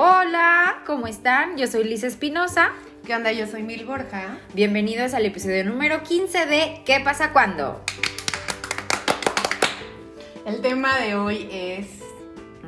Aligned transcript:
Hola, 0.00 0.84
¿cómo 0.86 1.08
están? 1.08 1.56
Yo 1.56 1.66
soy 1.66 1.82
Liz 1.82 2.04
Espinosa. 2.04 2.70
¿Qué 3.04 3.16
onda? 3.16 3.32
Yo 3.32 3.48
soy 3.48 3.64
Mil 3.64 3.84
Borja. 3.84 4.38
Bienvenidos 4.54 5.12
al 5.12 5.26
episodio 5.26 5.64
número 5.64 6.04
15 6.04 6.46
de 6.46 6.82
¿Qué 6.86 7.00
pasa 7.00 7.32
cuando? 7.32 7.82
El 10.46 10.60
tema 10.60 10.96
de 10.98 11.16
hoy 11.16 11.48
es. 11.50 11.88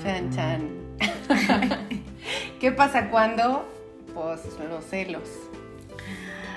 Chan, 0.03 0.35
chan. 0.35 0.71
¿Qué 2.61 2.73
pasa 2.73 3.11
cuando? 3.11 3.65
Pues 4.13 4.41
los 4.69 4.85
celos. 4.85 5.29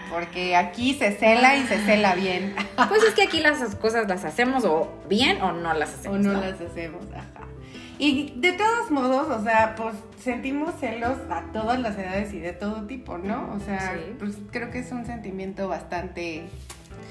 Porque 0.10 0.56
aquí 0.56 0.96
se 0.96 1.12
cela 1.12 1.56
y 1.56 1.68
se 1.68 1.86
cela 1.86 2.16
bien. 2.16 2.56
Pues 2.90 3.04
es 3.04 3.14
que 3.14 3.22
aquí 3.22 3.42
las 3.42 3.76
cosas 3.76 4.08
las 4.08 4.26
hacemos 4.26 4.66
o 4.66 4.92
bien 5.08 5.40
o 5.44 5.52
no 5.52 5.72
las 5.76 5.94
hacemos. 6.00 6.18
O 6.18 6.20
no, 6.20 6.34
las 6.34 6.60
hacemos. 6.60 7.04
Y 8.06 8.34
de 8.36 8.52
todos 8.54 8.92
modos, 8.92 9.30
o 9.30 9.44
sea, 9.44 9.76
pues 9.76 9.96
sentimos 10.22 10.74
celos 10.80 11.18
a 11.30 11.44
todas 11.54 11.80
las 11.80 11.98
edades 11.98 12.34
y 12.34 12.40
de 12.40 12.52
todo 12.52 12.86
tipo, 12.86 13.18
¿no? 13.18 13.54
O 13.56 13.60
sea, 13.62 13.94
Sí. 13.96 14.16
pues 14.20 14.36
creo 14.52 14.70
que 14.72 14.80
es 14.80 14.92
un 14.92 15.06
sentimiento 15.06 15.68
bastante 15.70 16.44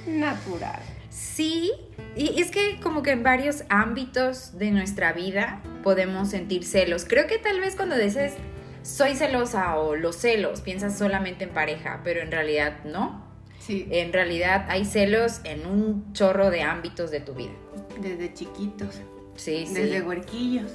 natural. 0.06 0.80
Sí, 1.08 1.72
y 2.16 2.40
es 2.40 2.50
que 2.50 2.78
como 2.82 3.02
que 3.02 3.12
en 3.12 3.22
varios 3.22 3.64
ámbitos 3.68 4.58
de 4.58 4.70
nuestra 4.70 5.12
vida 5.12 5.60
podemos 5.82 6.28
sentir 6.30 6.64
celos. 6.64 7.04
Creo 7.06 7.26
que 7.26 7.38
tal 7.38 7.60
vez 7.60 7.74
cuando 7.76 7.96
dices 7.96 8.34
soy 8.82 9.14
celosa 9.14 9.76
o 9.76 9.94
los 9.94 10.16
celos, 10.16 10.60
piensas 10.60 10.98
solamente 10.98 11.44
en 11.44 11.50
pareja, 11.50 12.00
pero 12.04 12.20
en 12.20 12.30
realidad 12.32 12.78
no. 12.84 13.24
Sí, 13.60 13.86
En 13.92 14.12
realidad 14.12 14.66
hay 14.68 14.84
celos 14.84 15.40
en 15.44 15.66
un 15.66 16.12
chorro 16.14 16.50
de 16.50 16.62
ámbitos 16.62 17.10
de 17.12 17.20
tu 17.20 17.32
vida. 17.34 17.52
desde 18.00 18.34
chiquitos, 18.34 19.00
Sí, 19.36 19.64
sí. 19.66 19.74
desde 19.74 20.02
huerquillos. 20.02 20.70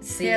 Sí. 0.00 0.28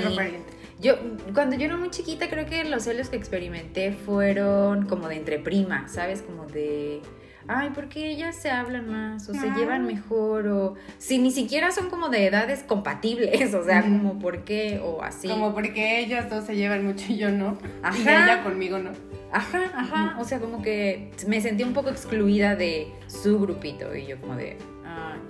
Yo, 0.79 0.95
cuando 1.33 1.55
yo 1.55 1.65
era 1.65 1.75
muy 1.77 1.89
chiquita, 1.89 2.29
creo 2.29 2.45
que 2.45 2.63
los 2.63 2.83
celos 2.83 3.09
que 3.09 3.15
experimenté 3.17 3.91
fueron 3.91 4.85
como 4.85 5.07
de 5.07 5.15
entre 5.15 5.39
primas, 5.39 5.93
¿sabes? 5.93 6.21
Como 6.21 6.45
de, 6.45 7.01
ay, 7.47 7.71
¿por 7.71 7.89
qué 7.89 8.11
ellas 8.11 8.35
se 8.35 8.51
hablan 8.51 8.87
más? 8.89 9.27
O 9.27 9.33
se 9.33 9.39
Ah. 9.49 9.55
llevan 9.57 9.85
mejor, 9.87 10.47
o 10.47 10.75
si 10.99 11.17
ni 11.17 11.31
siquiera 11.31 11.71
son 11.71 11.89
como 11.89 12.09
de 12.09 12.27
edades 12.27 12.61
compatibles, 12.61 13.53
o 13.55 13.63
sea, 13.65 13.81
como 13.81 14.19
por 14.19 14.43
qué, 14.43 14.79
o 14.83 15.01
así. 15.01 15.27
Como 15.27 15.53
porque 15.55 15.99
ellas 15.99 16.29
dos 16.29 16.45
se 16.45 16.55
llevan 16.55 16.85
mucho 16.85 17.05
y 17.11 17.17
yo 17.17 17.31
no. 17.31 17.57
Y 17.63 17.67
Ajá. 17.83 17.99
ella 18.25 18.43
conmigo 18.43 18.77
no. 18.77 18.91
Ajá, 19.31 19.71
ajá, 19.73 20.17
o 20.19 20.23
sea, 20.25 20.39
como 20.39 20.61
que 20.61 21.11
me 21.27 21.41
sentí 21.41 21.63
un 21.63 21.73
poco 21.73 21.89
excluida 21.89 22.55
de 22.55 22.87
su 23.07 23.39
grupito, 23.39 23.93
y 23.95 24.05
yo 24.05 24.21
como 24.21 24.35
de, 24.37 24.57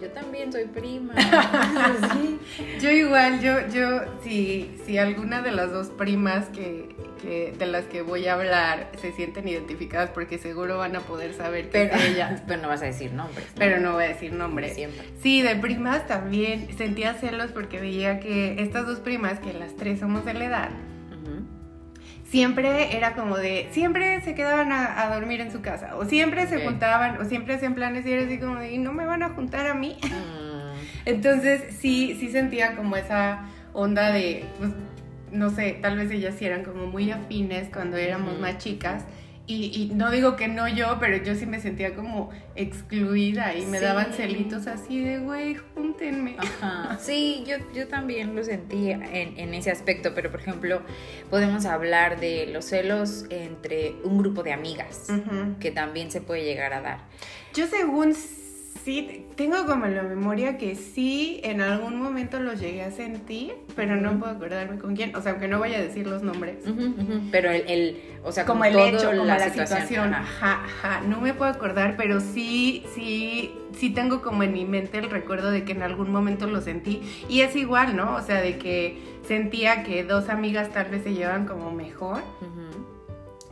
yo 0.01 0.09
también 0.11 0.51
soy 0.51 0.65
prima. 0.65 1.13
Sí. 2.13 2.39
Yo 2.81 2.89
igual, 2.91 3.41
yo, 3.41 3.67
yo, 3.69 4.01
si, 4.23 4.69
si 4.85 4.97
alguna 4.97 5.41
de 5.41 5.51
las 5.51 5.71
dos 5.71 5.87
primas 5.89 6.45
que, 6.47 6.95
que- 7.21 7.53
de 7.57 7.65
las 7.65 7.85
que 7.85 8.01
voy 8.01 8.27
a 8.27 8.33
hablar 8.33 8.91
se 9.01 9.11
sienten 9.11 9.47
identificadas, 9.47 10.09
porque 10.11 10.37
seguro 10.37 10.77
van 10.77 10.95
a 10.95 11.01
poder 11.01 11.33
saber 11.33 11.65
que 11.65 11.71
Pero, 11.71 11.95
es 11.95 12.03
ella. 12.05 12.43
pero 12.47 12.61
no 12.61 12.67
vas 12.67 12.81
a 12.81 12.85
decir 12.85 13.11
nombres. 13.13 13.47
Pero 13.57 13.79
no 13.79 13.93
voy 13.93 14.05
a 14.05 14.07
decir 14.09 14.33
nombres. 14.33 14.75
Siempre. 14.75 15.03
Sí, 15.21 15.41
de 15.41 15.55
primas 15.55 16.07
también 16.07 16.67
sentía 16.77 17.13
celos 17.15 17.51
porque 17.51 17.79
veía 17.79 18.19
que 18.19 18.61
estas 18.61 18.85
dos 18.85 18.99
primas, 18.99 19.39
que 19.39 19.53
las 19.53 19.75
tres 19.75 19.99
somos 19.99 20.25
de 20.25 20.33
la 20.33 20.45
edad. 20.45 20.69
Siempre 22.29 22.95
era 22.97 23.13
como 23.13 23.37
de, 23.37 23.67
siempre 23.71 24.21
se 24.21 24.35
quedaban 24.35 24.71
a, 24.71 25.01
a 25.01 25.15
dormir 25.15 25.41
en 25.41 25.51
su 25.51 25.61
casa, 25.61 25.95
o 25.95 26.05
siempre 26.05 26.47
se 26.47 26.63
juntaban, 26.65 27.21
o 27.21 27.25
siempre 27.25 27.55
hacían 27.55 27.73
planes 27.73 28.05
y 28.05 28.11
era 28.11 28.23
así 28.23 28.37
como 28.37 28.55
de, 28.55 28.73
y 28.73 28.77
no 28.77 28.93
me 28.93 29.05
van 29.05 29.23
a 29.23 29.29
juntar 29.29 29.67
a 29.67 29.73
mí. 29.73 29.97
Mm. 30.03 30.77
Entonces 31.05 31.75
sí, 31.79 32.17
sí 32.19 32.29
sentía 32.29 32.75
como 32.75 32.97
esa 32.97 33.45
onda 33.73 34.11
de, 34.11 34.45
pues, 34.57 34.71
no 35.31 35.49
sé, 35.49 35.77
tal 35.81 35.97
vez 35.97 36.11
ellas 36.11 36.35
sí 36.37 36.45
eran 36.45 36.63
como 36.63 36.87
muy 36.87 37.11
afines 37.11 37.69
cuando 37.69 37.97
éramos 37.97 38.39
más 38.39 38.57
chicas. 38.57 39.05
Y, 39.49 39.71
y 39.91 39.95
no 39.95 40.11
digo 40.11 40.35
que 40.35 40.49
no 40.49 40.67
yo, 40.67 40.97
pero 40.99 41.15
yo 41.23 41.33
sí 41.33 41.45
me 41.45 41.61
sentía 41.61 41.95
como 41.95 42.29
excluida 42.55 43.55
y 43.55 43.65
me 43.65 43.79
Sí. 43.79 43.85
daban 43.85 44.11
celitos 44.13 44.67
así 44.67 44.99
de, 45.01 45.19
güey, 45.19 45.55
júntenme. 45.73 46.35
Ajá. 46.37 46.97
Sí, 47.01 47.43
yo, 47.47 47.55
yo 47.73 47.87
también 47.87 48.35
lo 48.35 48.43
sentí 48.43 48.91
en, 48.91 49.03
en 49.03 49.53
ese 49.53 49.71
aspecto, 49.71 50.13
pero 50.13 50.29
por 50.31 50.41
ejemplo, 50.41 50.81
podemos 51.29 51.65
hablar 51.65 52.19
de 52.19 52.47
los 52.47 52.65
celos 52.65 53.25
entre 53.29 53.95
un 54.03 54.17
grupo 54.17 54.43
de 54.43 54.51
amigas, 54.51 55.07
que 55.61 55.71
también 55.71 56.11
se 56.11 56.19
puede 56.21 56.43
llegar 56.43 56.73
a 56.73 56.81
dar. 56.81 56.99
Yo 57.53 57.67
según 57.67 58.13
sí, 58.87 59.25
tengo 59.35 59.65
como 59.65 59.85
en 59.85 59.95
la 59.97 60.03
memoria 60.03 60.57
que 60.57 60.75
sí, 60.75 61.41
en 61.43 61.59
algún 61.59 62.01
momento 62.01 62.39
los 62.39 62.57
llegué 62.57 62.83
a 62.83 62.91
sentir, 62.91 63.53
pero 63.75 63.97
no 63.97 64.17
puedo 64.17 64.31
acordarme 64.31 64.77
con 64.79 64.95
quién, 64.95 65.13
o 65.13 65.21
sea, 65.21 65.33
aunque 65.33 65.49
no 65.49 65.59
vaya 65.59 65.77
a 65.77 65.81
decir 65.81 66.07
los 66.07 66.23
nombres. 66.23 66.59
Pero 67.29 67.51
el, 67.51 67.63
el- 67.67 68.01
o 68.23 68.31
sea, 68.31 68.45
como 68.45 68.61
como, 68.61 68.65
el 68.65 68.73
todo 68.73 68.87
hecho, 68.87 69.09
como 69.11 69.25
la, 69.25 69.49
situación. 69.49 70.13
Ajá. 70.13 70.63
Ajá, 70.63 70.63
ajá. 70.89 71.01
No 71.05 71.19
me 71.19 71.33
puedo 71.33 71.51
acordar, 71.51 71.95
pero 71.97 72.21
sí, 72.21 72.85
sí, 72.95 73.53
sí 73.73 73.89
tengo 73.89 74.21
como 74.21 74.43
en 74.43 74.53
mi 74.53 74.63
mente 74.63 74.99
el 74.99 75.09
recuerdo 75.09 75.51
de 75.51 75.65
que 75.65 75.73
en 75.73 75.83
algún 75.83 76.09
momento 76.09 76.47
lo 76.47 76.61
sentí. 76.61 77.01
Y 77.27 77.41
es 77.41 77.57
igual, 77.57 77.93
¿no? 77.97 78.15
O 78.15 78.21
sea, 78.21 78.41
de 78.41 78.57
que 78.57 78.97
sentía 79.27 79.83
que 79.83 80.05
dos 80.05 80.29
amigas 80.29 80.69
tal 80.71 80.89
vez 80.89 81.03
se 81.03 81.13
llevan 81.13 81.45
como 81.45 81.71
mejor. 81.71 82.21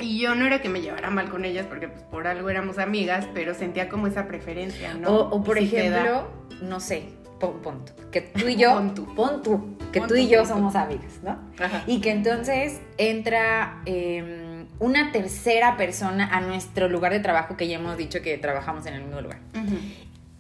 Y 0.05 0.19
yo 0.19 0.35
no 0.35 0.45
era 0.45 0.61
que 0.61 0.69
me 0.69 0.81
llevara 0.81 1.09
mal 1.09 1.29
con 1.29 1.43
ellas, 1.45 1.66
porque 1.67 1.88
pues 1.88 2.03
por 2.03 2.27
algo 2.27 2.49
éramos 2.49 2.77
amigas, 2.77 3.27
pero 3.33 3.53
sentía 3.53 3.89
como 3.89 4.07
esa 4.07 4.27
preferencia, 4.27 4.93
¿no? 4.93 5.09
O, 5.09 5.35
o, 5.38 5.43
por 5.43 5.57
ejemplo, 5.57 6.29
no 6.61 6.79
sé, 6.79 7.09
pon, 7.39 7.61
pon 7.61 7.83
tú, 7.85 7.93
que 8.11 8.21
tú 8.21 8.47
y 8.47 8.55
yo, 8.57 8.73
Pon 8.73 8.93
tú. 8.95 9.16
pon 9.16 9.41
tú, 9.41 9.77
que 9.91 9.99
Pon 9.99 10.07
tú 10.09 10.16
y 10.16 10.27
yo 10.27 10.41
tú. 10.43 10.49
somos 10.49 10.75
amigas, 10.75 11.19
¿no? 11.23 11.38
Ajá. 11.59 11.83
Y 11.88 11.99
que 12.01 12.11
entonces 12.11 12.79
entra 12.97 13.81
eh, 13.85 14.66
una 14.79 15.11
tercera 15.11 15.75
persona 15.77 16.29
a 16.35 16.41
nuestro 16.41 16.87
lugar 16.89 17.11
de 17.13 17.19
trabajo, 17.19 17.57
que 17.57 17.67
ya 17.67 17.77
hemos 17.77 17.97
dicho 17.97 18.22
que 18.22 18.37
trabajamos 18.37 18.85
en 18.85 18.93
el 18.95 19.03
mismo 19.03 19.22
lugar. 19.22 19.39
Ujú. 19.55 19.75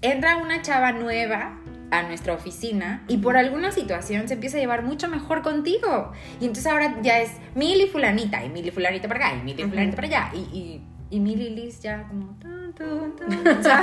Entra 0.05 0.37
una 0.37 0.61
chava 0.61 0.91
nueva 0.91 1.57
a 1.91 2.01
nuestra 2.03 2.33
oficina 2.33 3.03
y 3.07 3.17
por 3.17 3.37
alguna 3.37 3.71
situación 3.71 4.27
se 4.27 4.33
empieza 4.35 4.57
a 4.57 4.59
llevar 4.59 4.83
mucho 4.83 5.07
mejor 5.07 5.41
contigo. 5.41 6.11
Y 6.39 6.45
entonces 6.45 6.67
ahora 6.71 6.95
ya 7.01 7.19
es 7.19 7.31
Mil 7.55 7.79
y 7.81 7.87
fulanita, 7.87 8.43
y 8.43 8.49
Mil 8.49 8.67
y 8.67 8.71
fulanita 8.71 9.07
para 9.07 9.27
acá, 9.27 9.37
y 9.37 9.43
Mil 9.43 9.59
y 9.59 9.63
Ujú. 9.63 9.71
fulanita 9.71 9.95
para 9.95 10.07
allá. 10.07 10.29
Y, 10.33 10.39
y, 10.57 10.81
y 11.09 11.19
Mil 11.19 11.41
y 11.41 11.49
Liz 11.51 11.79
ya 11.81 12.03
como... 12.07 12.35
Entonces 12.43 13.73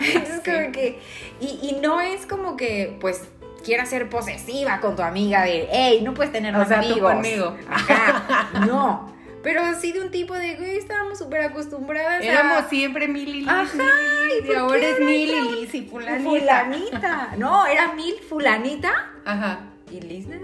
Sí. 0.44 0.50
como 0.50 0.72
que... 0.72 0.98
Y, 1.40 1.46
y 1.70 1.78
no 1.82 2.00
es 2.00 2.24
como 2.26 2.56
que, 2.56 2.96
pues, 3.00 3.28
quieras 3.64 3.88
ser 3.90 4.08
posesiva 4.08 4.80
con 4.80 4.96
tu 4.96 5.02
amiga 5.02 5.42
de, 5.44 5.68
hey, 5.70 6.00
no 6.04 6.14
puedes 6.14 6.32
tener 6.32 6.54
O 6.54 6.58
más 6.58 6.68
sea, 6.68 6.80
tú 6.80 6.86
amigos. 6.92 7.12
conmigo. 7.12 7.56
Ajá, 7.68 8.50
no. 8.66 9.12
Pero 9.42 9.62
sí 9.80 9.92
de 9.92 10.00
un 10.00 10.10
tipo 10.10 10.34
de, 10.34 10.56
güey, 10.56 10.76
estábamos 10.78 11.18
súper 11.18 11.42
acostumbradas 11.42 12.20
a... 12.20 12.24
Éramos 12.24 12.64
siempre 12.68 13.08
mil 13.08 13.28
y 13.34 13.48
Ajá, 13.48 13.64
mil 13.74 13.84
y 14.30 14.34
Liz, 14.34 14.38
¿y 14.38 14.42
por 14.46 14.54
y 14.54 14.58
ahora 14.58 14.88
es 14.88 15.00
mil 15.00 15.30
y 15.30 15.40
Liz 15.60 15.74
y 15.74 15.82
fulanita. 15.82 16.64
Fulanita. 16.64 17.32
No, 17.38 17.66
era 17.66 17.92
mil 17.94 18.14
fulanita 18.28 18.92
Ajá. 19.24 19.60
y 19.90 20.00
Liz. 20.00 20.26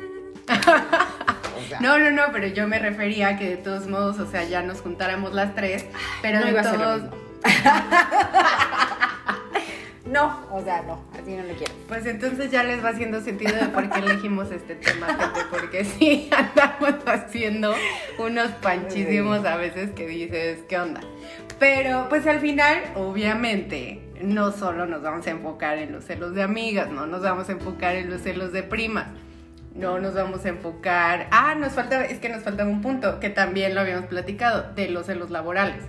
O 1.58 1.68
sea, 1.68 1.80
No, 1.80 1.98
no, 1.98 2.12
no, 2.12 2.22
pero 2.32 2.46
yo 2.46 2.68
me 2.68 2.78
refería 2.78 3.28
a 3.30 3.36
que 3.36 3.48
de 3.50 3.56
todos 3.56 3.88
modos, 3.88 4.20
o 4.20 4.30
sea, 4.30 4.44
ya 4.44 4.62
nos 4.62 4.80
juntáramos 4.80 5.34
las 5.34 5.56
tres, 5.56 5.86
pero 6.22 6.38
no 6.38 6.44
de 6.44 6.50
iba 6.52 6.60
a 6.60 6.64
ser 6.64 6.78
lo 6.78 6.84
todos, 6.84 7.02
mismo. 7.02 7.16
No, 10.06 10.40
o 10.50 10.62
sea, 10.62 10.82
no, 10.82 11.00
así 11.28 11.36
no 11.36 11.42
lo 11.44 11.54
quiero. 11.54 11.72
pues 11.86 12.06
entonces 12.06 12.50
ya 12.50 12.62
les 12.64 12.82
va 12.82 12.90
haciendo 12.90 13.20
sentido 13.20 13.54
de 13.54 13.66
por 13.66 13.88
qué 13.90 13.98
elegimos 14.00 14.50
este 14.50 14.74
tema, 14.74 15.06
gente, 15.06 15.40
porque 15.50 15.84
sí 15.84 16.30
andamos 16.36 17.06
haciendo 17.06 17.74
unos 18.18 18.50
panchísimos 18.62 19.44
a 19.44 19.56
veces 19.56 19.90
que 19.90 20.06
dices, 20.06 20.60
¿qué 20.68 20.78
onda? 20.78 21.00
Pero 21.58 22.06
pues 22.08 22.26
al 22.26 22.40
final, 22.40 22.78
obviamente, 22.94 24.00
no 24.22 24.52
solo 24.52 24.86
nos 24.86 25.02
vamos 25.02 25.26
a 25.26 25.30
enfocar 25.30 25.78
en 25.78 25.92
los 25.92 26.04
celos 26.04 26.34
de 26.34 26.42
amigas, 26.42 26.90
no 26.90 27.06
nos 27.06 27.22
vamos 27.22 27.48
a 27.48 27.52
enfocar 27.52 27.96
en 27.96 28.10
los 28.10 28.22
celos 28.22 28.52
de 28.52 28.62
primas. 28.62 29.06
No 29.74 30.00
nos 30.00 30.14
vamos 30.14 30.44
a 30.44 30.48
enfocar. 30.48 31.28
Ah, 31.30 31.54
nos 31.54 31.72
falta, 31.72 32.04
es 32.04 32.18
que 32.18 32.28
nos 32.28 32.42
faltaba 32.42 32.68
un 32.68 32.82
punto 32.82 33.20
que 33.20 33.30
también 33.30 33.76
lo 33.76 33.80
habíamos 33.80 34.06
platicado, 34.06 34.72
de 34.74 34.88
los 34.88 35.06
celos 35.06 35.30
laborales. 35.30 35.84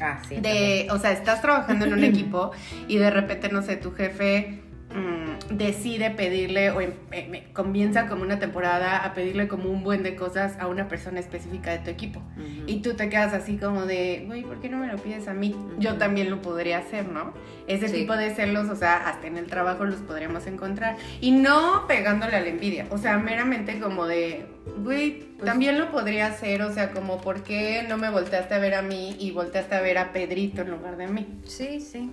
Ah, 0.00 0.20
sí. 0.28 0.36
de, 0.36 0.88
o 0.90 0.98
sea, 0.98 1.12
estás 1.12 1.40
trabajando 1.42 1.84
en 1.86 1.92
un 1.94 2.04
equipo 2.04 2.52
y 2.86 2.98
de 2.98 3.10
repente, 3.10 3.48
no 3.50 3.62
sé, 3.62 3.76
tu 3.76 3.92
jefe 3.92 4.60
mm, 4.94 5.56
decide 5.56 6.10
pedirle 6.10 6.70
o 6.70 6.80
em- 6.80 6.92
em- 7.10 7.34
em- 7.34 7.52
comienza 7.52 8.06
como 8.06 8.22
una 8.22 8.38
temporada 8.38 9.04
a 9.04 9.12
pedirle 9.14 9.46
como 9.48 9.68
un 9.70 9.82
buen 9.82 10.02
de 10.02 10.14
cosas 10.16 10.56
a 10.58 10.66
una 10.66 10.88
persona 10.88 11.20
específica 11.20 11.70
de 11.72 11.78
tu 11.80 11.90
equipo. 11.90 12.22
Y 12.66 12.80
tú 12.80 12.94
te 12.94 13.08
quedas 13.08 13.34
así 13.34 13.56
como 13.58 13.84
de, 13.86 14.24
güey, 14.26 14.42
¿por 14.42 14.60
qué 14.60 14.68
no 14.68 14.78
me 14.78 14.86
lo 14.86 14.96
pides 14.96 15.26
a 15.28 15.34
mí? 15.34 15.54
Yo 15.78 15.94
también 15.96 16.30
lo 16.30 16.40
podría 16.42 16.78
hacer, 16.78 17.06
¿no? 17.08 17.32
Ese 17.66 17.88
Sí. 17.88 17.94
tipo 18.00 18.16
de 18.16 18.34
celos, 18.34 18.68
o 18.70 18.76
sea, 18.76 19.08
hasta 19.08 19.26
en 19.26 19.36
el 19.36 19.46
trabajo 19.46 19.84
los 19.84 20.00
podríamos 20.00 20.46
encontrar. 20.46 20.96
Y 21.20 21.32
no 21.32 21.86
pegándole 21.86 22.36
a 22.36 22.40
la 22.40 22.48
envidia, 22.48 22.86
o 22.90 22.96
sea, 22.98 23.18
meramente 23.18 23.78
como 23.80 24.06
de, 24.06 24.46
güey, 24.82 25.20
Pues- 25.38 25.46
también 25.46 25.78
lo 25.78 25.90
podría 25.90 26.26
hacer, 26.26 26.62
o 26.62 26.72
sea, 26.72 26.90
como, 26.92 27.20
¿por 27.20 27.42
qué 27.42 27.84
no 27.88 27.96
me 27.96 28.10
volteaste 28.10 28.54
a 28.54 28.58
ver 28.58 28.74
a 28.74 28.82
mí 28.82 29.16
y 29.18 29.30
volteaste 29.30 29.74
a 29.74 29.80
ver 29.80 29.98
a 29.98 30.12
Pedrito 30.12 30.62
en 30.62 30.70
lugar 30.70 30.96
de 30.96 31.06
mí? 31.08 31.26
Sí, 31.44 31.80
sí. 31.80 32.10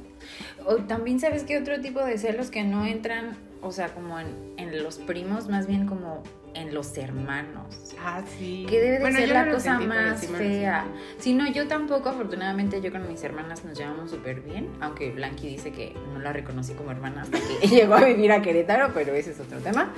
O 0.66 0.76
también 0.78 1.20
sabes 1.20 1.44
que 1.44 1.58
otro 1.58 1.80
tipo 1.82 2.04
de 2.04 2.18
celos 2.18 2.50
que 2.52 2.64
no 2.64 2.86
entran 2.86 3.38
o 3.62 3.72
sea, 3.72 3.88
como 3.88 4.20
en, 4.20 4.28
en 4.58 4.84
los 4.84 4.98
primos, 5.00 5.48
más 5.50 5.66
bien 5.66 5.88
como 5.88 6.22
en 6.54 6.72
los 6.76 6.96
hermanos. 7.00 7.96
Ah, 8.00 8.22
sí. 8.38 8.68
Que 8.70 8.80
debe 8.80 8.92
de 8.94 9.00
Bueno, 9.00 9.18
ser 9.18 9.30
la 9.30 9.46
no 9.46 9.54
cosa 9.54 9.80
más 9.80 10.24
fea. 10.28 10.86
Si 11.18 11.34
no, 11.34 11.52
yo 11.52 11.68
tampoco, 11.68 12.10
afortunadamente 12.10 12.80
yo 12.80 12.92
con 12.92 13.08
mis 13.08 13.24
hermanas 13.24 13.66
nos 13.66 13.76
llevamos 13.76 14.12
súper 14.12 14.42
bien, 14.42 14.70
aunque 14.82 15.10
Blanqui 15.10 15.48
dice 15.48 15.72
que 15.72 15.96
no 16.14 16.20
la 16.20 16.32
reconocí 16.32 16.74
como 16.74 16.92
hermana 16.92 17.24
hasta 17.24 17.40
que 17.40 17.68
llegó 17.76 17.96
a 17.96 18.04
vivir 18.06 18.32
a 18.34 18.42
Querétaro, 18.44 18.92
pero 18.94 19.16
ese 19.16 19.32
es 19.32 19.40
otro 19.40 19.58
tema. 19.58 19.92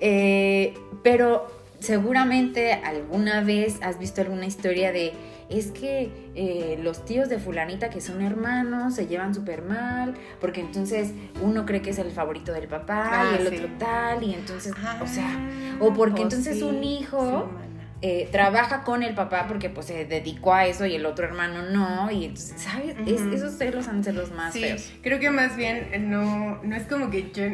Eh, 0.00 0.72
pero 1.02 1.46
seguramente 1.80 2.72
alguna 2.72 3.42
vez 3.42 3.78
has 3.82 3.98
visto 3.98 4.20
alguna 4.20 4.46
historia 4.46 4.92
de 4.92 5.12
es 5.48 5.70
que 5.70 6.10
eh, 6.34 6.78
los 6.82 7.04
tíos 7.04 7.28
de 7.28 7.38
fulanita 7.38 7.88
que 7.88 8.00
son 8.00 8.20
hermanos 8.20 8.94
se 8.94 9.06
llevan 9.06 9.32
súper 9.34 9.62
mal, 9.62 10.14
porque 10.40 10.60
entonces 10.60 11.12
uno 11.40 11.64
cree 11.66 11.82
que 11.82 11.90
es 11.90 11.98
el 11.98 12.10
favorito 12.10 12.52
del 12.52 12.66
papá 12.66 13.10
Ah, 13.12 13.30
y 13.32 13.36
el 13.42 13.48
sí. 13.48 13.54
otro 13.56 13.68
tal, 13.78 14.24
y 14.24 14.34
entonces, 14.34 14.72
o 15.00 15.06
sea, 15.06 15.28
Ah, 15.28 15.76
o 15.80 15.92
porque 15.94 16.22
entonces 16.22 16.56
sí, 16.58 16.62
un 16.64 16.82
hijo 16.82 17.48
sí, 17.48 17.76
eh, 18.02 18.28
trabaja 18.32 18.82
con 18.82 19.02
el 19.04 19.14
papá 19.14 19.46
porque 19.46 19.70
pues 19.70 19.86
se 19.86 20.04
dedicó 20.04 20.52
a 20.52 20.66
eso 20.66 20.84
y 20.84 20.94
el 20.96 21.06
otro 21.06 21.24
hermano 21.26 21.62
no, 21.70 22.10
y 22.10 22.24
entonces, 22.24 22.60
¿sabes? 22.60 22.96
Es- 23.06 23.20
Ujú. 23.20 23.34
esos 23.34 23.54
celos 23.56 23.86
han 23.86 24.02
más 24.34 24.52
feos. 24.52 24.92
creo 25.02 25.20
que 25.20 25.30
más 25.30 25.56
bien 25.56 25.88
eh, 25.92 25.98
no, 26.00 26.60
no 26.64 26.74
es 26.76 26.82
como 26.88 27.08
que 27.10 27.30
yo... 27.30 27.44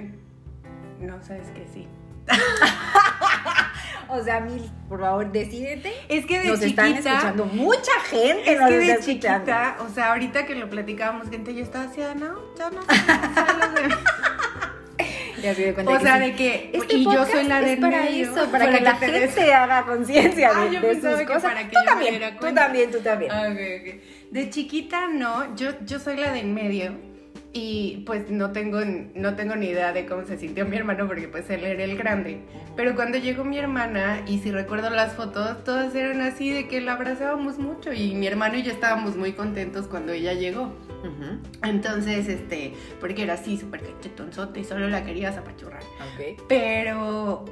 No, 1.00 1.22
sabes 1.22 1.48
que 1.48 1.66
sí. 1.72 1.86
O 4.14 4.22
sea, 4.22 4.40
Mil, 4.40 4.62
por 4.88 5.00
favor, 5.00 5.32
decídete. 5.32 5.92
Es 6.08 6.26
que 6.26 6.38
de 6.40 6.48
Nos 6.48 6.60
chiquita... 6.60 6.86
están 6.86 7.06
escuchando 7.14 7.44
mucha 7.46 7.92
gente. 8.10 8.52
Es 8.52 8.60
nos 8.60 8.68
que 8.68 8.78
de 8.78 8.86
escuchando. 8.92 9.06
chiquita, 9.46 9.76
o 9.80 9.88
sea, 9.88 10.10
ahorita 10.12 10.44
que 10.46 10.54
lo 10.54 10.68
platicábamos, 10.68 11.30
gente, 11.30 11.54
yo 11.54 11.62
estaba 11.62 11.84
así, 11.86 12.00
no, 12.16 12.38
ya 12.58 12.70
no. 12.70 12.80
Ya 15.42 15.54
se 15.56 15.74
cuenta 15.74 15.92
o 15.92 16.00
sea, 16.00 16.18
sí. 16.18 16.22
de 16.22 16.36
que... 16.36 16.70
Este 16.72 16.94
y 16.94 17.04
yo 17.04 17.26
soy 17.26 17.44
la 17.48 17.60
es 17.60 17.66
del 17.66 17.80
para 17.80 18.02
medio, 18.02 18.30
eso, 18.30 18.48
para, 18.52 18.70
que, 18.70 18.80
la 18.80 18.96
te 19.00 19.06
gente 19.08 19.40
des- 19.40 19.52
haga 19.52 19.82
conciencia 19.86 20.50
Ah, 20.54 20.64
de, 20.66 20.78
de 20.78 20.94
sus 21.00 21.22
cosas. 21.26 21.42
para 21.42 21.68
que 21.68 21.74
tú 21.74 21.80
yo 21.80 21.84
también, 21.84 22.36
tú 22.38 22.54
también, 22.54 22.90
tú 22.92 22.98
también. 23.00 23.32
Ah, 23.32 23.48
ok, 23.50 23.58
ok. 23.80 24.02
De 24.30 24.50
chiquita 24.50 25.08
no, 25.08 25.56
yo, 25.56 25.72
yo 25.84 25.98
soy 25.98 26.16
la 26.16 26.30
de 26.32 26.40
en 26.40 26.54
medio 26.54 26.92
y 27.52 28.02
pues 28.06 28.30
no 28.30 28.52
tengo, 28.52 28.80
no 29.14 29.34
tengo 29.34 29.56
ni 29.56 29.66
idea 29.66 29.92
de 29.92 30.06
cómo 30.06 30.24
se 30.24 30.38
sintió 30.38 30.64
mi 30.66 30.76
hermano 30.76 31.06
porque 31.06 31.28
pues 31.28 31.48
él 31.50 31.64
era 31.64 31.84
el 31.84 31.96
grande. 31.96 32.40
Pero 32.76 32.94
cuando 32.94 33.18
llegó 33.18 33.44
mi 33.44 33.58
hermana 33.58 34.22
y 34.26 34.38
si 34.38 34.50
recuerdo 34.50 34.90
las 34.90 35.14
fotos, 35.14 35.62
todas 35.64 35.94
eran 35.94 36.20
así 36.22 36.50
de 36.50 36.68
que 36.68 36.80
la 36.80 36.94
abrazábamos 36.94 37.58
mucho 37.58 37.92
y 37.92 38.14
mi 38.14 38.26
hermano 38.26 38.56
y 38.56 38.62
yo 38.62 38.72
estábamos 38.72 39.16
muy 39.16 39.32
contentos 39.32 39.86
cuando 39.86 40.12
ella 40.12 40.32
llegó. 40.32 40.72
Entonces, 41.64 42.28
este, 42.28 42.74
porque 43.00 43.22
era 43.22 43.34
así 43.34 43.58
súper 43.58 43.82
cachetonzote 43.82 44.60
y 44.60 44.64
solo 44.64 44.88
la 44.88 45.04
querías 45.04 45.36
apachurrar. 45.36 45.82
Pero, 46.48 47.44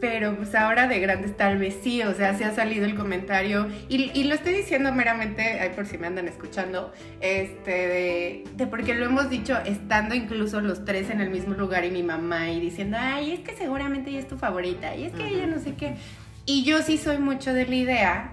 pero 0.00 0.36
pues 0.36 0.54
ahora 0.54 0.86
de 0.86 1.00
grandes 1.00 1.36
tal 1.36 1.58
vez 1.58 1.76
sí, 1.82 2.02
o 2.02 2.14
sea, 2.14 2.36
se 2.36 2.44
ha 2.44 2.54
salido 2.54 2.84
el 2.84 2.94
comentario 2.94 3.68
y, 3.88 4.10
y 4.18 4.24
lo 4.24 4.34
estoy 4.34 4.52
diciendo 4.52 4.92
meramente, 4.92 5.58
ay, 5.60 5.70
por 5.74 5.86
si 5.86 5.98
me 5.98 6.06
andan 6.06 6.28
escuchando, 6.28 6.92
este, 7.20 7.70
de, 7.70 8.44
de 8.54 8.66
porque 8.66 8.94
lo 8.94 9.06
hemos 9.06 9.30
dicho 9.30 9.56
estando 9.64 10.14
incluso 10.14 10.60
los 10.60 10.84
tres 10.84 11.10
en 11.10 11.20
el 11.20 11.30
mismo 11.30 11.54
lugar 11.54 11.84
y 11.84 11.90
mi 11.90 12.02
mamá 12.02 12.50
y 12.50 12.60
diciendo, 12.60 12.96
ay, 13.00 13.32
es 13.32 13.40
que 13.40 13.54
seguramente 13.56 14.10
ella 14.10 14.20
es 14.20 14.28
tu 14.28 14.36
favorita 14.36 14.94
y 14.94 15.04
es 15.04 15.12
que 15.12 15.26
ella 15.26 15.46
no 15.46 15.58
sé 15.58 15.74
qué. 15.74 15.96
Y 16.44 16.62
yo 16.62 16.80
sí 16.82 16.96
soy 16.96 17.18
mucho 17.18 17.52
de 17.52 17.66
la 17.66 17.74
idea. 17.74 18.32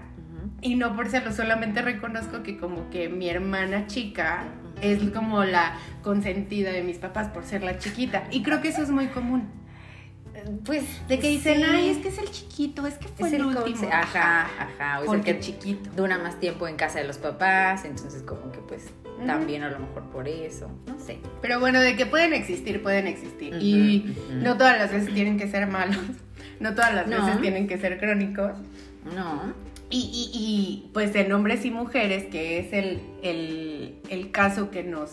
Y 0.64 0.74
no 0.74 0.96
por 0.96 1.08
serlo, 1.08 1.32
solamente 1.32 1.80
reconozco 1.82 2.42
que 2.42 2.56
como 2.58 2.90
que 2.90 3.08
mi 3.08 3.28
hermana 3.30 3.86
chica 3.86 4.46
es 4.80 4.98
como 5.10 5.44
la 5.44 5.76
consentida 6.02 6.72
de 6.72 6.82
mis 6.82 6.98
papás 6.98 7.28
por 7.28 7.44
ser 7.44 7.62
la 7.62 7.78
chiquita. 7.78 8.24
Y 8.32 8.42
creo 8.42 8.60
que 8.60 8.68
eso 8.68 8.82
es 8.82 8.90
muy 8.90 9.06
común. 9.06 9.48
Pues 10.64 10.82
De 11.08 11.18
que 11.20 11.28
dicen, 11.28 11.58
sí, 11.58 11.62
ay, 11.66 11.88
es 11.90 11.98
que 11.98 12.08
es 12.08 12.18
el 12.18 12.30
chiquito, 12.30 12.86
es 12.86 12.94
que 12.98 13.06
fue 13.08 13.28
es 13.28 13.34
el, 13.34 13.40
el 13.42 13.46
último. 13.46 13.64
conce- 13.64 13.90
Ajá, 13.92 14.48
ajá. 14.58 14.98
O 15.00 15.02
es 15.04 15.04
el 15.04 15.06
Porque 15.06 15.34
que 15.36 15.40
chiquito. 15.40 15.90
dura 15.96 16.18
más 16.18 16.40
tiempo 16.40 16.66
en 16.68 16.76
casa 16.76 16.98
de 16.98 17.06
los 17.06 17.18
papás, 17.18 17.84
entonces 17.84 18.22
como 18.22 18.50
que 18.50 18.58
pues 18.58 18.90
también 19.26 19.62
a 19.62 19.70
lo 19.70 19.78
mejor 19.78 20.02
por 20.10 20.26
eso, 20.28 20.68
no 20.86 20.98
sé. 20.98 21.18
Pero 21.40 21.60
bueno, 21.60 21.80
de 21.80 21.94
que 21.96 22.04
pueden 22.04 22.32
existir, 22.34 22.82
pueden 22.82 23.06
existir. 23.06 23.54
y 23.60 24.16
no 24.32 24.56
todas 24.58 24.76
las 24.76 24.90
veces 24.92 25.14
tienen 25.14 25.38
que 25.38 25.46
ser 25.48 25.66
malos. 25.68 25.98
No 26.60 26.74
todas 26.74 26.94
las 26.94 27.06
No. 27.08 27.24
veces 27.24 27.40
tienen 27.40 27.66
que 27.66 27.78
ser 27.78 27.98
crónicos. 27.98 28.52
No. 29.14 29.52
Y, 29.94 30.00
y- 30.12 30.30
y, 30.34 30.90
pues 30.92 31.14
en 31.14 31.30
hombres 31.32 31.64
y 31.64 31.70
mujeres, 31.70 32.24
que 32.24 32.58
es 32.58 32.72
el, 32.72 33.00
el, 33.22 33.94
el 34.10 34.30
caso 34.32 34.70
que 34.72 34.82
nos 34.82 35.10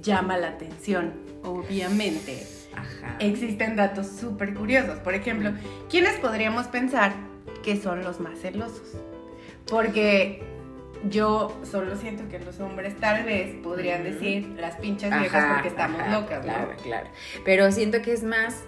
llama 0.00 0.36
la 0.38 0.48
atención, 0.48 1.12
obviamente. 1.42 2.46
Ajá. 2.74 3.16
existen 3.18 3.74
datos 3.76 4.06
súper 4.06 4.54
curiosos. 4.54 4.98
Por 5.00 5.14
ejemplo, 5.14 5.50
¿quiénes 5.90 6.14
podríamos 6.20 6.68
pensar 6.68 7.12
que 7.64 7.76
son 7.76 8.02
los 8.04 8.18
más 8.20 8.38
celosos? 8.38 8.94
Porque 9.66 10.42
yo 11.10 11.58
solo 11.70 11.96
siento 11.96 12.28
que 12.28 12.38
los 12.38 12.60
hombres 12.60 12.96
tal 12.98 13.24
vez 13.24 13.54
podrían 13.62 14.04
decir 14.04 14.54
las 14.58 14.76
pinches 14.76 15.10
viejas 15.18 15.44
Ajá, 15.44 15.54
porque 15.54 15.68
estamos 15.68 16.00
ajá, 16.00 16.20
locas, 16.20 16.38
¿no? 16.46 16.52
Claro, 16.52 16.72
claro. 16.82 17.08
Pero 17.44 17.72
siento 17.72 18.00
que 18.02 18.12
es 18.12 18.22
más 18.22 18.62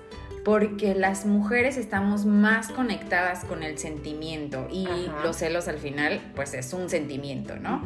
porque 0.45 0.95
las 0.95 1.25
mujeres 1.25 1.77
estamos 1.79 2.27
más 2.27 2.69
conectadas 2.69 3.45
con 3.45 3.63
el 3.63 3.79
sentimiento 3.79 4.69
y 4.71 4.87
Ajá. 4.87 5.23
los 5.25 5.37
celos 5.37 5.69
al 5.69 5.79
final 5.79 6.21
pues 6.35 6.53
es 6.55 6.73
un 6.75 6.91
sentimiento, 6.91 7.57
¿no? 7.57 7.83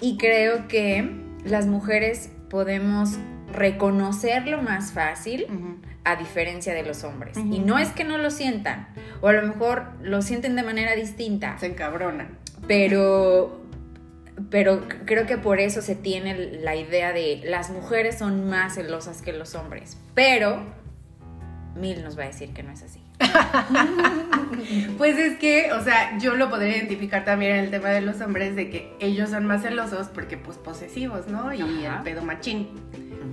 Y 0.00 0.16
creo 0.16 0.68
que 0.68 1.10
las 1.44 1.66
mujeres 1.66 2.30
podemos 2.48 3.18
reconocerlo 3.52 4.62
más 4.62 4.92
fácil 4.92 5.46
a 6.04 6.16
diferencia 6.16 6.72
de 6.74 6.82
los 6.82 7.04
hombres. 7.04 7.36
Y 7.36 7.58
no 7.58 7.78
es 7.78 7.90
que 7.90 8.04
no 8.04 8.16
lo 8.18 8.30
sientan, 8.30 8.88
o 9.20 9.28
a 9.28 9.32
lo 9.32 9.42
mejor 9.42 9.84
lo 10.02 10.22
sienten 10.22 10.56
de 10.56 10.62
manera 10.62 10.94
distinta, 10.94 11.58
Se 11.58 11.66
encabronan. 11.66 12.38
pero, 12.66 13.60
pero 14.50 14.82
creo 15.04 15.26
que 15.26 15.36
por 15.36 15.60
eso 15.60 15.82
se 15.82 15.94
tiene 15.94 16.34
la 16.62 16.76
idea 16.76 17.12
de 17.12 17.42
las 17.44 17.70
mujeres 17.70 18.18
son 18.18 18.48
más 18.48 18.74
celosas 18.76 19.20
que 19.20 19.32
los 19.32 19.54
hombres. 19.54 19.98
Pero 20.14 20.62
Mil 21.78 22.02
nos 22.02 22.18
va 22.18 22.24
a 22.24 22.26
decir 22.26 22.50
que 22.50 22.62
no 22.62 22.72
es 22.72 22.82
así. 22.82 23.00
Pues 24.96 25.18
es 25.18 25.38
que, 25.38 25.72
o 25.72 25.82
sea, 25.82 26.18
yo 26.18 26.34
lo 26.34 26.50
podría 26.50 26.76
identificar 26.76 27.24
también 27.24 27.52
en 27.56 27.64
el 27.64 27.70
tema 27.70 27.90
de 27.90 28.00
los 28.00 28.20
hombres, 28.20 28.56
de 28.56 28.70
que 28.70 28.92
ellos 28.98 29.30
son 29.30 29.46
más 29.46 29.62
celosos 29.62 30.08
porque, 30.08 30.36
pues, 30.36 30.56
posesivos, 30.56 31.28
¿no? 31.28 31.52
Y 31.52 31.86
Ajá. 31.86 31.98
el 31.98 32.02
pedo 32.02 32.22
machín. 32.22 32.68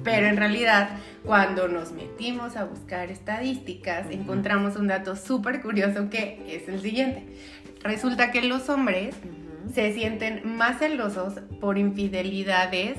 Pero 0.03 0.27
en 0.27 0.37
realidad, 0.37 0.89
cuando 1.23 1.67
nos 1.67 1.91
metimos 1.91 2.55
a 2.57 2.65
buscar 2.65 3.09
estadísticas, 3.09 4.07
encontramos 4.11 4.75
un 4.75 4.87
dato 4.87 5.15
súper 5.15 5.61
curioso 5.61 6.09
que 6.09 6.43
es 6.47 6.67
el 6.69 6.81
siguiente. 6.81 7.25
Resulta 7.83 8.31
que 8.31 8.43
los 8.43 8.69
hombres 8.69 9.15
se 9.73 9.93
sienten 9.93 10.57
más 10.57 10.79
celosos 10.79 11.39
por 11.59 11.77
infidelidades 11.77 12.97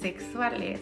sexuales, 0.00 0.80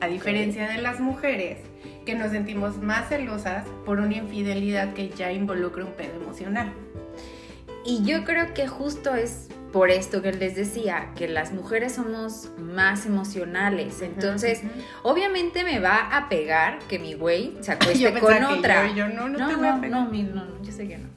a 0.00 0.06
diferencia 0.06 0.68
de 0.68 0.78
las 0.78 1.00
mujeres, 1.00 1.58
que 2.06 2.14
nos 2.14 2.30
sentimos 2.30 2.78
más 2.78 3.08
celosas 3.10 3.66
por 3.84 4.00
una 4.00 4.14
infidelidad 4.14 4.94
que 4.94 5.10
ya 5.10 5.30
involucra 5.32 5.84
un 5.84 5.92
pedo 5.92 6.14
emocional. 6.22 6.72
Y 7.84 8.02
yo 8.04 8.24
creo 8.24 8.54
que 8.54 8.66
justo 8.66 9.14
es 9.14 9.48
por 9.72 9.90
esto 9.90 10.22
que 10.22 10.32
les 10.32 10.54
decía, 10.56 11.10
que 11.16 11.28
las 11.28 11.52
mujeres 11.52 11.94
somos 11.96 12.50
más 12.58 13.04
emocionales. 13.04 14.00
Entonces, 14.00 14.62
obviamente 15.02 15.64
me 15.64 15.80
va 15.80 16.16
a 16.16 16.28
pegar 16.30 16.78
que 16.88 16.98
mi 16.98 17.12
güey 17.14 17.54
se 17.60 17.72
acueste 17.72 18.12
con 18.18 18.42
otra. 18.44 18.88
yo- 18.88 18.94
yo 18.94 19.08
no, 19.08 19.28
no 19.28 19.38
no, 19.38 19.48
te 19.48 19.54
voy 19.56 19.66
a 19.68 19.80
pegar. 19.80 19.90
no, 19.90 20.10
no, 20.10 20.44
no, 20.46 20.62
yo 20.62 20.72
sé 20.72 20.88
que 20.88 20.98
no. 20.98 21.08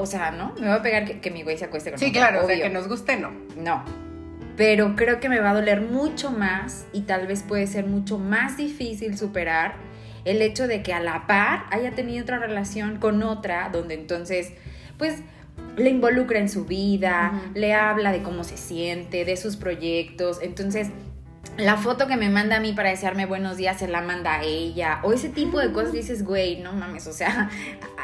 O 0.00 0.06
sea, 0.06 0.30
¿no? 0.30 0.54
Me 0.60 0.68
va 0.68 0.74
a 0.76 0.82
pegar 0.82 1.04
que, 1.06 1.20
que 1.20 1.30
mi 1.30 1.42
güey 1.42 1.56
se 1.58 1.64
acueste 1.64 1.90
con 1.90 1.98
Sí, 1.98 2.06
otra. 2.10 2.20
claro, 2.28 2.44
o 2.44 2.46
sea, 2.46 2.54
obvio. 2.54 2.64
que 2.66 2.70
nos 2.70 2.86
guste, 2.86 3.16
no. 3.16 3.30
No. 3.56 3.82
Pero 4.56 4.94
creo 4.94 5.20
que 5.20 5.28
me 5.28 5.40
va 5.40 5.50
a 5.50 5.54
doler 5.54 5.80
mucho 5.82 6.30
más 6.30 6.86
y 6.92 7.02
tal 7.02 7.26
vez 7.26 7.42
puede 7.42 7.66
ser 7.66 7.86
mucho 7.86 8.18
más 8.18 8.56
difícil 8.56 9.18
superar 9.18 9.74
el 10.26 10.42
hecho 10.42 10.66
de 10.68 10.82
que 10.82 10.92
a 10.92 11.00
la 11.00 11.26
par 11.26 11.64
haya 11.70 11.92
tenido 11.92 12.22
otra 12.22 12.38
relación 12.38 12.98
con 12.98 13.22
otra, 13.22 13.70
donde 13.72 13.94
entonces, 13.94 14.52
pues, 14.98 15.20
le 15.76 15.88
involucra 15.88 16.38
en 16.38 16.48
su 16.50 16.66
vida, 16.66 17.40
le 17.54 17.72
habla 17.72 18.12
de 18.12 18.22
cómo 18.22 18.44
se 18.44 18.56
siente, 18.58 19.24
de 19.24 19.36
sus 19.38 19.56
proyectos. 19.56 20.38
Entonces, 20.42 20.88
la 21.56 21.76
foto 21.76 22.06
que 22.06 22.16
me 22.16 22.28
manda 22.28 22.56
a 22.56 22.60
mí 22.60 22.72
para 22.72 22.90
desearme 22.90 23.24
buenos 23.24 23.56
días 23.56 23.78
se 23.78 23.88
la 23.88 24.02
manda 24.02 24.34
a 24.36 24.42
ella. 24.42 25.00
O 25.04 25.12
ese 25.12 25.28
tipo 25.30 25.58
de 25.58 25.72
cosas 25.72 25.92
dices, 25.92 26.24
güey, 26.24 26.60
no 26.60 26.72
mames. 26.72 27.06
O 27.06 27.12
sea, 27.12 27.50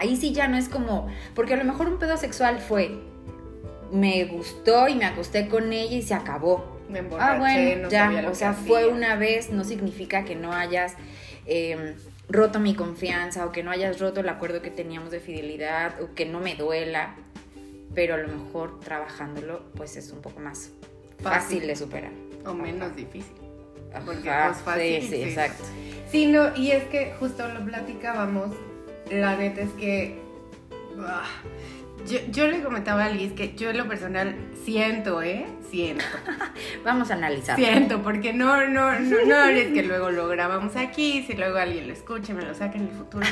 ahí 0.01 0.17
sí 0.17 0.33
ya 0.33 0.49
no 0.49 0.57
es 0.57 0.69
como. 0.69 1.09
Porque 1.35 1.55
a 1.55 1.57
lo 1.57 1.65
mejor 1.65 1.89
un 1.89 1.99
pedo 1.99 2.17
sexual 2.17 2.59
fue. 2.61 2.99
Me 3.91 4.25
gustó 4.25 4.89
y 4.89 4.95
me 4.95 5.05
acosté 5.05 5.49
con 5.49 5.73
ella 5.73 5.97
y 5.97 6.03
se 6.03 6.15
acabó. 6.15 6.81
Me 6.89 7.01
emborraché, 7.01 7.33
Ah, 7.35 7.39
bueno, 7.39 7.83
no 7.83 7.89
ya. 7.91 8.05
sabía 8.05 8.23
lo 8.23 8.29
O 8.29 8.31
que 8.33 8.37
sea, 8.39 8.53
fue 8.55 8.87
una 8.87 9.17
vez, 9.17 9.51
no 9.51 9.65
significa 9.65 10.25
que 10.25 10.35
no 10.35 10.53
hayas 10.53 10.95
eh, 11.47 11.95
roto 12.29 12.61
mi 12.61 12.75
confianza 12.75 13.45
o 13.47 13.53
que 13.53 13.63
no 13.63 13.71
hayas 13.71 14.01
roto 14.01 14.21
el 14.21 14.29
acuerdo 14.29 14.63
que 14.63 14.71
teníamos 14.71 15.11
de 15.11 15.21
fidelidad 15.21 16.01
o 16.03 16.15
que 16.15 16.27
no 16.27 16.41
me 16.41 16.55
duela. 16.55 17.15
Pero 17.95 18.15
a 18.15 18.19
lo 18.19 18.29
mejor 18.29 18.81
trabajándolo, 18.81 19.65
pues 19.77 19.97
es 19.97 20.11
un 20.13 20.23
poco 20.23 20.41
más 20.41 20.71
fácil, 21.23 21.59
Fácil. 21.59 21.67
de 21.67 21.77
superar. 21.77 22.13
O 22.47 22.55
menos 22.55 22.97
difícil. 22.97 23.35
Porque 24.07 24.31
Ajá, 24.31 24.49
pues 24.53 24.63
fácil. 24.63 25.03
sí, 25.03 25.09
sí, 25.09 25.23
exacto. 25.23 25.65
Sí, 26.11 26.27
no, 26.27 26.57
y 26.57 26.71
es 26.71 26.85
que 26.85 27.13
justo 27.21 27.47
lo 27.49 27.63
platicábamos, 27.65 28.51
la 29.11 29.37
neta 29.37 29.61
es 29.63 29.71
que 29.73 30.19
ah, 31.01 31.25
yo, 32.07 32.19
yo 32.31 32.47
le 32.49 32.63
comentaba 32.63 33.05
a 33.05 33.09
Liz 33.11 33.33
que 33.35 33.55
yo 33.55 33.69
en 33.71 33.77
lo 33.79 33.87
personal 33.89 34.35
siento, 34.65 35.23
¿eh? 35.23 35.47
Siento. 35.73 36.05
Vamos 36.85 37.11
a 37.11 37.15
analizar. 37.15 37.57
Siento, 37.57 38.03
porque 38.03 38.35
no, 38.35 38.69
no, 38.69 39.01
no, 39.01 39.25
no 39.25 39.45
es 39.47 39.73
que 39.73 39.83
luego 39.83 40.11
lo 40.11 40.29
grabamos 40.29 40.77
aquí, 40.77 41.23
si 41.27 41.33
luego 41.33 41.57
alguien 41.57 41.87
lo 41.87 41.95
escuche, 41.95 42.35
me 42.35 42.43
lo 42.43 42.53
saca 42.53 42.77
en 42.77 42.89
el 42.89 42.91
futuro. 42.91 43.27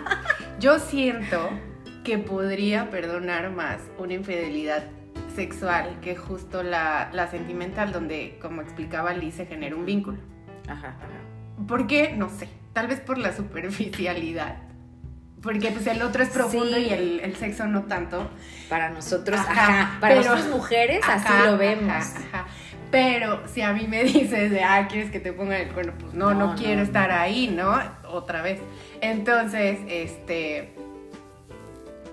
Yo 0.60 0.78
siento 0.80 1.48
que 2.04 2.18
podría 2.18 2.90
perdonar 2.90 3.50
más 3.52 3.80
una 3.96 4.12
infidelidad 4.12 4.84
sexual 5.34 5.98
que 6.02 6.14
justo 6.14 6.62
la, 6.62 7.08
la 7.14 7.30
sentimental, 7.30 7.90
donde, 7.90 8.38
como 8.38 8.60
explicaba 8.60 9.14
Liz, 9.14 9.36
se 9.36 9.46
genera 9.46 9.74
un 9.74 9.86
vínculo. 9.86 10.18
Ajá, 10.68 10.88
ajá. 10.88 11.66
¿Por 11.66 11.86
qué? 11.86 12.12
No 12.14 12.28
sé. 12.28 12.50
Tal 12.74 12.88
vez 12.88 13.00
por 13.00 13.16
la 13.16 13.34
superficialidad. 13.34 14.67
Porque 15.42 15.70
pues 15.70 15.86
el 15.86 16.02
otro 16.02 16.22
es 16.22 16.30
profundo 16.30 16.76
Sí. 16.76 16.86
y 16.88 16.90
el, 16.92 17.20
el 17.20 17.36
sexo 17.36 17.66
no 17.66 17.84
tanto. 17.84 18.28
Para 18.68 18.90
nosotros, 18.90 19.38
Ajá, 19.38 19.52
ajá, 19.52 20.00
para 20.00 20.14
pero- 20.16 20.30
nosotras 20.30 20.54
mujeres 20.56 21.00
así 21.08 21.32
lo 21.44 21.56
vemos. 21.56 21.90
ajá. 21.92 22.46
Pero 22.90 23.42
si 23.46 23.60
a 23.62 23.72
mí 23.72 23.86
me 23.86 24.02
dices 24.04 24.50
de, 24.50 24.62
ah, 24.64 24.88
¿quieres 24.90 25.10
que 25.10 25.20
te 25.20 25.32
ponga 25.32 25.58
el 25.58 25.68
cuerno? 25.72 25.92
Pues 25.98 26.14
no, 26.14 26.34
no, 26.34 26.48
No, 26.48 26.54
quiero 26.56 26.76
no, 26.76 26.82
estar 26.82 27.10
no. 27.10 27.16
ahí, 27.16 27.48
¿no? 27.48 27.78
Otra 28.10 28.42
vez. 28.42 28.60
Entonces, 29.00 29.78
este, 29.88 30.74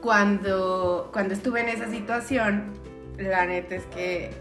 cuando, 0.01 1.09
cuando 1.13 1.33
estuve 1.33 1.61
en 1.61 1.69
esa 1.69 1.89
situación, 1.89 2.73
la 3.17 3.45
neta 3.45 3.75
es 3.75 3.85
que 3.85 4.31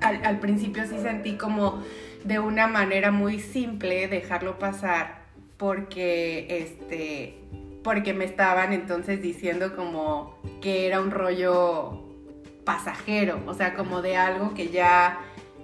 al, 0.00 0.24
al 0.24 0.38
principio 0.38 0.84
sí 0.86 0.96
sentí 1.02 1.36
como 1.36 1.82
de 2.24 2.38
una 2.38 2.66
manera 2.66 3.10
muy 3.10 3.40
simple 3.40 4.06
dejarlo 4.08 4.58
pasar 4.58 5.22
porque, 5.56 6.46
este, 6.50 7.38
porque 7.82 8.14
me 8.14 8.24
estaban 8.24 8.72
entonces 8.72 9.20
diciendo 9.20 9.74
como 9.74 10.38
que 10.60 10.86
era 10.86 11.00
un 11.00 11.10
rollo 11.10 12.02
pasajero, 12.64 13.40
o 13.46 13.54
sea, 13.54 13.74
como 13.74 14.02
de 14.02 14.16
algo 14.16 14.54
que 14.54 14.68
ya 14.68 15.20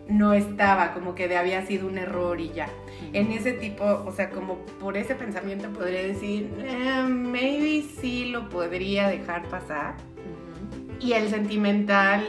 no 0.08 0.32
estaba, 0.32 0.94
como 0.94 1.14
que 1.14 1.28
de 1.28 1.36
había 1.36 1.64
sido 1.66 1.86
un 1.86 1.98
error 1.98 2.40
y 2.40 2.50
ya. 2.50 2.68
En 3.12 3.30
ese 3.30 3.52
tipo, 3.52 3.84
o 3.84 4.12
sea, 4.12 4.30
como 4.30 4.58
por 4.80 4.96
ese 4.96 5.14
pensamiento 5.14 5.70
podría 5.70 6.02
decir, 6.02 6.50
eh, 6.58 7.04
maybe 7.08 7.86
sí 8.00 8.26
lo 8.26 8.48
podría 8.48 9.08
dejar 9.08 9.46
pasar. 9.48 9.94
Y 10.98 11.12
el 11.12 11.28
sentimental, 11.28 12.26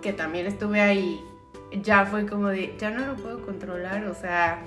que 0.00 0.12
también 0.12 0.46
estuve 0.46 0.80
ahí, 0.80 1.20
ya 1.82 2.06
fue 2.06 2.26
como 2.26 2.48
de, 2.48 2.74
ya 2.78 2.90
no 2.90 3.06
lo 3.06 3.16
puedo 3.16 3.44
controlar, 3.44 4.06
o 4.06 4.14
sea, 4.14 4.62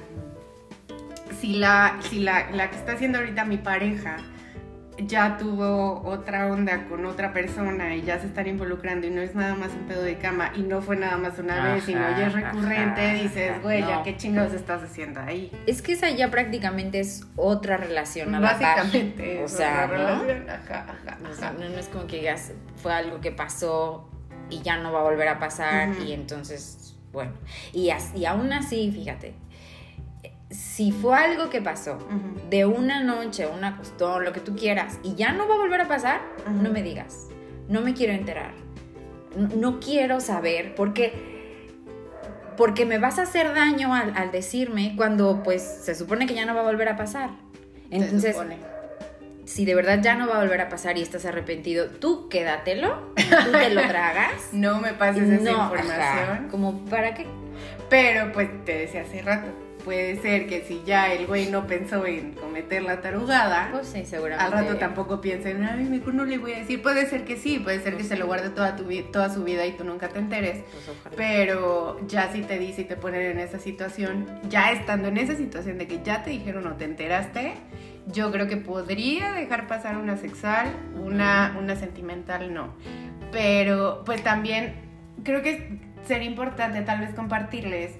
si 1.39 1.53
la, 1.57 1.97
si 2.01 2.19
la, 2.19 2.49
la 2.51 2.69
que 2.69 2.77
está 2.77 2.93
haciendo 2.93 3.19
ahorita 3.19 3.45
mi 3.45 3.57
pareja 3.57 4.17
ya 4.99 5.37
tuvo 5.37 6.03
otra 6.05 6.45
onda 6.47 6.85
con 6.85 7.03
otra 7.07 7.33
persona 7.33 7.95
y 7.95 8.03
ya 8.03 8.19
se 8.19 8.27
están 8.27 8.45
involucrando 8.45 9.07
y 9.07 9.09
no 9.09 9.21
es 9.21 9.33
nada 9.33 9.55
más 9.55 9.71
un 9.71 9.87
pedo 9.87 10.03
de 10.03 10.19
cama 10.19 10.51
y 10.55 10.61
no 10.61 10.83
fue 10.83 10.95
nada 10.95 11.17
más 11.17 11.39
una 11.39 11.73
vez, 11.73 11.83
sino 11.85 11.99
ya 11.99 12.27
es 12.27 12.33
recurrente, 12.33 13.01
ajá, 13.01 13.13
dices, 13.23 13.61
güey, 13.63 13.79
ya 13.81 14.03
qué 14.03 14.15
chingados 14.17 14.53
estás 14.53 14.83
haciendo 14.83 15.19
ahí. 15.19 15.51
Es 15.65 15.81
que 15.81 15.93
esa 15.93 16.11
ya 16.11 16.29
prácticamente 16.29 16.99
es 16.99 17.25
otra 17.35 17.77
relación 17.77 18.35
a 18.35 18.39
la 18.39 18.51
par. 18.59 18.77
Básicamente, 18.77 19.41
O 19.41 19.45
es 19.45 19.51
sea, 19.51 19.87
¿no? 19.87 19.93
relación, 19.93 20.49
ajá, 20.49 20.85
ajá, 20.87 21.17
O 21.31 21.33
sea, 21.33 21.51
no, 21.53 21.67
no 21.69 21.77
es 21.79 21.87
como 21.87 22.05
que 22.05 22.17
digas, 22.19 22.51
fue 22.81 22.93
algo 22.93 23.19
que 23.19 23.31
pasó 23.31 24.07
y 24.51 24.61
ya 24.61 24.77
no 24.77 24.91
va 24.93 24.99
a 24.99 25.03
volver 25.03 25.27
a 25.27 25.39
pasar 25.39 25.89
y 26.05 26.13
entonces, 26.13 26.95
bueno. 27.11 27.31
Y, 27.73 27.89
as- 27.89 28.13
y 28.15 28.25
aún 28.25 28.53
así, 28.53 28.91
fíjate, 28.93 29.33
si 30.53 30.91
fue 30.91 31.17
algo 31.17 31.49
que 31.49 31.61
pasó 31.61 31.97
de 32.49 32.65
una 32.65 33.03
noche, 33.03 33.47
un 33.47 33.63
acostón, 33.63 34.23
lo 34.23 34.31
que 34.33 34.39
tú 34.39 34.55
quieras, 34.55 34.99
y 35.03 35.15
ya 35.15 35.31
no 35.33 35.47
va 35.47 35.55
a 35.55 35.57
volver 35.57 35.81
a 35.81 35.87
pasar, 35.87 36.21
no 36.49 36.69
me 36.71 36.81
digas. 36.83 37.27
No 37.67 37.81
me 37.81 37.93
quiero 37.93 38.13
enterar. 38.13 38.51
No, 39.35 39.47
no 39.55 39.79
quiero 39.79 40.19
saber 40.19 40.75
porque 40.75 41.31
porque 42.55 42.85
me 42.85 42.99
vas 42.99 43.17
a 43.17 43.23
hacer 43.23 43.51
daño 43.55 43.95
al, 43.95 44.15
al 44.15 44.31
decirme 44.31 44.93
cuando 44.95 45.41
pues 45.41 45.63
se 45.63 45.95
supone 45.95 46.27
que 46.27 46.35
ya 46.35 46.45
no 46.45 46.53
va 46.53 46.61
a 46.61 46.63
volver 46.63 46.87
a 46.89 46.95
pasar. 46.95 47.31
Entonces, 47.89 48.35
si 49.45 49.65
de 49.65 49.73
verdad 49.75 49.99
ya 50.03 50.15
no 50.15 50.27
va 50.27 50.35
a 50.35 50.39
volver 50.39 50.61
a 50.61 50.69
pasar 50.69 50.97
y 50.97 51.01
estás 51.01 51.25
arrepentido, 51.25 51.87
tú 51.87 52.29
quédatelo, 52.29 53.11
tú 53.15 53.51
te 53.51 53.69
lo 53.73 53.81
tragas. 53.87 54.49
no 54.51 54.79
me 54.79 54.93
pases 54.93 55.29
esa 55.29 55.43
No, 55.51 55.63
información. 55.63 55.99
ajá, 55.99 56.43
como 56.51 56.85
para 56.85 57.13
qué. 57.15 57.25
Pero 57.89 58.31
pues 58.31 58.49
te 58.65 58.77
decía 58.77 59.01
hace 59.01 59.21
rato, 59.23 59.47
puede 59.83 60.15
ser 60.21 60.47
que 60.47 60.61
si 60.63 60.81
ya 60.85 61.11
el 61.13 61.27
güey 61.27 61.49
no 61.49 61.67
pensó 61.67 62.05
en 62.05 62.31
cometer 62.33 62.83
la 62.83 63.01
tarugada, 63.01 63.69
Pues 63.71 63.87
sí, 63.87 64.05
seguramente. 64.05 64.43
al 64.43 64.51
rato 64.51 64.77
tampoco 64.77 65.21
piensen, 65.21 65.63
ay, 65.63 65.83
mejor 65.85 66.13
no 66.13 66.25
le 66.25 66.37
voy 66.37 66.53
a 66.53 66.59
decir. 66.59 66.81
Puede 66.81 67.05
ser 67.07 67.25
que 67.25 67.37
sí, 67.37 67.59
puede 67.59 67.79
ser 67.81 67.97
que 67.97 68.03
se 68.03 68.15
lo 68.15 68.25
guarde 68.25 68.49
toda, 68.49 68.75
tu 68.75 68.83
toda 69.11 69.29
su 69.29 69.43
vida 69.43 69.65
y 69.65 69.73
tú 69.73 69.83
nunca 69.83 70.09
te 70.09 70.19
enteres. 70.19 70.63
Pues. 71.03 71.15
Pero 71.15 71.99
ya 72.07 72.31
si 72.31 72.41
te 72.41 72.57
dice 72.59 72.81
y 72.81 72.85
te 72.85 72.95
ponen 72.95 73.21
en 73.23 73.39
esa 73.39 73.59
situación, 73.59 74.25
ya 74.49 74.71
estando 74.71 75.07
en 75.09 75.17
esa 75.17 75.35
situación 75.35 75.77
de 75.77 75.87
que 75.87 76.01
ya 76.03 76.23
te 76.23 76.29
dijeron 76.31 76.65
o 76.67 76.73
te 76.75 76.85
enteraste, 76.85 77.53
yo 78.07 78.31
creo 78.31 78.47
que 78.47 78.57
podría 78.57 79.31
dejar 79.31 79.67
pasar 79.67 79.97
una 79.97 80.17
sexual, 80.17 80.67
una, 81.01 81.55
una 81.59 81.75
sentimental 81.75 82.53
no. 82.53 82.73
Pero 83.31 84.03
pues 84.05 84.23
también 84.23 84.75
creo 85.23 85.41
que 85.41 85.79
sería 86.05 86.27
importante 86.29 86.81
tal 86.81 86.99
vez 86.99 87.13
compartirles 87.15 87.93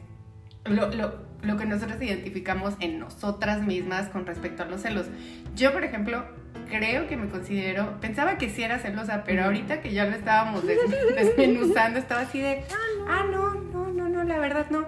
lo, 0.66 0.90
lo- 0.92 1.33
lo 1.44 1.58
que 1.58 1.66
nosotros 1.66 2.02
identificamos 2.02 2.74
en 2.80 3.00
nosotras 3.00 3.62
mismas 3.62 4.10
con 4.10 4.26
respecto 4.26 4.64
a 4.64 4.66
los 4.66 4.82
celos. 4.82 5.08
Yo, 5.56 5.74
por 5.74 5.84
ejemplo, 5.84 6.24
creo 6.70 7.08
que 7.08 7.18
me 7.18 7.28
considero, 7.30 8.00
pensaba 8.00 8.38
que 8.38 8.50
sí 8.50 8.64
era 8.64 8.80
celosa, 8.80 9.24
pero 9.26 9.44
ahorita 9.46 9.82
que 9.82 9.92
ya 9.94 10.06
lo 10.06 10.16
estábamos 10.16 10.66
des- 10.66 10.80
desmenuzando, 11.16 12.00
estaba 12.00 12.22
así 12.22 12.40
de, 12.40 12.64
ah, 13.08 13.26
no, 13.32 13.54
no, 13.56 13.90
no, 13.92 14.10
no, 14.10 14.24
la 14.24 14.38
verdad 14.40 14.68
no. 14.70 14.86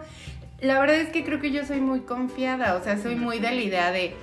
La 0.61 0.79
verdad 0.79 0.95
es 0.95 1.09
que 1.09 1.23
creo 1.25 1.39
que 1.41 1.51
yo 1.51 1.65
soy 1.65 1.81
muy 1.81 2.01
confiada, 2.01 2.75
o 2.75 2.83
sea, 2.83 2.97
soy 2.97 3.15
muy 3.15 3.39
de 3.39 3.51
la 3.51 3.61
idea 3.61 3.91
de, 3.91 4.15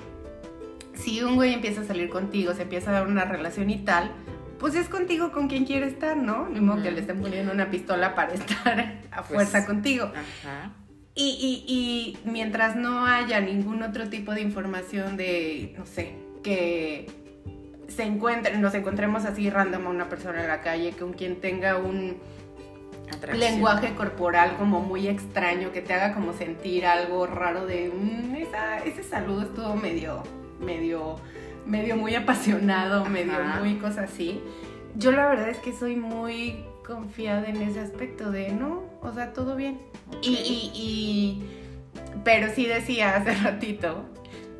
si 0.95 1.23
un 1.23 1.35
güey 1.37 1.53
empieza 1.53 1.83
a 1.83 1.85
salir 1.85 2.09
contigo, 2.09 2.55
se 2.55 2.63
empieza 2.63 2.91
a 2.91 2.95
dar 2.95 3.07
una 3.07 3.25
relación 3.25 3.69
y 3.71 3.79
tal, 3.79 4.11
pues 4.59 4.75
es 4.75 4.89
contigo 4.89 5.33
con 5.33 5.49
quien 5.49 5.65
quiere 5.67 5.87
estar, 5.87 6.17
¿no? 6.17 6.49
Ni 6.49 6.61
modo 6.61 6.83
que 6.83 6.91
le 6.91 7.01
estén 7.01 7.21
poniendo 7.21 7.53
una 7.53 7.69
pistola 7.71 8.15
para 8.15 8.33
estar 8.35 9.01
a 9.11 9.23
fuerza 9.23 9.59
Pues, 9.59 9.65
contigo. 9.67 10.05
Ajá. 10.07 10.71
Y, 11.15 11.65
y- 11.69 11.73
y 11.73 12.19
mientras 12.31 12.75
no 12.77 13.05
haya 13.07 13.41
ningún 13.41 13.83
otro 13.83 14.09
tipo 14.09 14.33
de 14.33 14.41
información 14.41 15.17
de, 15.17 15.75
no 15.77 15.85
sé, 15.85 16.15
que 16.43 17.07
se 17.89 18.05
encuentren, 18.05 18.61
nos 18.63 18.75
encontremos 18.75 19.25
así 19.27 19.51
random 19.51 19.87
a 19.87 19.91
una 19.91 20.09
persona 20.09 20.41
en 20.41 20.49
la 20.49 20.63
calle 20.63 20.93
con 20.93 21.13
quien 21.13 21.37
tenga 21.41 21.77
un 21.77 22.17
Atracción. 23.15 23.39
lenguaje 23.39 23.93
corporal 23.95 24.57
como 24.57 24.81
muy 24.81 25.07
extraño, 25.07 25.71
que 25.73 25.83
te 25.83 25.93
haga 25.93 26.15
como 26.15 26.33
sentir 26.33 26.87
algo 26.87 27.27
raro 27.27 27.67
de, 27.67 27.91
"Mm, 27.95 28.35
esa- 28.37 28.79
ese 28.79 29.03
saludo 29.03 29.43
estuvo 29.43 29.75
medio, 29.77 30.23
medio, 30.61 31.17
medio 31.67 31.97
muy 31.97 32.15
apasionado, 32.15 33.05
medio 33.05 33.35
muy 33.61 33.75
cosa 33.77 34.05
así. 34.05 34.41
Yo 34.97 35.13
la 35.13 35.29
verdad 35.29 35.51
es 35.51 35.59
que 35.59 35.75
soy 35.75 35.95
muy 35.97 36.65
confiada 36.87 37.47
en 37.49 37.63
ese 37.63 37.81
aspecto 37.81 38.31
de, 38.31 38.51
no, 38.51 38.83
o 39.01 39.13
sea, 39.13 39.33
todo 39.33 39.57
bien. 39.57 39.79
Y, 40.23 40.31
y- 40.31 40.71
y- 40.75 41.49
pero 42.25 42.49
sí 42.55 42.67
decía 42.67 43.17
hace 43.17 43.35
ratito 43.35 44.05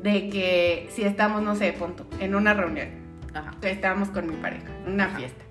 de 0.01 0.29
que 0.29 0.89
si 0.91 1.03
estamos, 1.03 1.41
no 1.41 1.55
sé, 1.55 1.71
punto, 1.73 2.05
en 2.19 2.35
una 2.35 2.53
reunión, 2.53 2.89
Ajá. 3.33 3.51
estábamos 3.61 4.09
con 4.09 4.27
mi 4.27 4.35
pareja, 4.35 4.65
una 4.85 5.05
Ajá. 5.05 5.17
fiesta. 5.17 5.43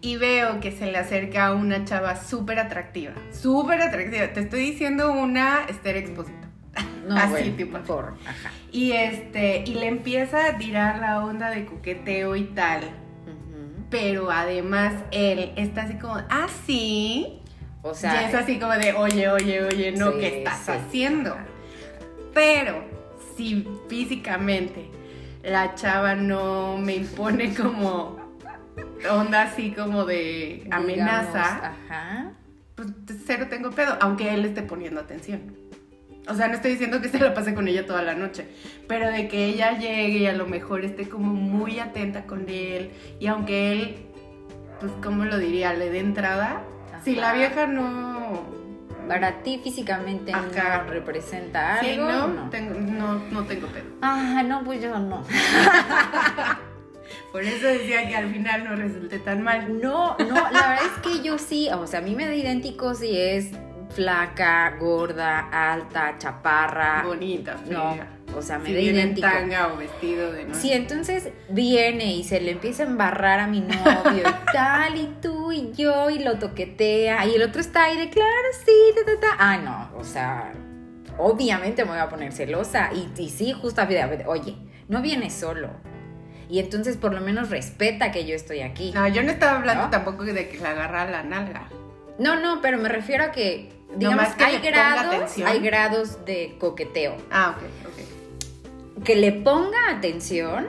Y 0.00 0.16
veo 0.16 0.58
que 0.58 0.72
se 0.72 0.90
le 0.90 0.98
acerca 0.98 1.52
una 1.54 1.84
chava 1.84 2.16
súper 2.16 2.58
atractiva, 2.58 3.12
súper 3.30 3.80
atractiva. 3.82 4.28
Te 4.32 4.40
estoy 4.40 4.60
diciendo 4.60 5.12
una 5.12 5.60
Esther 5.68 5.96
Exposito. 5.96 6.38
No, 7.06 7.16
Así, 7.16 7.30
bueno, 7.30 7.56
tipo. 7.56 7.78
por- 7.80 8.14
Ajá. 8.26 8.50
Y 8.72 8.92
este, 8.92 9.62
y 9.64 9.74
le 9.74 9.86
empieza 9.86 10.46
a 10.46 10.58
tirar 10.58 10.98
la 10.98 11.24
onda 11.24 11.50
de 11.50 11.66
coqueteo 11.66 12.34
y 12.34 12.44
tal. 12.46 12.82
Pero 13.92 14.30
además 14.32 14.94
él 15.12 15.52
está 15.54 15.82
así 15.82 15.94
como, 15.94 16.14
ah, 16.28 16.48
sí. 16.66 17.38
O 17.82 17.94
sea, 17.94 18.22
y 18.22 18.24
es 18.24 18.34
así 18.34 18.58
como 18.58 18.72
de, 18.72 18.92
oye, 18.94 19.28
oye, 19.28 19.62
oye, 19.62 19.92
no, 19.92 20.12
Sí, 20.12 20.18
¿qué 20.18 20.38
estás 20.38 20.58
sí. 20.64 20.72
haciendo? 20.72 21.36
Pero 22.34 22.82
si 23.36 23.68
físicamente 23.88 24.88
la 25.44 25.74
chava 25.76 26.14
no 26.14 26.78
me 26.78 26.96
impone 26.96 27.54
como 27.60 28.16
onda 29.10 29.42
así 29.42 29.72
como 29.72 30.04
de 30.04 30.62
digamos, 30.64 30.84
amenaza, 30.84 31.72
Ajá. 31.88 32.32
pues 32.74 32.88
cero 33.26 33.46
tengo 33.50 33.70
pedo, 33.70 33.96
aunque 34.00 34.32
él 34.32 34.44
esté 34.46 34.62
poniendo 34.62 35.00
atención. 35.00 35.54
O 36.28 36.34
sea, 36.34 36.48
no 36.48 36.54
estoy 36.54 36.72
diciendo 36.72 37.00
que 37.00 37.08
se 37.08 37.18
la 37.18 37.34
pase 37.34 37.54
con 37.54 37.66
ella 37.66 37.84
toda 37.86 38.02
la 38.02 38.14
noche, 38.14 38.46
pero 38.86 39.10
de 39.10 39.26
que 39.28 39.46
ella 39.46 39.76
llegue 39.78 40.18
y 40.18 40.26
a 40.26 40.32
lo 40.32 40.46
mejor 40.46 40.84
esté 40.84 41.08
como 41.08 41.32
muy 41.34 41.78
atenta 41.80 42.24
con 42.26 42.48
él 42.48 42.90
y 43.18 43.26
aunque 43.26 43.72
él, 43.72 43.96
pues, 44.80 44.92
¿cómo 45.02 45.24
lo 45.24 45.38
diría? 45.38 45.72
Le 45.74 45.90
dé 45.90 45.98
entrada. 45.98 46.62
Si 47.04 47.16
la 47.16 47.32
vieja 47.32 47.66
no... 47.66 48.44
para 49.08 49.42
ti 49.42 49.60
físicamente 49.64 50.32
Ajá. 50.32 50.84
no 50.84 50.90
representa 50.90 51.80
Sí, 51.80 51.90
algo. 51.94 52.06
no, 52.06 52.28
no. 52.28 52.50
Tengo, 52.50 52.78
no, 52.78 53.18
no 53.32 53.42
tengo 53.44 53.66
pedo. 53.66 53.86
Ah, 54.00 54.44
no, 54.46 54.62
pues 54.62 54.80
yo 54.80 54.96
no. 55.00 55.24
Por 57.32 57.42
eso 57.42 57.66
decía 57.66 58.06
que 58.08 58.16
al 58.16 58.30
final 58.32 58.64
no 58.64 58.76
resulté 58.76 59.18
tan 59.18 59.42
mal. 59.42 59.80
No, 59.80 60.16
no, 60.18 60.34
la 60.50 60.68
verdad 60.68 60.78
es 60.84 61.02
que 61.02 61.22
yo 61.22 61.38
sí, 61.38 61.68
o 61.72 61.86
sea, 61.86 62.00
a 62.00 62.02
mí 62.02 62.14
me 62.14 62.26
da 62.26 62.34
idéntico 62.34 62.94
si 62.94 63.18
es 63.18 63.48
flaca, 63.94 64.76
gorda, 64.78 65.48
alta, 65.50 66.16
chaparra. 66.18 67.02
Bonita, 67.04 67.56
No, 67.68 67.96
o 68.36 68.42
sea, 68.42 68.58
me 68.58 68.66
si 68.66 68.74
da 68.74 68.80
viene 68.80 69.02
en 69.02 69.14
tanga 69.20 69.68
o 69.68 69.76
vestido 69.76 70.32
de 70.32 70.44
noche. 70.44 70.60
Si 70.60 70.72
entonces 70.72 71.28
viene 71.50 72.14
y 72.14 72.24
se 72.24 72.40
le 72.40 72.52
empieza 72.52 72.82
a 72.82 72.86
embarrar 72.86 73.40
a 73.40 73.46
mi 73.46 73.60
novio 73.60 74.22
y 74.26 74.52
tal, 74.52 74.96
y 74.96 75.14
tú 75.20 75.52
y 75.52 75.72
yo, 75.72 76.10
y 76.10 76.18
lo 76.18 76.38
toquetea, 76.38 77.26
y 77.26 77.34
el 77.34 77.42
otro 77.42 77.60
está 77.60 77.84
ahí 77.84 77.98
de 77.98 78.08
claro, 78.10 78.48
sí, 78.64 78.72
ta, 78.94 79.12
ta, 79.12 79.20
ta. 79.20 79.36
Ah, 79.38 79.56
no, 79.58 79.98
o 79.98 80.04
sea, 80.04 80.52
obviamente 81.18 81.84
me 81.84 81.90
voy 81.92 82.00
a 82.00 82.08
poner 82.08 82.32
celosa. 82.32 82.90
Y, 82.92 83.10
y 83.20 83.28
sí, 83.28 83.52
justo 83.52 83.82
a 83.82 83.84
vida, 83.84 84.08
oye, 84.26 84.56
no 84.88 85.02
viene 85.02 85.30
solo. 85.30 85.70
Y 86.48 86.58
entonces 86.58 86.96
por 86.98 87.14
lo 87.14 87.20
menos 87.20 87.48
respeta 87.50 88.12
que 88.12 88.26
yo 88.26 88.34
estoy 88.34 88.60
aquí. 88.60 88.92
No, 88.94 89.08
yo 89.08 89.22
no 89.22 89.30
estaba 89.30 89.58
hablando 89.58 89.84
¿No? 89.84 89.90
tampoco 89.90 90.24
de 90.24 90.48
que 90.48 90.58
le 90.58 90.66
agarra 90.66 91.10
la 91.10 91.22
nalga. 91.22 91.68
No, 92.22 92.38
no, 92.38 92.60
pero 92.60 92.78
me 92.78 92.88
refiero 92.88 93.24
a 93.24 93.32
que, 93.32 93.72
digamos, 93.96 94.28
que 94.36 94.44
hay 94.44 94.58
grados, 94.58 95.36
hay 95.44 95.58
grados 95.58 96.24
de 96.24 96.56
coqueteo. 96.60 97.16
Ah, 97.32 97.56
ok, 97.56 97.88
ok. 97.88 99.04
Que 99.04 99.16
le 99.16 99.32
ponga 99.32 99.90
atención, 99.90 100.68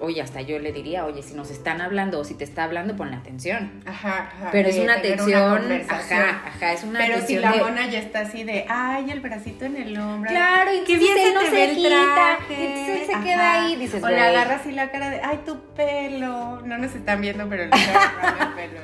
oye, 0.00 0.20
hasta 0.20 0.40
yo 0.42 0.58
le 0.58 0.72
diría, 0.72 1.04
oye, 1.06 1.22
si 1.22 1.34
nos 1.34 1.50
están 1.50 1.80
hablando 1.80 2.18
o 2.20 2.24
si 2.24 2.34
te 2.34 2.44
está 2.44 2.64
hablando, 2.64 2.96
ponle 2.96 3.16
atención. 3.16 3.82
Ajá, 3.86 4.30
ajá. 4.32 4.48
Pero 4.52 4.68
es 4.68 4.76
una 4.78 4.94
atención, 4.94 5.82
ajá, 5.88 6.42
ajá, 6.46 6.72
es 6.72 6.84
una 6.84 6.98
Pero 6.98 7.20
si 7.26 7.36
la 7.36 7.52
de- 7.52 7.58
mona 7.60 7.86
ya 7.88 7.98
está 8.00 8.20
así 8.20 8.44
de, 8.44 8.66
ay, 8.68 9.10
el 9.10 9.20
bracito 9.20 9.64
en 9.64 9.76
el 9.76 9.98
hombro. 9.98 10.30
Claro, 10.30 10.72
y 10.74 10.84
qué 10.84 10.92
entonces 10.94 11.14
bien 11.16 11.34
no 11.34 11.40
se 11.42 11.74
quita, 11.74 12.38
entonces 12.48 13.06
se 13.06 13.12
Ajá. 13.14 13.24
queda 13.24 13.52
ahí, 13.64 13.76
dices, 13.76 14.02
O 14.02 14.08
le 14.08 14.14
güey. 14.14 14.26
agarra 14.26 14.56
así 14.56 14.72
la 14.72 14.90
cara 14.90 15.10
de, 15.10 15.20
ay, 15.22 15.40
tu 15.44 15.58
pelo. 15.74 16.60
No 16.62 16.78
nos 16.78 16.94
están 16.94 17.20
viendo, 17.20 17.48
pero 17.48 17.64
le 17.66 17.72
agarra 17.72 18.46
el 18.48 18.68
pelo. 18.70 18.80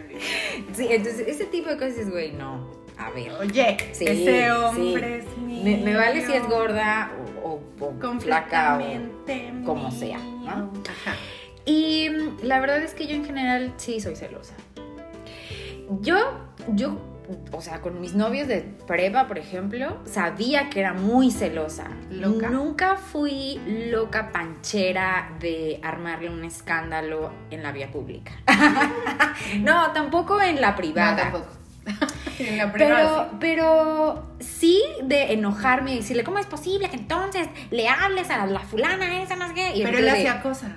Sí, 0.75 0.88
entonces 0.90 1.26
ese 1.28 1.45
tipo 1.47 1.69
de 1.69 1.76
cosas, 1.76 2.09
güey, 2.11 2.33
no, 2.33 2.71
a 2.99 3.11
ver. 3.11 3.32
Oye, 3.40 3.76
Sí, 3.92 4.04
ese 4.06 4.50
hombre 4.52 5.22
sí. 5.22 5.28
es 5.28 5.38
mío. 5.38 5.64
Me, 5.64 5.76
me 5.78 5.94
vale 5.96 6.25
si 6.26 6.32
es 6.32 6.46
gorda 6.49 7.11
o, 7.42 7.49
o- 7.80 7.87
o 7.87 8.20
flaca 8.20 8.78
o... 8.78 9.64
Como 9.64 9.90
sea, 9.90 10.18
¿no? 10.18 10.72
Ajá. 10.88 11.16
Y 11.64 12.08
mm, 12.11 12.44
la 12.44 12.61
verdad 12.61 12.78
es 12.82 12.94
que 12.94 13.06
yo 13.06 13.14
en 13.14 13.25
general 13.25 13.72
sí 13.76 14.00
soy 14.00 14.16
celosa. 14.16 14.54
Yo, 16.00 16.16
yo, 16.68 16.96
o 17.52 17.61
sea, 17.61 17.80
con 17.80 18.00
mis 18.00 18.14
novios 18.14 18.49
de 18.49 18.62
prepa, 18.87 19.26
por 19.28 19.38
ejemplo, 19.38 19.99
sabía 20.04 20.70
que 20.70 20.80
era 20.80 20.92
muy 20.94 21.30
celosa. 21.30 21.88
Loca. 22.11 22.49
Nunca 22.50 22.96
fui 22.96 23.61
loca 23.90 24.30
panchera 24.32 25.32
de 25.40 25.78
armarle 25.82 26.30
un 26.30 26.44
escándalo 26.44 27.30
en 27.50 27.62
la 27.62 27.72
vía 27.72 27.90
pública. 27.90 28.32
no, 29.61 29.92
tampoco 29.92 30.40
en 30.40 30.61
la 30.61 30.75
privada. 30.76 31.12
No, 31.16 31.22
tampoco. 31.30 31.46
en 32.38 32.58
la 32.58 32.72
Pero, 32.72 32.96
sí. 33.30 33.36
pero 33.40 34.26
sí 34.40 34.82
de 35.02 35.32
enojarme 35.32 35.94
y 35.94 35.96
decirle, 35.98 36.24
¿cómo 36.24 36.38
es 36.38 36.46
posible 36.46 36.88
que 36.90 36.96
entonces 36.96 37.48
le 37.70 37.88
hables 37.88 38.30
a 38.30 38.46
la 38.46 38.60
fulana 38.60 39.22
esa, 39.22 39.36
no 39.36 39.48
sé 39.48 39.54
qué? 39.54 39.76
Y 39.76 39.82
Pero 39.82 39.98
él 39.98 40.04
de- 40.04 40.10
hacía 40.10 40.42
cosas. 40.42 40.70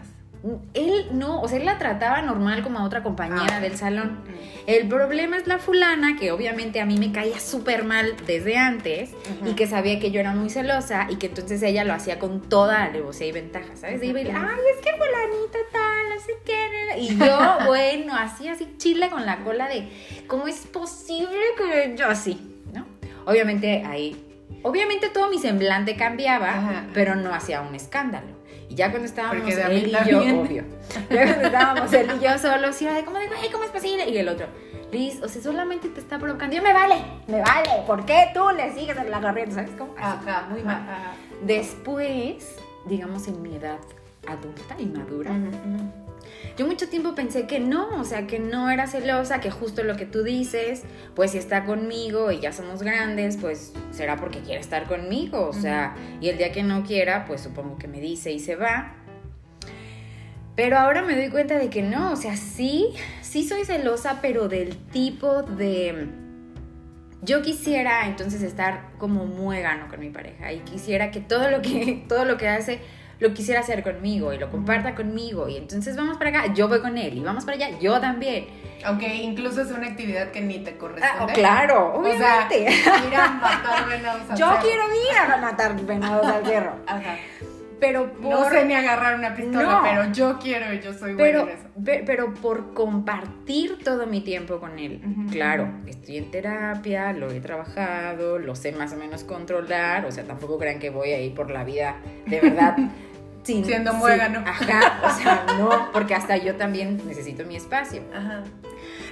él 0.75 1.07
no, 1.12 1.41
o 1.41 1.47
sea, 1.47 1.57
él 1.57 1.65
la 1.65 1.77
trataba 1.79 2.21
normal 2.21 2.62
como 2.63 2.77
a 2.79 2.83
otra 2.83 3.01
compañera 3.01 3.57
Ah. 3.57 3.59
del 3.59 3.77
salón. 3.77 4.19
El 4.67 4.88
problema 4.88 5.38
es 5.38 5.45
la 5.47 5.59
fulana, 5.59 6.15
que 6.19 6.31
obviamente 6.31 6.81
a 6.81 6.85
mí 6.85 6.97
me 6.97 7.12
caía 7.12 7.39
súper 7.39 7.83
mal 7.83 8.15
desde 8.25 8.57
antes 8.57 9.12
y 9.45 9.53
que 9.53 9.67
sabía 9.67 10.00
que 10.00 10.09
yo 10.12 10.19
era 10.19 10.31
muy 10.33 10.50
celosa 10.50 11.05
y 11.09 11.15
que 11.17 11.27
entonces 11.27 11.62
ella 11.62 11.83
lo 11.83 11.93
hacía 11.93 12.17
con 12.19 12.41
toda 12.41 12.83
alevosía 12.83 13.27
y 13.27 13.31
ventaja, 13.31 13.75
¿sabes? 13.75 14.01
Y 14.03 14.07
iba 14.07 14.21
y 14.21 14.27
ay, 14.27 14.33
es 14.75 14.83
que 14.83 14.91
fulanita 14.97 15.59
tal, 15.71 15.95
no 16.15 16.22
sé 16.22 16.34
qué. 16.45 17.00
Y 17.00 17.17
yo, 17.17 17.57
bueno, 17.67 18.15
así, 18.15 18.48
así, 18.48 18.68
chile 18.77 19.09
con 19.09 19.25
la 19.25 19.44
cola 19.44 19.68
de, 19.68 19.87
¿cómo 20.27 20.48
es 20.48 20.66
posible 20.68 21.37
que 21.57 21.96
yo 21.98 22.07
así, 22.07 22.61
¿no? 22.74 22.85
Obviamente 23.25 23.83
ahí, 23.85 24.16
obviamente 24.63 25.09
todo 25.09 25.29
mi 25.29 25.40
semblante 25.40 25.96
cambiaba, 25.96 26.50
Ajá. 26.50 26.87
pero 26.94 27.16
no 27.16 27.33
hacía 27.33 27.61
un 27.61 27.75
escándalo. 27.75 28.27
Y 28.70 28.75
ya 28.75 28.90
cuando 28.90 29.05
estábamos 29.07 29.48
él 29.48 29.87
y 29.87 30.09
yo, 30.09 30.20
obvio. 30.42 30.63
Ya 31.11 31.24
cuando 31.24 31.42
estábamos 31.46 31.94
él 31.94 32.09
y 32.20 32.24
yo 32.24 32.37
solos, 32.37 32.81
era 32.81 32.96
de 32.96 33.05
como 33.05 33.20
de, 33.20 33.27
¿cómo 33.51 33.63
es 33.63 33.70
posible? 33.70 34.09
Y 34.09 34.18
el 34.18 34.27
otro, 34.27 34.48
Liz, 34.92 35.22
o 35.22 35.27
sea, 35.27 35.42
solamente 35.42 35.90
te 35.90 36.00
está 36.00 36.18
provocando. 36.18 36.55
Yo 36.55 36.63
me 36.63 36.74
vale, 36.74 36.96
me 37.27 37.42
vale. 37.42 37.70
¿Por 37.85 38.05
qué 38.05 38.31
tú 38.33 38.42
le 38.55 38.74
sigues 38.74 38.98
en 38.98 39.11
la 39.11 39.22
corriente? 39.22 39.53
¿Sabes 39.53 39.72
cómo? 39.77 39.94
Ajá, 39.98 40.48
muy 40.50 40.63
mal. 40.63 40.77
ajá. 40.77 41.13
Después, 41.44 42.55
digamos 42.87 43.27
en 43.27 43.42
mi 43.42 43.55
edad 43.55 43.79
adulta 44.27 44.75
y 44.79 44.85
madura, 44.85 45.31
Ujú, 45.31 45.48
ujú. 45.48 46.04
Yo 46.57 46.65
mucho 46.65 46.87
tiempo 46.87 47.15
pensé 47.15 47.48
que 47.48 47.59
no, 47.59 48.00
o 48.00 48.03
sea, 48.05 48.27
que 48.27 48.39
no 48.39 48.70
era 48.70 48.87
celosa, 48.87 49.41
que 49.41 49.51
justo 49.51 49.83
lo 49.83 49.98
que 49.98 50.05
tú 50.05 50.24
dices, 50.24 50.83
pues 51.13 51.31
si 51.31 51.37
está 51.37 51.65
conmigo 51.65 52.31
y 52.31 52.39
ya 52.39 52.53
somos 52.53 52.81
grandes, 52.81 53.37
pues 53.37 53.74
será 53.91 54.15
porque 54.15 54.39
quiere 54.39 54.61
estar 54.61 54.87
conmigo, 54.87 55.48
o 55.48 55.53
sea, 55.53 55.96
y 56.22 56.29
el 56.29 56.37
día 56.37 56.51
que 56.53 56.63
no 56.63 56.83
quiera, 56.83 57.25
pues 57.25 57.41
supongo 57.41 57.77
que 57.77 57.87
me 57.87 58.00
dice 58.00 58.31
y 58.31 58.39
se 58.39 58.55
va. 58.55 58.96
Pero 60.55 60.77
ahora 60.77 61.01
me 61.01 61.18
doy 61.18 61.29
cuenta 61.29 61.59
de 61.59 61.70
que 61.70 61.81
no, 61.81 62.13
o 62.13 62.15
sea, 62.15 62.37
sí, 62.37 62.94
sí 63.22 63.46
soy 63.46 63.65
celosa, 63.65 64.20
pero 64.22 64.48
del 64.48 64.77
tipo 64.77 65.44
de... 65.44 66.07
Yo 67.22 67.41
quisiera 67.41 68.07
entonces 68.07 68.41
estar 68.44 68.91
como 68.98 69.25
muégano 69.25 69.89
con 69.89 70.00
mi 70.00 70.09
pareja 70.09 70.53
y 70.53 70.59
quisiera 70.59 71.11
que 71.11 71.20
todo 71.20 71.50
lo 71.50 71.61
que, 71.61 72.05
todo 72.07 72.24
lo 72.24 72.37
que 72.37 72.48
hace 72.48 72.79
lo 73.20 73.34
quisiera 73.34 73.62
hacer 73.62 73.84
conmigo 73.84 74.34
y 74.34 74.38
lo 74.38 74.50
comparta 74.51 74.94
conmigo 74.96 75.48
y 75.48 75.58
entonces 75.58 75.96
vamos 75.96 76.18
para 76.18 76.30
acá, 76.32 76.54
yo 76.54 76.68
voy 76.68 76.82
con 76.82 76.98
él 76.98 77.18
y 77.18 77.22
vamos 77.22 77.46
para 77.46 77.56
allá, 77.58 77.80
yo 77.80 78.00
también. 78.00 78.48
Aunque 78.84 79.14
incluso 79.16 79.62
es 79.62 79.72
una 79.72 79.88
actividad 79.88 80.32
que 80.32 80.42
ni 80.42 80.60
te 80.60 80.78
corresponde. 80.78 81.08
Ah, 81.20 81.25
oh, 81.28 81.34
claro, 81.34 81.94
O 82.00 82.04
sea, 82.04 82.48
obviamente. 82.48 82.72
ir 83.08 83.16
a 83.16 83.30
matar 83.30 83.88
venados 83.88 84.30
al 84.30 84.38
yo 84.38 84.48
cerro. 84.48 84.62
quiero 84.62 84.84
ir 84.94 85.18
a 85.34 85.38
matar 85.38 85.75
venados 85.86 86.25
al 86.28 86.46
cerro. 86.46 86.74
Ajá. 86.86 87.16
Pero 87.79 88.11
por... 88.14 88.31
No 88.31 88.50
sé 88.50 88.66
ni 88.66 88.74
agarrar 88.74 89.16
una 89.20 89.35
pistola, 89.35 89.64
No. 89.64 89.81
pero 89.83 90.11
yo 90.14 90.40
quiero 90.40 90.74
y 90.74 90.79
yo 90.79 90.94
soy 90.94 91.14
pero, 91.16 91.40
buena 91.44 91.51
en 91.53 91.57
eso. 91.59 91.68
pe- 91.83 92.03
pero 92.05 92.33
por 92.33 92.74
compartir 92.74 93.79
todo 93.83 94.07
mi 94.07 94.22
tiempo 94.22 94.59
con 94.59 94.79
él. 94.79 95.01
Claro, 95.31 95.70
estoy 95.85 96.18
en 96.18 96.31
terapia, 96.31 97.11
lo 97.14 97.29
he 97.31 97.40
trabajado, 97.42 98.40
lo 98.40 98.55
sé 98.55 98.72
más 98.72 98.94
o 98.94 98.96
menos 98.98 99.24
controlar. 99.24 100.05
O 100.05 100.11
sea, 100.11 100.24
tampoco 100.24 100.57
crean 100.57 100.79
que 100.79 100.90
voy 100.90 101.11
a 101.11 101.20
ir 101.20 101.33
por 101.33 101.51
la 101.51 101.64
vida 101.64 101.98
de 102.27 102.40
verdad. 102.42 102.75
sin- 103.44 103.64
Siendo 103.66 103.94
muégano. 103.94 104.40
Ajá, 104.46 105.01
o 105.03 105.09
sea, 105.09 105.46
no, 105.59 105.92
porque 105.92 106.16
hasta 106.16 106.38
yo 106.38 106.55
también 106.55 107.00
necesito 107.07 107.44
mi 107.46 107.55
espacio. 107.57 108.01
Ajá. 108.16 108.44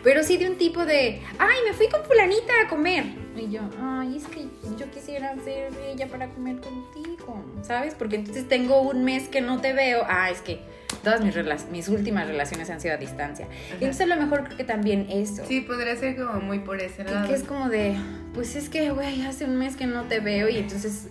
Pero 0.04 0.24
sí 0.24 0.38
de 0.38 0.50
un 0.50 0.58
tipo 0.58 0.86
de, 0.86 1.22
ay, 1.40 1.58
me 1.66 1.74
fui 1.74 1.88
con 1.88 2.04
fulanita 2.04 2.54
a 2.66 2.68
comer. 2.68 3.06
Y 3.38 3.50
yo, 3.50 3.62
ay, 3.82 4.18
es 4.18 4.26
que 4.28 4.48
yo 4.78 4.92
quisiera 4.92 5.34
ser 5.44 5.72
ella 5.88 6.08
para 6.08 6.28
comer 6.30 6.58
contigo, 6.58 7.44
¿sabes? 7.62 7.96
Porque 7.96 8.18
entonces 8.18 8.48
tengo 8.48 8.82
un 8.82 9.04
mes 9.06 9.30
que 9.30 9.42
no 9.42 9.62
te 9.62 9.74
veo. 9.74 10.04
Ah, 10.08 10.30
es 10.30 10.42
que 10.42 10.60
todas 11.04 11.22
mis, 11.70 11.88
últimas 11.88 12.28
relaciones 12.28 12.70
han 12.70 12.80
sido 12.82 12.94
a 12.94 12.98
distancia. 12.98 13.48
Entonces 13.72 14.02
a 14.02 14.06
lo 14.06 14.18
mejor 14.18 14.44
creo 14.44 14.58
que 14.58 14.64
también 14.64 15.08
eso. 15.10 15.44
Sí, 15.48 15.62
podría 15.62 15.96
ser 15.96 16.16
como 16.18 16.42
muy 16.42 16.60
por 16.60 16.80
ese 16.82 17.04
Que, 17.06 17.12
lado. 17.12 17.28
que 17.28 17.34
es 17.34 17.44
como 17.44 17.70
de, 17.70 17.96
pues 18.34 18.56
es 18.56 18.70
que, 18.70 18.92
güey, 18.92 19.22
hace 19.26 19.46
un 19.46 19.58
mes 19.58 19.76
que 19.76 19.88
no 19.88 20.04
te 20.04 20.20
veo 20.20 20.50
y 20.50 20.58
entonces 20.58 21.08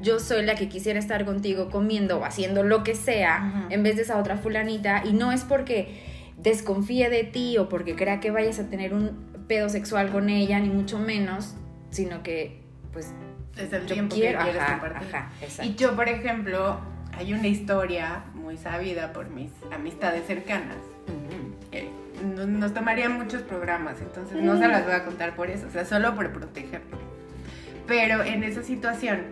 yo 0.00 0.18
soy 0.18 0.44
la 0.44 0.56
que 0.56 0.68
quisiera 0.68 0.98
estar 0.98 1.24
contigo 1.24 1.70
comiendo 1.70 2.18
o 2.18 2.24
haciendo 2.24 2.64
lo 2.64 2.82
que 2.82 2.94
sea 2.96 3.36
Ajá. 3.36 3.66
en 3.70 3.82
vez 3.84 3.96
de 3.96 4.02
esa 4.02 4.18
otra 4.18 4.36
fulanita. 4.36 5.02
Y 5.04 5.12
no 5.12 5.30
es 5.32 5.42
porque 5.44 6.11
desconfíe 6.38 7.08
de 7.10 7.24
ti 7.24 7.58
o 7.58 7.68
porque 7.68 7.94
crea 7.96 8.20
que 8.20 8.30
vayas 8.30 8.58
a 8.58 8.68
tener 8.68 8.94
un 8.94 9.32
pedo 9.48 9.68
sexual 9.68 10.10
con 10.10 10.28
ella, 10.28 10.58
ni 10.60 10.68
mucho 10.68 10.98
menos, 10.98 11.54
sino 11.90 12.22
que, 12.22 12.62
pues, 12.92 13.12
es 13.56 13.72
el 13.72 13.86
yo 13.86 13.94
tiempo 13.94 14.14
quiero, 14.14 14.38
que 14.38 14.44
quieres 14.44 14.62
ajá, 14.62 14.78
compartir. 14.80 15.16
ajá. 15.16 15.30
Y 15.64 15.74
yo, 15.74 15.94
por 15.94 16.08
ejemplo, 16.08 16.78
hay 17.12 17.34
una 17.34 17.48
historia 17.48 18.24
muy 18.34 18.56
sabida 18.56 19.12
por 19.12 19.28
mis 19.30 19.50
amistades 19.72 20.26
cercanas. 20.26 20.76
Ujú. 21.08 21.70
que 21.70 21.88
no- 22.24 22.46
Nos 22.46 22.72
tomarían 22.74 23.12
muchos 23.18 23.42
programas, 23.42 24.00
entonces 24.00 24.40
no 24.42 24.56
se 24.58 24.68
las 24.68 24.84
voy 24.84 24.94
a 24.94 25.04
contar 25.04 25.34
por 25.34 25.50
eso, 25.50 25.66
o 25.66 25.70
sea, 25.70 25.84
solo 25.84 26.14
por 26.14 26.30
protegerlo. 26.32 26.98
Pero 27.86 28.22
en 28.22 28.44
esa 28.44 28.62
situación, 28.62 29.22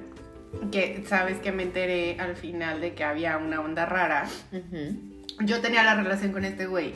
que 0.72 1.04
sabes 1.06 1.38
que 1.38 1.52
me 1.52 1.62
enteré 1.62 2.18
al 2.18 2.34
final 2.36 2.80
de 2.80 2.94
que 2.94 3.04
había 3.04 3.36
una 3.36 3.60
onda 3.60 3.86
rara. 3.86 4.26
Yo 5.40 5.61
tenía 5.61 5.83
la 5.83 5.94
relación 5.94 6.33
con 6.33 6.44
este 6.44 6.66
güey 6.66 6.94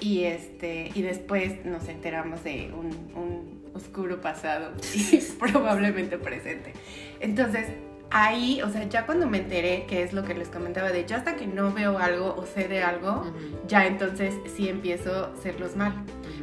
y 0.00 0.24
este 0.24 0.90
y 0.94 1.02
después 1.02 1.64
nos 1.64 1.88
enteramos 1.88 2.42
de 2.44 2.72
un, 2.72 2.86
un 3.14 3.70
oscuro 3.74 4.20
pasado 4.20 4.72
y 4.94 5.16
probablemente 5.38 6.18
presente. 6.18 6.72
Entonces 7.20 7.66
ahí 8.10 8.60
o 8.62 8.70
sea 8.70 8.88
ya 8.88 9.06
cuando 9.06 9.28
me 9.28 9.38
enteré 9.38 9.84
que 9.86 10.02
es 10.02 10.12
lo 10.12 10.24
que 10.24 10.34
les 10.34 10.48
comentaba 10.48 10.90
de 10.90 11.06
yo 11.06 11.16
hasta 11.16 11.36
que 11.36 11.46
no 11.46 11.72
veo 11.72 11.98
algo 11.98 12.34
o 12.36 12.44
sé 12.44 12.66
de 12.66 12.82
algo 12.82 13.32
ya 13.68 13.86
entonces 13.86 14.34
sí 14.56 14.68
empiezo 14.68 15.26
a 15.26 15.32
hacerlos 15.32 15.76
mal. 15.76 15.92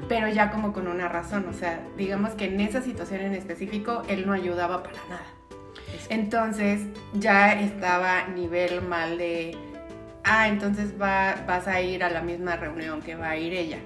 Pero 0.07 0.29
ya 0.29 0.51
como 0.51 0.71
con 0.73 0.87
una 0.87 1.09
razón, 1.09 1.47
o 1.49 1.53
sea, 1.53 1.81
digamos 1.97 2.31
que 2.31 2.45
en 2.45 2.61
esa 2.61 2.81
situación 2.81 3.21
en 3.21 3.33
específico 3.33 4.03
él 4.07 4.25
no 4.25 4.33
ayudaba 4.33 4.83
para 4.83 4.99
nada. 5.09 5.25
Entonces 6.09 6.81
ya 7.13 7.59
estaba 7.59 8.27
nivel 8.27 8.81
mal 8.81 9.17
de, 9.17 9.57
ah, 10.27 10.47
entonces 10.47 10.93
va, 11.01 11.43
vas 11.47 11.67
a 11.67 11.81
ir 11.81 12.03
a 12.03 12.09
la 12.09 12.21
misma 12.21 12.55
reunión 12.55 13.01
que 13.01 13.15
va 13.15 13.29
a 13.29 13.37
ir 13.37 13.53
ella. 13.53 13.79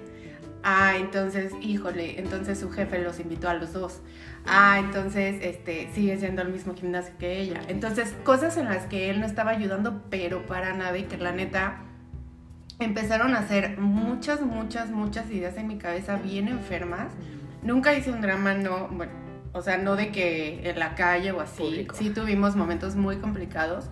Ah, 0.64 0.94
entonces, 0.98 1.54
híjole, 1.62 2.20
entonces 2.20 2.60
su 2.60 2.70
jefe 2.70 3.00
los 3.00 3.20
invitó 3.20 3.50
a 3.50 3.56
los 3.56 3.74
dos. 3.74 4.02
Ah, 4.46 4.78
entonces, 4.80 5.38
este, 5.42 5.90
sigue 5.94 6.18
siendo 6.18 6.42
el 6.42 6.50
mismo 6.50 6.76
gimnasio 6.76 7.14
que 7.18 7.40
ella. 7.40 7.62
Entonces, 7.68 8.14
cosas 8.24 8.58
en 8.58 8.66
las 8.66 8.86
que 8.86 9.10
él 9.10 9.20
no 9.20 9.26
estaba 9.26 9.52
ayudando, 9.52 10.04
pero 10.10 10.46
para 10.46 10.74
nada 10.74 10.98
y 10.98 11.04
que 11.04 11.18
la 11.18 11.32
neta 11.32 11.82
empezaron 12.80 13.36
a 13.36 13.40
hacer 13.40 13.80
muchas, 13.80 14.42
muchas, 14.42 14.90
muchas 14.90 15.30
ideas 15.32 15.58
en 15.58 15.68
mi 15.68 15.78
cabeza 15.78 16.18
bien 16.18 16.48
enfermas. 16.48 17.12
Nunca 17.64 17.94
hice 17.94 18.12
un 18.12 18.22
drama, 18.22 18.54
no, 18.54 18.88
bueno, 18.90 19.14
o 19.54 19.62
sea, 19.62 19.78
no 19.78 19.96
de 19.96 20.12
que 20.12 20.70
en 20.70 20.80
la 20.80 20.96
calle 20.96 21.32
o 21.32 21.42
así. 21.42 21.88
Sí 21.94 22.10
tuvimos 22.12 22.56
momentos 22.56 22.96
muy 22.96 23.18
complicados, 23.18 23.90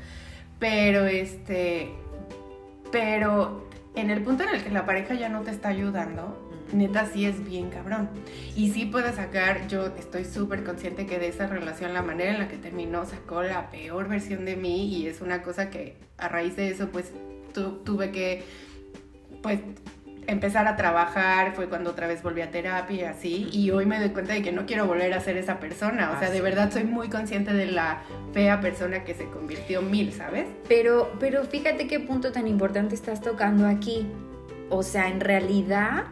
pero 0.60 1.06
este, 1.06 1.92
pero 2.92 3.68
en 3.96 4.10
el 4.10 4.24
punto 4.24 4.44
en 4.44 4.50
el 4.56 4.64
que 4.64 4.70
la 4.70 4.86
pareja 4.86 5.14
ya 5.14 5.30
no 5.30 5.42
te 5.42 5.52
está 5.52 5.70
ayudando, 5.70 6.50
neta 6.74 7.06
sí 7.06 7.26
es 7.26 7.44
bien 7.44 7.70
cabrón. 7.70 8.10
Y 8.56 8.72
sí 8.72 8.86
puede 8.86 9.14
sacar, 9.14 9.68
yo 9.68 9.88
estoy 9.98 10.26
súper 10.26 10.64
consciente 10.64 11.06
que 11.06 11.20
de 11.20 11.28
esa 11.28 11.48
relación, 11.48 11.94
la 11.94 12.02
manera 12.02 12.32
en 12.32 12.40
la 12.40 12.48
que 12.48 12.58
terminó, 12.58 13.06
sacó 13.06 13.44
la 13.44 13.70
peor 13.70 14.08
versión 14.08 14.46
de 14.46 14.56
mí 14.56 14.88
y 14.96 15.08
es 15.08 15.22
una 15.22 15.42
cosa 15.42 15.70
que 15.70 15.98
a 16.18 16.28
raíz 16.28 16.56
de 16.56 16.70
eso, 16.70 16.90
pues 16.90 17.12
tuve 17.54 18.12
que, 18.12 18.44
pues 19.42 19.60
empezar 20.30 20.68
a 20.68 20.76
trabajar, 20.76 21.54
fue 21.56 21.68
cuando 21.68 21.92
otra 21.92 22.08
vez 22.08 22.24
volví 22.24 22.42
a 22.42 22.52
terapia 22.52 22.96
y 22.96 23.04
así, 23.04 23.50
y 23.52 23.72
hoy 23.72 23.86
me 23.86 24.00
doy 24.00 24.10
cuenta 24.10 24.34
de 24.34 24.42
que 24.42 24.52
no 24.52 24.66
quiero 24.66 24.86
volver 24.86 25.14
a 25.14 25.20
ser 25.20 25.38
esa 25.38 25.60
persona, 25.60 26.12
o 26.16 26.20
sea, 26.20 26.30
de 26.30 26.42
verdad 26.42 26.72
soy 26.72 26.84
muy 26.84 27.10
consciente 27.10 27.54
de 27.54 27.68
la 27.68 28.02
fea 28.34 28.62
persona 28.62 29.04
que 29.04 29.16
se 29.16 29.26
convirtió 29.26 29.82
mil, 29.82 30.14
¿sabes? 30.14 30.48
Pero, 30.68 31.12
pero 31.20 31.44
fíjate 31.46 31.88
qué 31.88 32.00
punto 32.00 32.32
tan 32.32 32.48
importante 32.48 32.96
estás 32.96 33.22
tocando 33.22 33.68
aquí, 33.68 34.06
o 34.70 34.84
sea, 34.84 35.10
en 35.10 35.20
realidad 35.20 36.06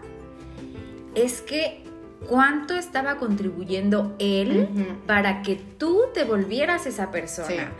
es 1.15 1.41
que 1.41 1.86
cuánto 2.25 2.75
estaba 2.75 3.17
contribuyendo 3.17 4.15
él 4.19 4.67
para 5.05 5.41
que 5.41 5.55
tú 5.55 6.03
te 6.13 6.23
volvieras 6.23 6.85
esa 6.85 7.11
persona. 7.11 7.71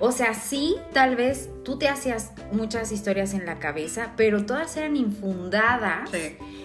o 0.00 0.12
sea, 0.12 0.34
sí, 0.34 0.76
tal 0.92 1.16
vez 1.16 1.50
tú 1.64 1.78
te 1.78 1.88
hacías 1.88 2.32
muchas 2.52 2.92
historias 2.92 3.34
en 3.34 3.46
la 3.46 3.58
cabeza, 3.58 4.12
pero 4.16 4.46
todas 4.46 4.76
eran 4.76 4.96
infundadas 4.96 6.10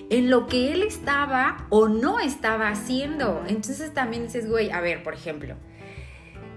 en 0.10 0.30
lo 0.30 0.48
que 0.48 0.74
él 0.74 0.84
estaba 0.84 1.68
o 1.70 1.88
no 1.88 2.20
estaba 2.20 2.70
haciendo. 2.70 3.44
Entonces 3.48 3.94
también 3.94 4.24
dices, 4.24 4.50
güey, 4.50 4.72
a 4.72 4.80
ver, 4.80 5.04
por 5.04 5.14
ejemplo, 5.14 5.56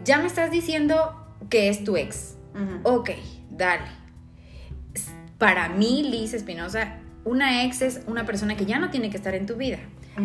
ya 0.05 0.19
me 0.19 0.27
estás 0.27 0.51
diciendo 0.51 1.17
que 1.49 1.69
es 1.69 1.85
tu 1.85 1.97
ex. 1.97 2.37
Ok, 2.83 3.11
dale. 3.51 3.85
Para 5.39 5.69
mí, 5.71 6.03
Liz 6.03 6.35
Espinosa, 6.35 6.99
una 7.25 7.65
ex 7.65 7.83
es 7.83 8.03
una 8.07 8.27
persona 8.27 8.57
que 8.57 8.67
ya 8.67 8.79
no 8.79 8.91
tiene 8.91 9.11
que 9.11 9.17
estar 9.17 9.35
en 9.35 9.47
tu 9.47 9.57
vida. 9.57 9.79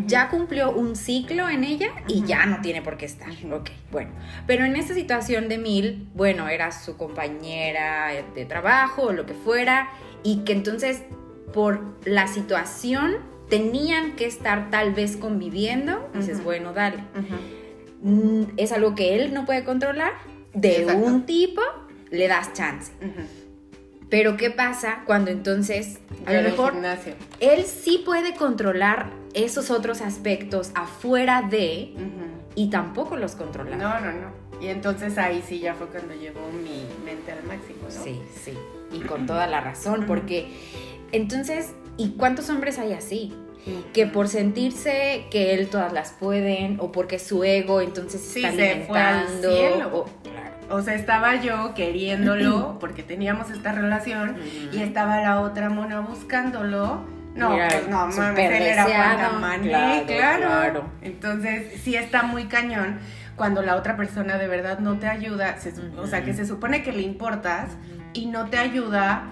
Ya 0.08 0.30
cumplió 0.30 0.72
un 0.72 0.96
ciclo 0.96 1.48
en 1.48 1.64
ella 1.64 1.90
y 2.08 2.24
ya 2.24 2.46
no 2.46 2.62
tiene 2.62 2.82
por 2.82 2.98
qué 2.98 3.06
estar. 3.06 3.30
Ok, 3.52 3.70
bueno. 3.92 4.12
Pero 4.48 4.66
en 4.66 4.76
esta 4.76 4.94
situación 4.94 5.48
de 5.48 5.58
Mil, 5.58 6.10
bueno, 6.14 6.50
era 6.50 6.72
su 6.72 6.98
compañera 6.98 8.10
de 8.34 8.46
trabajo 8.46 9.04
o 9.04 9.12
lo 9.14 9.26
que 9.26 9.34
fuera, 9.34 9.90
y 10.24 10.40
que 10.40 10.54
entonces 10.54 11.04
por 11.54 11.82
la 12.04 12.28
situación 12.28 13.18
tenían 13.50 14.16
que 14.16 14.26
estar 14.26 14.70
tal 14.70 14.94
vez 14.94 15.18
conviviendo. 15.18 16.10
Dices, 16.14 16.44
bueno, 16.44 16.74
dale. 16.74 16.98
Mm, 18.02 18.44
es 18.58 18.72
algo 18.72 18.96
que 18.96 19.16
él 19.16 19.34
no 19.34 19.46
puede 19.46 19.64
controlar. 19.64 20.14
De 20.54 20.86
un 20.86 21.26
tipo, 21.26 21.62
le 22.12 22.28
das 22.28 22.54
chance. 22.54 22.92
Pero 24.10 24.38
¿qué 24.38 24.52
pasa 24.52 25.04
cuando 25.06 25.32
entonces 25.32 26.00
a 26.26 26.34
lo 26.34 26.42
mejor 26.44 26.74
él 27.40 27.66
sí 27.66 28.02
puede 28.06 28.34
controlar 28.34 29.10
esos 29.36 29.70
otros 29.70 30.02
aspectos 30.02 30.72
afuera 30.74 31.44
de 31.44 31.94
y 32.56 32.70
tampoco 32.70 33.18
los 33.18 33.36
controla? 33.36 33.76
No, 33.76 34.00
no, 34.00 34.12
no. 34.12 34.46
Y 34.62 34.68
entonces 34.68 35.18
ahí 35.18 35.44
sí 35.46 35.60
ya 35.60 35.76
fue 35.76 35.88
cuando 35.88 36.14
llevó 36.16 36.40
mi 36.50 36.86
mente 37.04 37.34
al 37.34 37.44
máximo, 37.44 37.80
¿no? 37.84 38.04
Sí, 38.04 38.22
sí. 38.34 38.54
Y 38.92 39.02
con 39.02 39.26
toda 39.26 39.48
la 39.48 39.60
razón, 39.60 40.06
porque 40.08 40.48
entonces, 41.12 41.74
¿y 41.98 42.12
cuántos 42.12 42.50
hombres 42.50 42.80
hay 42.80 42.94
así? 42.94 43.34
que 43.94 44.06
por 44.06 44.28
sentirse 44.28 45.26
que 45.32 45.56
él 45.56 45.70
todas 45.70 45.92
las 45.92 46.12
pueden 46.12 46.78
o 46.80 46.92
porque 46.92 47.18
su 47.18 47.44
ego 47.44 47.82
entonces 47.82 48.22
sí, 48.22 48.46
está 48.46 48.56
se 48.56 48.86
fue 48.88 49.00
al 49.00 49.28
cielo. 49.28 50.06
O 50.70 50.82
sea, 50.82 50.96
estaba 50.96 51.42
yo 51.42 51.74
queriéndolo 51.76 52.78
porque 52.80 53.04
teníamos 53.04 53.50
esta 53.50 53.72
relación 53.72 54.38
y 54.72 54.82
estaba 54.82 55.22
la 55.22 55.42
otra 55.42 55.70
mona 55.70 56.00
buscándolo. 56.02 57.15
No, 57.36 57.50
pues 57.50 57.88
no, 57.90 58.08
mames, 58.08 58.52
él 58.52 58.64
era 58.64 58.86
claro, 58.86 60.08
claro. 60.08 60.90
Entonces, 61.02 61.82
sí 61.84 61.96
está 61.96 62.24
muy 62.24 62.46
cañón 62.46 63.00
cuando 63.36 63.62
la 63.62 63.76
otra 63.76 63.98
persona 63.98 64.38
de 64.38 64.48
verdad 64.48 64.80
no 64.80 64.98
te 64.98 65.08
ayuda, 65.08 65.58
o 65.98 66.08
sea, 66.08 66.24
que 66.24 66.34
se 66.34 66.46
supone 66.46 66.82
que 66.82 66.94
le 66.94 67.02
importas 67.02 67.72
y 68.14 68.28
no 68.28 68.50
te 68.50 68.58
ayuda 68.58 69.28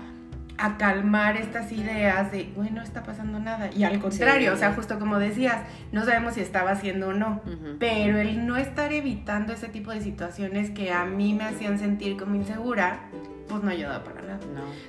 a 0.58 0.78
calmar 0.78 1.38
estas 1.38 1.72
ideas 1.72 2.32
de, 2.32 2.52
bueno, 2.56 2.76
no 2.76 2.82
está 2.84 3.04
pasando 3.04 3.39
nada. 3.39 3.70
Y 3.76 3.84
al 3.84 4.00
contrario, 4.00 4.54
o 4.54 4.58
sea, 4.58 4.74
justo 4.74 5.00
como 5.00 5.18
decías, 5.18 5.62
no 5.92 6.06
sabemos 6.06 6.36
si 6.36 6.42
estaba 6.42 6.72
haciendo 6.72 7.10
o 7.10 7.13
no, 7.13 7.42
pero 7.80 8.20
el 8.20 8.46
no 8.46 8.58
estar 8.58 8.92
evitando 8.94 9.54
ese 9.54 9.70
tipo 9.70 9.92
de 9.92 10.02
situaciones 10.02 10.70
que 10.70 10.92
a 10.92 11.06
mí 11.06 11.34
me 11.34 11.46
hacían 11.46 11.80
sentir 11.80 12.18
como 12.18 12.36
insegura, 12.36 13.00
pues 13.48 13.63
no 13.63 13.72
ayuda 13.72 14.04
para 14.04 14.22
nada. 14.22 14.39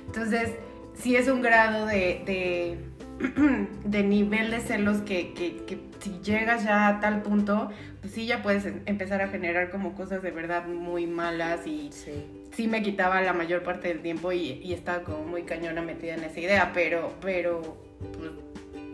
Entonces, 0.05 0.51
sí 0.93 1.15
es 1.15 1.27
un 1.27 1.41
grado 1.41 1.85
de, 1.85 2.23
de, 2.25 2.77
nivel 4.03 4.51
de 4.51 4.59
celos 4.59 4.97
que, 4.99 5.33
que, 5.33 5.57
que, 5.65 5.79
si 5.99 6.19
llegas 6.21 6.63
ya 6.63 6.87
a 6.87 6.99
tal 6.99 7.21
punto, 7.21 7.69
pues 8.01 8.13
sí 8.13 8.25
ya 8.25 8.41
puedes 8.41 8.65
em, 8.65 8.81
empezar 8.85 9.21
a 9.21 9.27
generar 9.27 9.69
como 9.69 9.95
cosas 9.95 10.21
de 10.21 10.31
verdad 10.31 10.67
muy 10.67 11.07
malas 11.07 11.65
y 11.65 11.89
sí 11.91 12.67
me 12.67 12.81
quitaba 12.81 13.21
la 13.21 13.33
mayor 13.33 13.63
parte 13.63 13.87
del 13.89 14.01
tiempo 14.01 14.31
y, 14.31 14.73
estaba 14.73 15.03
como 15.03 15.23
muy 15.23 15.43
cañona 15.43 15.81
metida 15.81 16.15
en 16.15 16.23
esa 16.23 16.39
idea, 16.39 16.71
pero, 16.73 17.13
pero 17.21 17.77
pues, 18.17 18.31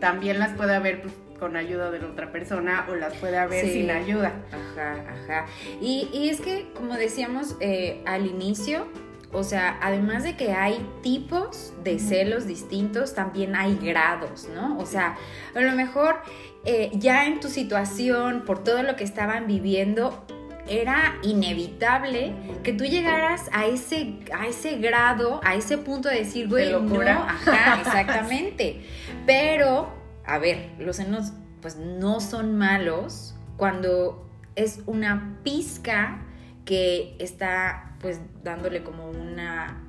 también 0.00 0.38
las 0.38 0.50
puede 0.56 0.74
haber 0.74 1.02
pues, 1.02 1.14
con 1.38 1.56
ayuda 1.56 1.90
de 1.90 1.98
la 1.98 2.06
otra 2.06 2.30
persona 2.30 2.86
o 2.90 2.94
las 2.94 3.14
puede 3.14 3.36
haber 3.36 3.66
sin 3.66 3.90
ayuda. 3.90 4.32
Ajá, 4.52 5.04
ajá. 5.08 5.46
Y, 5.80 6.08
y 6.12 6.28
es 6.28 6.40
que, 6.40 6.68
como 6.74 6.94
decíamos 6.94 7.56
eh, 7.60 8.00
al 8.06 8.26
inicio, 8.26 8.86
o 9.32 9.42
sea, 9.44 9.78
además 9.80 10.24
de 10.24 10.36
que 10.36 10.52
hay 10.52 10.86
tipos 11.02 11.72
de 11.82 11.98
celos 11.98 12.46
distintos, 12.46 13.14
también 13.14 13.56
hay 13.56 13.76
grados, 13.76 14.48
¿no? 14.54 14.78
O 14.78 14.86
sea, 14.86 15.16
a 15.54 15.60
lo 15.60 15.72
mejor 15.72 16.16
eh, 16.64 16.90
ya 16.94 17.26
en 17.26 17.40
tu 17.40 17.48
situación, 17.48 18.44
por 18.44 18.62
todo 18.62 18.82
lo 18.82 18.94
que 18.94 19.04
estaban 19.04 19.46
viviendo, 19.46 20.24
era 20.68 21.16
inevitable 21.22 22.34
que 22.62 22.72
tú 22.72 22.84
llegaras 22.84 23.48
a 23.52 23.66
ese, 23.66 24.18
a 24.38 24.46
ese 24.46 24.76
grado, 24.78 25.40
a 25.42 25.54
ese 25.54 25.78
punto 25.78 26.08
de 26.08 26.16
decir, 26.16 26.48
güey, 26.48 26.70
no, 26.70 27.02
ajá, 27.02 27.78
exactamente. 27.80 28.82
Pero, 29.26 29.92
a 30.24 30.38
ver, 30.38 30.70
los 30.78 30.96
senos 30.96 31.32
pues 31.60 31.76
no 31.76 32.20
son 32.20 32.58
malos 32.58 33.34
cuando 33.56 34.28
es 34.56 34.80
una 34.86 35.38
pizca 35.42 36.20
que 36.64 37.16
está 37.18 37.96
pues 38.00 38.20
dándole 38.42 38.82
como 38.82 39.10
una, 39.10 39.82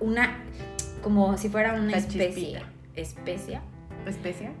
una, 0.00 0.38
como 1.02 1.38
si 1.38 1.48
fuera 1.48 1.74
una 1.74 1.96
especie, 1.96 2.62
especia. 2.94 3.62
¿Especia? 4.06 4.52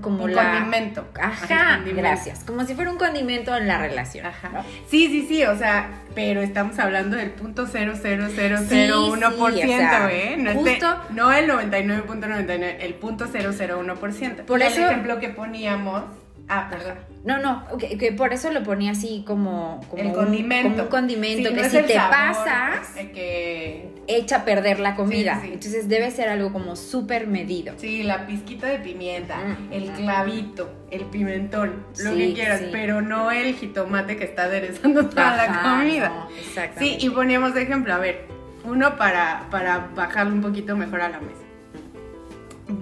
como 0.00 0.24
un 0.24 0.34
la, 0.34 0.52
condimento. 0.52 1.06
Ajá, 1.20 1.82
gracias. 1.84 2.44
Como 2.44 2.64
si 2.64 2.74
fuera 2.74 2.90
un 2.90 2.96
condimento 2.98 3.54
en 3.56 3.66
la 3.66 3.78
relación. 3.78 4.26
Ajá. 4.26 4.64
Sí, 4.88 5.08
sí, 5.08 5.26
sí, 5.28 5.44
o 5.44 5.58
sea, 5.58 5.90
pero 6.14 6.40
estamos 6.40 6.78
hablando 6.78 7.16
del 7.16 7.32
punto 7.32 7.66
00001%, 7.66 10.10
¿eh? 10.10 10.36
No, 10.38 10.52
justo, 10.52 11.02
no 11.10 11.32
el 11.32 11.50
99.99, 11.50 12.76
el 12.80 12.94
punto 12.94 13.26
001%. 13.26 14.44
Por 14.44 14.62
eso, 14.62 14.78
el 14.78 14.84
ejemplo 14.84 15.18
que 15.18 15.30
poníamos 15.30 16.04
Ah, 16.48 16.68
perdón. 16.70 16.98
No, 17.24 17.38
no, 17.38 17.64
que, 17.78 18.12
por 18.12 18.32
eso 18.32 18.52
lo 18.52 18.62
ponía 18.62 18.92
así 18.92 19.24
como, 19.26 19.80
como, 19.90 20.02
el 20.02 20.12
condimento. 20.12 20.68
Un, 20.68 20.74
como 20.74 20.84
un 20.84 20.88
condimento, 20.88 21.52
que 21.52 21.68
si 21.68 21.82
te 21.82 21.94
pasas, 21.94 22.88
que... 23.12 23.90
echa 24.06 24.36
a 24.36 24.44
perder 24.44 24.78
la 24.78 24.94
comida. 24.94 25.40
Entonces 25.44 25.88
debe 25.88 26.10
ser 26.12 26.28
algo 26.28 26.52
como 26.52 26.76
súper 26.76 27.26
medido. 27.26 27.74
Sí, 27.78 28.04
la 28.04 28.26
pizquita 28.26 28.68
de 28.68 28.78
pimienta, 28.78 29.38
mm. 29.38 29.72
el 29.72 29.90
clavito, 29.90 30.70
el 30.90 31.04
pimentón, 31.06 31.84
lo 31.98 32.14
que 32.14 32.32
quieras, 32.32 32.62
pero 32.70 33.02
no 33.02 33.32
el 33.32 33.56
jitomate 33.56 34.16
que 34.16 34.24
está 34.24 34.44
aderezando 34.44 35.06
toda 35.10 35.36
la 35.36 35.62
comida. 35.62 36.28
exactamente. 36.38 37.00
Sí, 37.00 37.06
y 37.06 37.10
poníamos 37.10 37.54
de 37.54 37.62
ejemplo, 37.62 37.92
a 37.92 37.98
ver, 37.98 38.26
uno 38.64 38.96
para, 38.96 39.48
para 39.50 39.90
bajarlo 39.96 40.32
un 40.32 40.42
poquito 40.42 40.76
mejor 40.76 41.00
a 41.00 41.08
la 41.08 41.20
mesa 41.20 41.45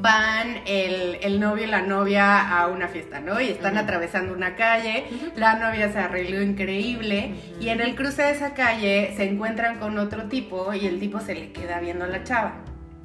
van 0.04 0.58
el, 0.66 1.16
el 1.22 1.40
novio 1.40 1.64
y 1.64 1.66
la 1.66 1.80
novia 1.80 2.58
a 2.58 2.68
una 2.68 2.88
fiesta, 2.88 3.20
¿no? 3.20 3.40
Y 3.40 3.48
están 3.48 3.78
atravesando 3.78 4.34
una 4.34 4.54
calle, 4.54 5.06
la 5.34 5.54
novia 5.54 5.90
se 5.90 5.98
arregló 5.98 6.42
increíble 6.42 7.30
y 7.58 7.70
en 7.70 7.80
el 7.80 7.94
cruce 7.94 8.20
de 8.20 8.32
esa 8.32 8.52
calle 8.52 9.14
se 9.16 9.24
encuentran 9.24 9.78
con 9.78 9.96
otro 9.96 10.24
tipo 10.24 10.74
y 10.74 10.86
el 10.86 11.00
tipo 11.00 11.20
se 11.20 11.34
le 11.34 11.52
queda 11.52 11.80
viendo 11.80 12.04
a 12.04 12.08
la 12.08 12.22
chava 12.22 12.56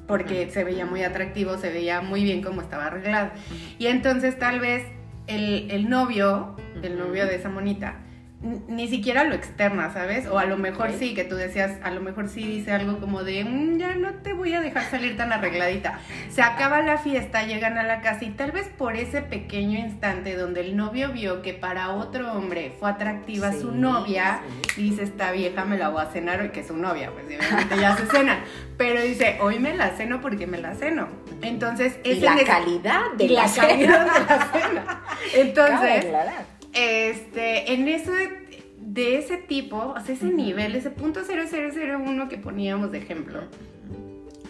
porque 0.06 0.50
se 0.50 0.62
veía 0.62 0.84
muy 0.84 1.02
atractivo, 1.02 1.56
se 1.56 1.72
veía 1.72 2.02
muy 2.02 2.22
bien 2.22 2.42
cómo 2.42 2.60
estaba 2.60 2.86
arreglado. 2.86 3.30
Y 3.78 3.86
entonces 3.86 4.38
tal 4.38 4.60
vez 4.60 4.84
el, 5.26 5.70
el 5.70 5.88
novio, 5.88 6.54
el 6.82 6.98
novio 6.98 7.24
de 7.24 7.36
esa 7.36 7.48
monita, 7.48 7.94
ni 8.42 8.88
siquiera 8.88 9.24
lo 9.24 9.34
externa, 9.34 9.92
¿sabes? 9.92 10.26
O 10.26 10.38
a 10.38 10.46
lo 10.46 10.56
mejor 10.56 10.92
sí, 10.98 11.14
que 11.14 11.24
tú 11.24 11.36
decías, 11.36 11.72
a 11.82 11.90
lo 11.90 12.00
mejor 12.00 12.28
sí 12.28 12.42
dice 12.42 12.72
algo 12.72 12.98
como 12.98 13.22
de, 13.22 13.44
mm, 13.44 13.76
ya 13.76 13.94
no 13.96 14.14
te 14.14 14.32
voy 14.32 14.54
a 14.54 14.62
dejar 14.62 14.84
salir 14.84 15.16
tan 15.18 15.30
arregladita. 15.30 15.98
Se 16.30 16.40
acaba 16.40 16.80
la 16.80 16.96
fiesta, 16.96 17.42
llegan 17.42 17.76
a 17.76 17.82
la 17.82 18.00
casa 18.00 18.24
y 18.24 18.30
tal 18.30 18.52
vez 18.52 18.68
por 18.68 18.96
ese 18.96 19.20
pequeño 19.20 19.78
instante 19.78 20.36
donde 20.36 20.62
el 20.62 20.74
novio 20.74 21.10
vio 21.12 21.42
que 21.42 21.52
para 21.52 21.90
otro 21.90 22.32
hombre 22.32 22.74
fue 22.80 22.88
atractiva 22.88 23.52
su 23.52 23.72
novia, 23.72 24.40
dice, 24.74 25.02
esta 25.02 25.32
vieja 25.32 25.66
me 25.66 25.76
la 25.76 25.90
voy 25.90 26.00
a 26.00 26.06
cenar 26.06 26.40
hoy, 26.40 26.48
que 26.48 26.60
es 26.60 26.68
su 26.68 26.76
novia, 26.76 27.10
pues 27.10 27.26
obviamente 27.26 27.76
ya 27.78 27.94
se 27.94 28.06
cenan. 28.06 28.38
Pero 28.78 29.02
dice, 29.02 29.36
hoy 29.42 29.58
me 29.58 29.76
la 29.76 29.90
ceno 29.90 30.22
porque 30.22 30.46
me 30.46 30.56
la 30.56 30.74
ceno. 30.74 31.08
Entonces, 31.42 31.98
es 32.04 32.22
la 32.22 32.42
calidad 32.44 33.12
de 33.18 33.28
la, 33.28 33.44
calidad 33.52 34.06
de 34.06 34.20
la 34.20 34.50
cena. 34.50 35.02
Entonces, 35.34 36.06
este, 36.72 37.72
en 37.72 37.88
eso 37.88 38.12
de, 38.78 39.18
ese 39.18 39.36
tipo, 39.36 39.76
o 39.76 40.00
sea, 40.00 40.14
ese 40.14 40.26
nivel, 40.26 40.74
ese 40.74 40.90
punto 40.90 41.20
0001 41.24 42.28
que 42.28 42.38
poníamos 42.38 42.92
de 42.92 42.98
ejemplo, 42.98 43.40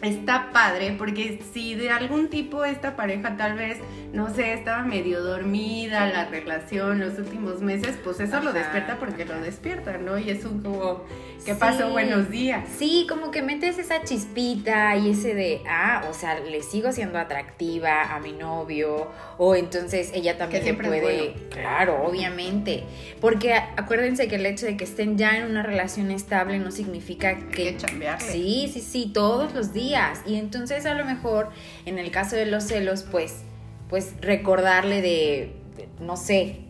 está 0.02 0.50
padre 0.52 0.94
porque 0.96 1.42
si 1.52 1.74
de 1.74 1.90
algún 1.90 2.28
tipo 2.28 2.64
esta 2.64 2.96
pareja 2.96 3.36
tal 3.36 3.54
vez, 3.54 3.78
no 4.12 4.34
sé, 4.34 4.54
estaba 4.54 4.82
medio 4.82 5.22
dormida 5.22 6.06
la 6.08 6.26
relación 6.26 7.00
los 7.00 7.18
últimos 7.18 7.60
meses, 7.60 7.96
pues 8.02 8.20
eso 8.20 8.40
lo 8.40 8.52
despierta 8.52 8.98
porque 8.98 9.24
lo 9.24 9.40
despierta, 9.40 9.98
¿no? 9.98 10.18
Y 10.18 10.30
es 10.30 10.44
un 10.44 10.62
como, 10.62 11.04
¿qué 11.44 11.54
pasó? 11.54 11.90
Buenos 11.90 12.30
días. 12.30 12.66
Sí, 12.78 13.06
como 13.08 13.30
que 13.30 13.42
metes 13.42 13.78
esa 13.78 14.02
chispita 14.02 14.96
y 14.96 15.10
ese 15.10 15.34
de, 15.34 15.62
ah, 15.68 16.06
o 16.08 16.14
sea, 16.14 16.40
le 16.40 16.62
sigo 16.62 16.92
siendo 16.92 17.18
atractiva 17.18 18.14
a 18.14 18.20
mi 18.20 18.32
novio, 18.32 19.10
o 19.38 19.54
entonces 19.54 20.10
ella 20.14 20.38
también 20.38 20.76
puede, 20.76 21.34
claro, 21.50 22.02
obviamente, 22.04 22.84
porque 23.20 23.54
acuérdense 23.54 24.28
que 24.28 24.36
el 24.36 24.46
hecho 24.46 24.66
de 24.66 24.76
que 24.76 24.84
estén 24.84 25.18
ya 25.18 25.36
en 25.36 25.44
una 25.44 25.62
relación 25.62 26.10
estable 26.10 26.58
no 26.58 26.70
significa 26.70 27.36
que... 27.36 27.76
que 27.76 27.86
sí, 28.18 28.70
sí, 28.72 28.80
sí, 28.80 29.10
todos 29.12 29.54
los 29.54 29.72
días 29.72 29.89
y 30.26 30.36
entonces 30.36 30.86
a 30.86 30.94
lo 30.94 31.04
mejor 31.04 31.50
en 31.86 31.98
el 31.98 32.10
caso 32.10 32.36
de 32.36 32.46
los 32.46 32.64
celos, 32.64 33.04
pues, 33.10 33.42
pues 33.88 34.14
recordarle 34.20 35.02
de, 35.02 35.56
no 36.00 36.16
sé, 36.16 36.60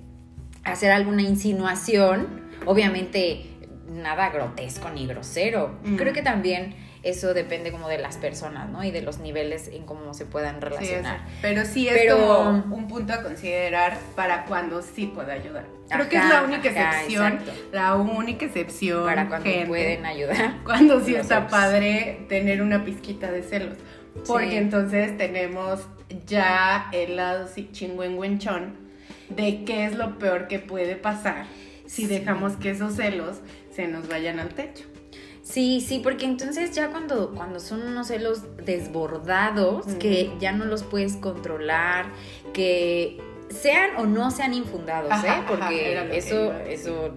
hacer 0.65 0.91
alguna 0.91 1.23
insinuación, 1.23 2.41
obviamente 2.67 3.47
nada 3.89 4.31
grotesco 4.31 4.91
ni 4.91 5.07
grosero. 5.07 5.79
Creo 5.97 6.13
que 6.13 6.23
también 6.23 6.75
eso 7.03 7.33
depende 7.35 7.73
como 7.73 7.89
de 7.89 7.99
las 7.99 8.17
personas, 8.17 8.69
¿no? 8.69 8.85
Y 8.85 8.91
de 8.91 9.03
los 9.03 9.19
niveles 9.19 9.69
en 9.69 9.85
cómo 9.85 10.13
se 10.15 10.27
puedan 10.27 10.61
relacionar. 10.61 11.21
pero 11.41 11.65
sí 11.65 11.89
es 11.89 12.13
como 12.13 12.51
un 12.51 12.89
punto 12.89 13.13
a 13.13 13.23
considerar 13.23 13.99
para 14.15 14.45
cuando 14.45 14.83
sí 14.83 15.07
puede 15.07 15.33
ayudar. 15.33 15.65
Creo 15.89 16.09
que 16.09 16.17
es 16.17 16.29
la 16.29 16.43
única 16.43 16.69
excepción, 16.69 17.39
la 17.73 17.97
única 17.97 18.45
excepción. 18.45 19.05
Para 19.05 19.29
cuando 19.29 19.51
pueden 19.67 20.07
ayudar. 20.07 20.55
Cuando 20.65 21.01
sí 21.05 21.15
está 21.15 21.49
padre 21.49 22.27
tener 22.29 22.63
una 22.63 22.85
pizquita 22.85 23.33
de 23.33 23.43
celos. 23.43 23.77
Porque 24.27 24.59
entonces 24.59 25.17
tenemos 25.17 25.87
ya 26.27 26.89
el 26.93 27.17
lado 27.17 27.49
chingüengüenchón 27.73 28.77
de 29.31 29.65
qué 29.65 29.87
es 29.87 29.95
lo 29.95 30.19
peor 30.19 30.49
que 30.49 30.59
puede 30.59 30.97
pasar 30.97 31.47
si 31.87 32.07
dejamos 32.07 32.53
que 32.57 32.71
esos 32.71 32.95
celos 32.95 33.39
se 33.75 33.89
nos 33.89 34.09
vayan 34.09 34.39
al 34.39 34.51
techo. 34.51 34.85
Sí, 35.51 35.81
sí, 35.81 35.99
porque 35.99 36.27
entonces 36.27 36.71
ya 36.73 36.91
cuando, 36.91 37.33
cuando 37.33 37.59
son 37.59 37.83
unos 37.83 38.07
celos 38.07 38.43
desbordados, 38.65 39.85
que 39.99 40.31
ya 40.39 40.53
no 40.53 40.65
los 40.65 40.85
puedes 40.85 41.17
controlar, 41.17 42.07
que 42.53 43.21
sean 43.49 43.97
o 43.97 44.07
no 44.07 44.31
sean 44.31 44.55
infundados, 44.55 45.13
¿eh? 45.25 45.43
Porque 45.49 46.17
eso, 46.17 46.53
eso 46.53 47.15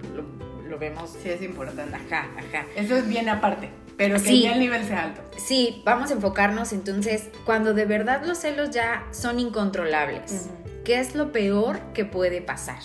lo, 0.68 0.80
vemos. 0.80 1.16
Sí, 1.22 1.30
es 1.30 1.44
importante. 1.44 1.96
Ajá, 1.96 2.28
ajá. 2.36 2.66
Eso 2.76 2.96
es 2.96 3.08
bien 3.08 3.30
aparte. 3.30 3.70
Pero 3.98 4.20
que 4.20 4.42
ya 4.42 4.54
el 4.54 4.60
nivel 4.60 4.84
sea 4.86 5.04
alto. 5.04 5.22
Sí, 5.38 5.84
vamos 5.86 6.10
a 6.10 6.16
enfocarnos 6.16 6.74
entonces 6.74 7.30
cuando 7.46 7.76
de 7.76 7.86
verdad 7.86 8.24
los 8.26 8.40
celos 8.40 8.72
ya 8.72 9.06
son 9.12 9.40
incontrolables. 9.40 10.50
¿Qué 10.84 11.00
es 11.00 11.14
lo 11.14 11.32
peor 11.32 11.80
que 11.94 12.04
puede 12.04 12.42
pasar? 12.42 12.80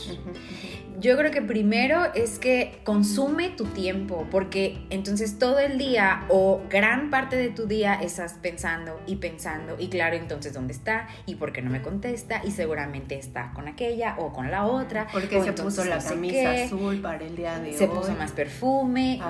Yo 1.00 1.16
creo 1.16 1.30
que 1.30 1.42
primero 1.42 2.12
es 2.14 2.40
que 2.40 2.80
consume 2.82 3.50
tu 3.50 3.66
tiempo, 3.66 4.26
porque 4.32 4.84
entonces 4.90 5.38
todo 5.38 5.60
el 5.60 5.78
día 5.78 6.24
o 6.28 6.60
gran 6.68 7.10
parte 7.10 7.36
de 7.36 7.50
tu 7.50 7.66
día 7.66 7.94
estás 7.94 8.34
pensando 8.34 9.00
y 9.06 9.16
pensando, 9.16 9.76
y 9.78 9.88
claro, 9.88 10.16
entonces 10.16 10.52
dónde 10.52 10.72
está 10.72 11.06
y 11.24 11.36
por 11.36 11.52
qué 11.52 11.62
no 11.62 11.70
me 11.70 11.82
contesta, 11.82 12.42
y 12.44 12.50
seguramente 12.50 13.16
está 13.16 13.52
con 13.54 13.68
aquella 13.68 14.16
o 14.18 14.32
con 14.32 14.50
la 14.50 14.66
otra. 14.66 15.06
Porque 15.12 15.40
se 15.40 15.52
puso 15.52 15.84
la 15.84 15.98
camisa 15.98 16.64
azul 16.64 17.00
para 17.00 17.24
el 17.24 17.36
día 17.36 17.60
de 17.60 17.70
hoy. 17.70 17.76
Se 17.76 17.86
puso 17.86 18.12
más 18.14 18.32
perfume. 18.32 19.20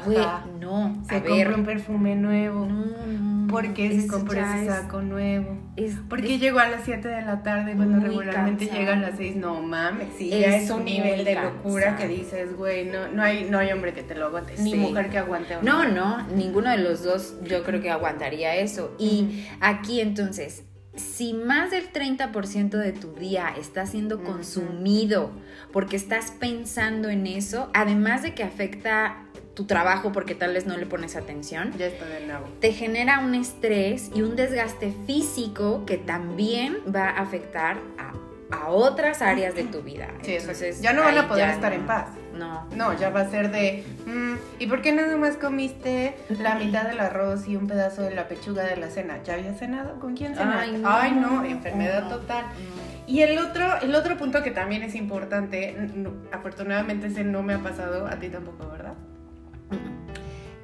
no, 0.59 1.02
se 1.07 1.22
compró 1.22 1.54
un 1.54 1.64
perfume 1.64 2.16
nuevo. 2.16 2.64
No, 2.66 3.46
porque 3.48 4.00
se 4.00 4.07
compró 4.07 4.40
ese 4.40 4.66
saco 4.66 5.02
nuevo. 5.02 5.67
Porque 6.08 6.38
llegó 6.38 6.58
a 6.58 6.68
las 6.68 6.84
7 6.84 7.06
de 7.06 7.22
la 7.22 7.42
tarde 7.42 7.74
cuando 7.74 8.00
regularmente 8.00 8.66
llega 8.66 8.94
a 8.94 8.96
las 8.96 9.16
6. 9.16 9.36
No 9.36 9.60
mames, 9.62 10.08
sí, 10.16 10.30
ya 10.30 10.56
es 10.56 10.70
un 10.70 10.84
nivel 10.84 11.24
de 11.24 11.34
locura 11.34 11.96
que 11.96 12.08
dices, 12.08 12.56
güey, 12.56 12.86
no, 12.86 13.08
no, 13.08 13.22
hay, 13.22 13.44
no 13.48 13.58
hay 13.58 13.72
hombre 13.72 13.92
que 13.92 14.02
te 14.02 14.14
lo 14.14 14.26
aguante, 14.26 14.54
ni 14.58 14.74
mujer 14.74 15.10
que 15.10 15.18
aguante. 15.18 15.56
No, 15.62 15.86
no, 15.88 16.26
ninguno 16.28 16.70
de 16.70 16.78
los 16.78 17.02
dos 17.02 17.36
yo 17.44 17.64
creo 17.64 17.80
que 17.80 17.90
aguantaría 17.90 18.56
eso. 18.56 18.94
Y 18.98 19.44
aquí 19.60 20.00
entonces, 20.00 20.64
si 20.98 21.32
más 21.32 21.70
del 21.70 21.92
30% 21.92 22.70
de 22.70 22.92
tu 22.92 23.14
día 23.14 23.54
está 23.58 23.86
siendo 23.86 24.22
consumido 24.22 25.30
porque 25.72 25.96
estás 25.96 26.32
pensando 26.32 27.08
en 27.08 27.26
eso, 27.26 27.70
además 27.74 28.22
de 28.22 28.34
que 28.34 28.42
afecta 28.42 29.27
tu 29.58 29.64
trabajo 29.64 30.12
porque 30.12 30.36
tal 30.36 30.54
vez 30.54 30.66
no 30.66 30.76
le 30.76 30.86
pones 30.86 31.16
atención, 31.16 31.72
ya 31.76 31.86
está 31.86 32.06
de 32.06 32.24
nuevo. 32.24 32.46
te 32.60 32.72
genera 32.72 33.18
un 33.18 33.34
estrés 33.34 34.08
y 34.14 34.22
un 34.22 34.36
desgaste 34.36 34.94
físico 35.04 35.82
que 35.84 35.98
también 35.98 36.78
va 36.94 37.08
a 37.08 37.22
afectar 37.22 37.76
a 37.98 38.12
a 38.50 38.68
otras 38.70 39.20
áreas 39.20 39.54
de 39.54 39.64
tu 39.64 39.82
vida. 39.82 40.08
Sí, 40.22 40.36
Entonces, 40.36 40.80
ya 40.80 40.92
no 40.94 41.02
van 41.02 41.18
a 41.18 41.28
poder 41.28 41.50
estar 41.50 41.72
en 41.72 41.86
paz. 41.86 42.06
No. 42.34 42.66
No, 42.74 42.96
ya 42.96 43.10
va 43.10 43.20
a 43.20 43.30
ser 43.30 43.50
de, 43.50 43.84
mm, 44.06 44.34
¿y 44.58 44.66
por 44.68 44.80
qué 44.80 44.92
nada 44.92 45.16
más 45.16 45.36
comiste 45.36 46.16
la 46.30 46.54
mitad 46.54 46.84
del 46.84 47.00
arroz 47.00 47.46
y 47.46 47.56
un 47.56 47.66
pedazo 47.66 48.00
de 48.02 48.14
la 48.14 48.26
pechuga 48.26 48.64
de 48.64 48.76
la 48.76 48.88
cena? 48.88 49.22
¿Ya 49.22 49.34
había 49.34 49.52
cenado? 49.52 49.98
¿Con 50.00 50.16
quién 50.16 50.34
cenaste? 50.34 50.80
Ay, 50.84 51.12
no, 51.12 51.44
enfermedad 51.44 52.08
total. 52.08 52.46
Y 53.06 53.20
el 53.20 53.38
otro, 53.38 53.80
el 53.82 53.94
otro 53.94 54.16
punto 54.16 54.42
que 54.42 54.50
también 54.50 54.82
es 54.82 54.94
importante, 54.94 55.76
afortunadamente 56.32 57.08
ese 57.08 57.24
no 57.24 57.42
me 57.42 57.54
ha 57.54 57.58
pasado, 57.58 58.06
a 58.06 58.16
ti 58.16 58.28
tampoco, 58.28 58.68
¿verdad? 58.70 58.94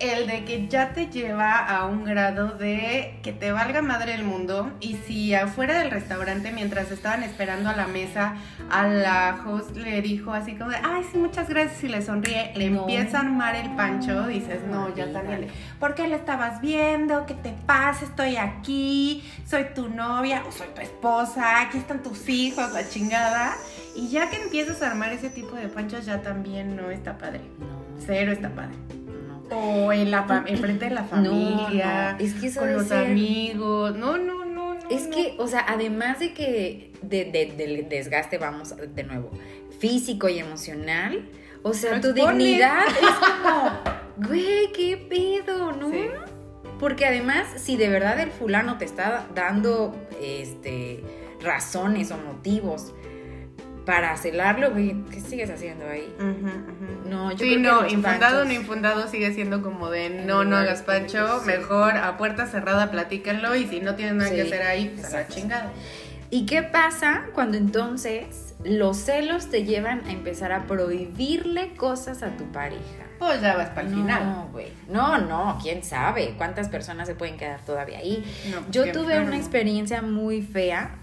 El 0.01 0.27
de 0.27 0.45
que 0.45 0.69
ya 0.69 0.93
te 0.93 1.07
lleva 1.07 1.57
a 1.57 1.87
un 1.87 2.05
grado 2.05 2.49
de 2.49 3.19
que 3.23 3.33
te 3.33 3.53
valga 3.53 3.81
madre 3.81 4.15
el 4.15 4.25
mundo 4.25 4.71
y 4.81 4.97
si 4.97 5.35
afuera 5.35 5.79
del 5.79 5.91
restaurante 5.91 6.53
mientras 6.53 6.91
estaban 6.91 7.23
esperando 7.23 7.71
a 7.71 7.77
la 7.77 7.87
mesa 7.87 8.35
a 8.71 8.87
la 8.87 9.43
host 9.47 9.77
le 9.77 10.03
dijo 10.03 10.33
así 10.33 10.57
como 10.57 10.71
de 10.71 10.77
ay 10.83 11.05
sí 11.11 11.17
muchas 11.17 11.49
gracias 11.49 11.83
y 11.85 11.89
le 11.89 12.03
sonríe 12.03 12.53
le 12.57 12.67
empieza 12.67 13.19
a 13.19 13.21
armar 13.21 13.55
el 13.55 13.75
pancho 13.77 14.27
dices 14.27 14.61
no 14.69 14.95
ya 14.95 15.13
también 15.13 15.49
¿por 15.79 15.95
qué 15.95 16.09
le 16.09 16.17
estabas 16.17 16.61
viendo? 16.61 17.25
¿qué 17.27 17.35
te 17.35 17.55
pasa? 17.67 18.05
estoy 18.05 18.37
aquí 18.37 19.25
soy 19.47 19.67
tu 19.75 19.89
novia 19.89 20.43
o 20.47 20.53
soy 20.53 20.69
tu 20.75 20.81
esposa 20.81 21.63
aquí 21.63 21.79
están 21.79 22.03
tus 22.03 22.29
hijos 22.29 22.73
la 22.73 22.89
chingada 22.89 23.55
y 23.95 24.09
ya 24.09 24.29
que 24.29 24.43
empiezas 24.43 24.83
a 24.83 24.89
armar 24.91 25.13
ese 25.13 25.31
tipo 25.31 25.55
de 25.55 25.69
panchos 25.69 26.05
ya 26.05 26.21
también 26.21 26.75
no 26.77 26.91
está 26.91 27.17
padre 27.17 27.41
cero 28.07 28.33
está 28.33 28.55
padre. 28.55 28.75
O 29.51 29.93
en 29.93 30.11
la 30.11 30.25
frente 30.25 30.87
de 30.87 30.91
la 30.91 31.05
familia, 31.05 32.17
Es 32.19 32.35
que 32.35 32.53
con 32.53 32.73
los 32.73 32.91
amigos. 32.91 33.97
No, 33.97 34.17
no, 34.17 34.45
no, 34.45 34.75
Es 34.91 35.07
que, 35.07 35.35
o 35.39 35.47
sea, 35.47 35.65
además 35.69 36.19
de 36.19 36.33
que 36.33 36.93
de, 37.03 37.55
del 37.57 37.89
desgaste, 37.89 38.39
vamos 38.39 38.75
de 38.77 39.05
nuevo, 39.05 39.31
físico 39.79 40.29
y 40.29 40.39
emocional, 40.39 41.29
o 41.63 41.73
sea, 41.73 42.01
tu 42.01 42.13
dignidad 42.13 42.87
es 42.89 43.09
como, 43.43 44.29
güey, 44.29 44.73
qué 44.73 44.97
pedo, 44.97 45.73
¿no? 45.73 45.91
Porque 46.79 47.07
además, 47.07 47.47
si 47.57 47.77
de 47.77 47.89
verdad 47.89 48.19
el 48.21 48.31
fulano 48.31 48.79
te 48.79 48.85
está 48.85 49.27
dando 49.35 49.95
este 50.21 51.03
razones 51.41 52.11
o 52.11 52.17
motivos 52.17 52.93
para 53.85 54.17
celarlo, 54.17 54.71
güey, 54.71 54.95
¿qué 55.11 55.21
sigues 55.21 55.51
haciendo 55.51 55.87
ahí? 55.87 56.15
No, 57.09 57.31
yo 57.33 57.39
Sí, 57.39 57.45
creo 57.45 57.51
que 57.51 57.59
no, 57.59 57.83
los 57.83 57.93
infundado 57.93 58.43
o 58.43 58.45
no 58.45 58.53
infundado 58.53 59.09
sigue 59.09 59.33
siendo 59.35 59.63
como 59.63 59.91
de 59.91 60.09
no, 60.11 60.45
no 60.45 60.57
hagas 60.57 60.83
pancho, 60.83 61.41
sí. 61.41 61.47
mejor 61.47 61.97
a 61.97 62.17
puerta 62.17 62.47
cerrada 62.47 62.91
platícanlo 62.91 63.55
y 63.57 63.67
si 63.67 63.81
no 63.81 63.95
tienes 63.95 64.15
nada 64.15 64.31
que 64.31 64.43
hacer 64.43 64.63
ahí, 64.63 64.93
pues 64.95 65.13
a 65.13 65.19
la 65.21 65.29
chingada. 65.29 65.71
¿Y 66.31 66.47
qué 66.47 66.63
pasa 66.63 67.27
cuando 67.35 67.57
entonces 67.59 68.55
los 68.65 68.97
celos 68.97 69.51
te 69.51 69.65
llevan 69.65 70.03
a 70.07 70.13
empezar 70.13 70.53
a 70.53 70.65
prohibirle 70.67 71.75
cosas 71.77 72.23
a 72.23 72.31
tu 72.37 72.45
pareja? 72.51 72.81
Pues 73.19 73.41
ya 73.41 73.55
vas 73.57 73.69
para 73.69 73.83
el 73.83 73.95
final. 73.95 74.25
No, 74.27 74.49
güey. 74.51 74.69
No, 74.89 75.19
no, 75.19 75.59
quién 75.63 75.85
sabe 75.85 76.35
cuántas 76.37 76.69
personas 76.69 77.07
se 77.07 77.15
pueden 77.15 77.37
quedar 77.37 77.61
todavía 77.61 77.99
ahí. 77.99 78.25
No, 78.51 78.69
Yo 78.71 78.85
tuve 78.91 79.13
enfermo. 79.13 79.27
una 79.29 79.37
experiencia 79.37 80.03
muy 80.03 80.43
fea. 80.43 80.97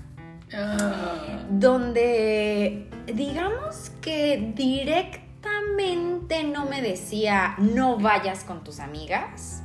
Donde 1.50 2.88
digamos 3.08 3.92
que 4.02 4.52
directamente 4.56 6.44
no 6.44 6.66
me 6.66 6.82
decía 6.82 7.56
no 7.58 7.98
vayas 7.98 8.44
con 8.44 8.64
tus 8.64 8.80
amigas. 8.80 9.64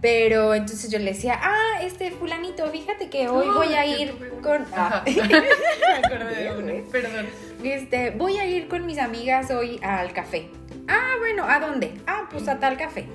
Pero 0.00 0.54
entonces 0.54 0.90
yo 0.92 0.98
le 1.00 1.06
decía, 1.06 1.40
ah, 1.42 1.82
este 1.82 2.12
fulanito, 2.12 2.70
fíjate 2.70 3.10
que 3.10 3.28
hoy 3.28 3.48
voy 3.48 3.74
a 3.74 3.84
ir 3.84 4.14
con... 4.42 4.64
Ah. 4.72 5.02
Me 5.06 6.06
acordé 6.06 6.44
de 6.44 6.56
uno, 6.56 6.88
perdón. 6.92 7.26
Este, 7.64 8.10
voy 8.12 8.38
a 8.38 8.46
ir 8.46 8.68
con 8.68 8.86
mis 8.86 8.98
amigas 8.98 9.50
hoy 9.50 9.80
al 9.82 10.12
café. 10.12 10.50
Ah, 10.86 11.16
bueno, 11.18 11.44
¿a 11.48 11.58
dónde? 11.58 11.94
Ah, 12.06 12.28
pues 12.30 12.46
a 12.46 12.60
tal 12.60 12.76
café. 12.76 13.06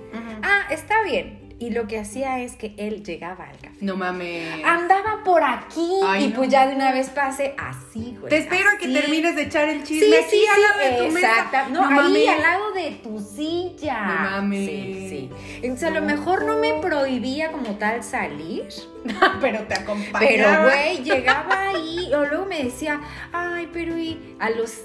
Ah, 0.43 0.63
está 0.69 1.01
bien. 1.03 1.42
Y 1.63 1.69
lo 1.69 1.87
que 1.87 1.97
hacía 1.97 2.39
es 2.41 2.57
que 2.57 2.73
él 2.77 3.03
llegaba 3.03 3.45
al 3.45 3.55
café. 3.57 3.77
No 3.79 3.95
mames. 3.95 4.63
Andaba 4.65 5.23
por 5.23 5.41
aquí 5.43 5.89
Ay, 6.05 6.25
y 6.25 6.27
no. 6.27 6.35
pues 6.35 6.49
ya 6.49 6.67
de 6.67 6.75
una 6.75 6.91
vez 6.91 7.09
pase 7.09 7.55
así, 7.57 8.17
güey. 8.19 8.29
Te 8.29 8.37
espero 8.39 8.69
a 8.69 8.77
que 8.77 8.87
termines 8.89 9.35
de 9.37 9.43
echar 9.43 9.69
el 9.69 9.85
Sí, 9.85 9.99
chisme 9.99 10.17
sí, 10.17 10.23
aquí 10.23 10.45
al 10.53 10.61
lado 10.61 10.79
de 10.91 10.97
tu 10.97 11.07
sí, 11.07 11.11
mesa. 11.13 11.29
exacta. 11.29 11.69
No, 11.69 11.85
ahí 11.87 11.93
mames. 11.95 12.27
al 12.29 12.41
lado 12.41 12.71
de 12.73 12.91
tu 13.03 13.19
silla. 13.19 14.01
No 14.05 14.13
mames. 14.31 14.69
Sí, 14.69 15.07
sí. 15.09 15.29
Entonces 15.61 15.87
a 15.87 15.91
lo 15.91 16.01
No. 16.01 16.07
mejor 16.07 16.43
no 16.45 16.57
me 16.57 16.73
prohibía 16.81 17.51
como 17.53 17.77
tal 17.77 18.03
salir, 18.03 18.67
pero 19.41 19.61
te 19.63 19.73
acompañaba. 19.75 20.19
pero 20.27 20.63
güey, 20.63 20.97
llegaba 21.03 21.69
ahí 21.69 22.11
o 22.13 22.25
luego 22.25 22.45
me 22.45 22.61
decía, 22.63 22.99
ay, 23.31 23.69
pero 23.71 23.97
y 23.97 24.35
a 24.39 24.49
los, 24.49 24.81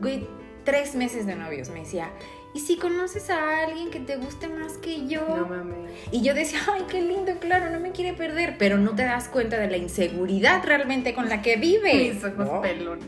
güey, 0.00 0.26
tres 0.64 0.94
meses 0.94 1.26
de 1.26 1.34
novios 1.34 1.70
me 1.70 1.80
decía, 1.80 2.10
¿y 2.54 2.60
si 2.60 2.76
conoces 2.76 3.30
a 3.30 3.64
alguien 3.64 3.90
que 3.90 4.00
te 4.00 4.16
guste 4.16 4.48
más 4.48 4.74
que 4.78 5.06
yo? 5.06 5.20
No 5.36 5.46
mames. 5.46 5.90
Y 6.10 6.22
yo 6.22 6.34
decía, 6.34 6.60
ay, 6.72 6.82
qué 6.90 7.00
lindo, 7.02 7.32
claro, 7.40 7.70
no 7.70 7.80
me 7.80 7.92
quiere 7.92 8.12
perder, 8.14 8.56
pero 8.58 8.78
no 8.78 8.94
te 8.94 9.04
das 9.04 9.28
cuenta 9.28 9.56
de 9.58 9.68
la 9.70 9.76
inseguridad 9.76 10.62
realmente 10.64 11.14
con 11.14 11.28
la 11.28 11.42
que 11.42 11.56
vive. 11.56 12.12
Mis 12.14 12.24
ojos 12.24 12.60
pelones. 12.62 13.06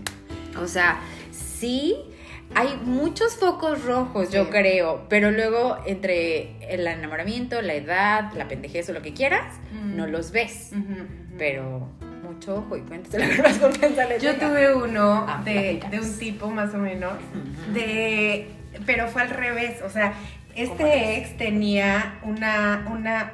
O 0.61 0.66
sea, 0.66 1.00
sí, 1.31 1.96
hay 2.55 2.78
muchos 2.85 3.37
focos 3.37 3.85
rojos, 3.85 4.31
yo 4.31 4.50
creo, 4.50 5.07
pero 5.09 5.31
luego 5.31 5.78
entre 5.87 6.57
el 6.72 6.87
enamoramiento, 6.87 7.62
la 7.62 7.74
edad, 7.74 8.33
la 8.35 8.48
pendejez 8.48 8.88
o 8.90 8.92
lo 8.92 9.02
que 9.02 9.14
quieras, 9.14 9.59
Mm. 9.72 9.96
no 9.96 10.07
los 10.07 10.31
ves. 10.33 10.70
Pero 11.38 11.88
mucho 12.22 12.57
ojo 12.57 12.76
y 12.76 12.83
le 12.83 14.18
Yo 14.20 14.35
tuve 14.37 14.74
uno 14.74 15.24
Ah, 15.26 15.42
de, 15.44 15.81
un 16.00 16.18
tipo 16.18 16.50
más 16.50 16.74
o 16.74 16.78
menos, 16.78 17.14
de, 17.72 18.48
pero 18.87 19.08
fue 19.08 19.22
al 19.22 19.30
revés, 19.30 19.82
o 19.82 19.90
sea, 19.90 20.12
¿Cómo 20.12 20.54
este 20.54 21.18
ex 21.18 21.37
tenía 21.37 22.18
una, 22.22 22.87
una, 22.90 23.32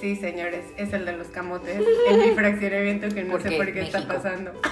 sí 0.00 0.16
señores, 0.16 0.64
es 0.76 0.92
el 0.92 1.04
de 1.04 1.16
los 1.16 1.28
camotes, 1.28 1.80
en 2.08 2.18
mi 2.18 2.30
fraccionamiento 2.32 3.08
que 3.08 3.24
no 3.24 3.40
sé 3.40 3.52
por 3.52 3.72
qué 3.72 3.82
está 3.82 4.06
pasando. 4.06 4.52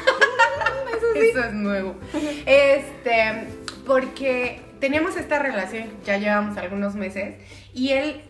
Eso 1.16 1.44
es 1.44 1.52
nuevo. 1.52 1.96
Este, 2.46 3.46
porque 3.86 4.60
teníamos 4.80 5.16
esta 5.16 5.38
relación, 5.38 5.88
ya 6.04 6.18
llevamos 6.18 6.56
algunos 6.56 6.94
meses, 6.94 7.36
y 7.74 7.90
él 7.90 8.22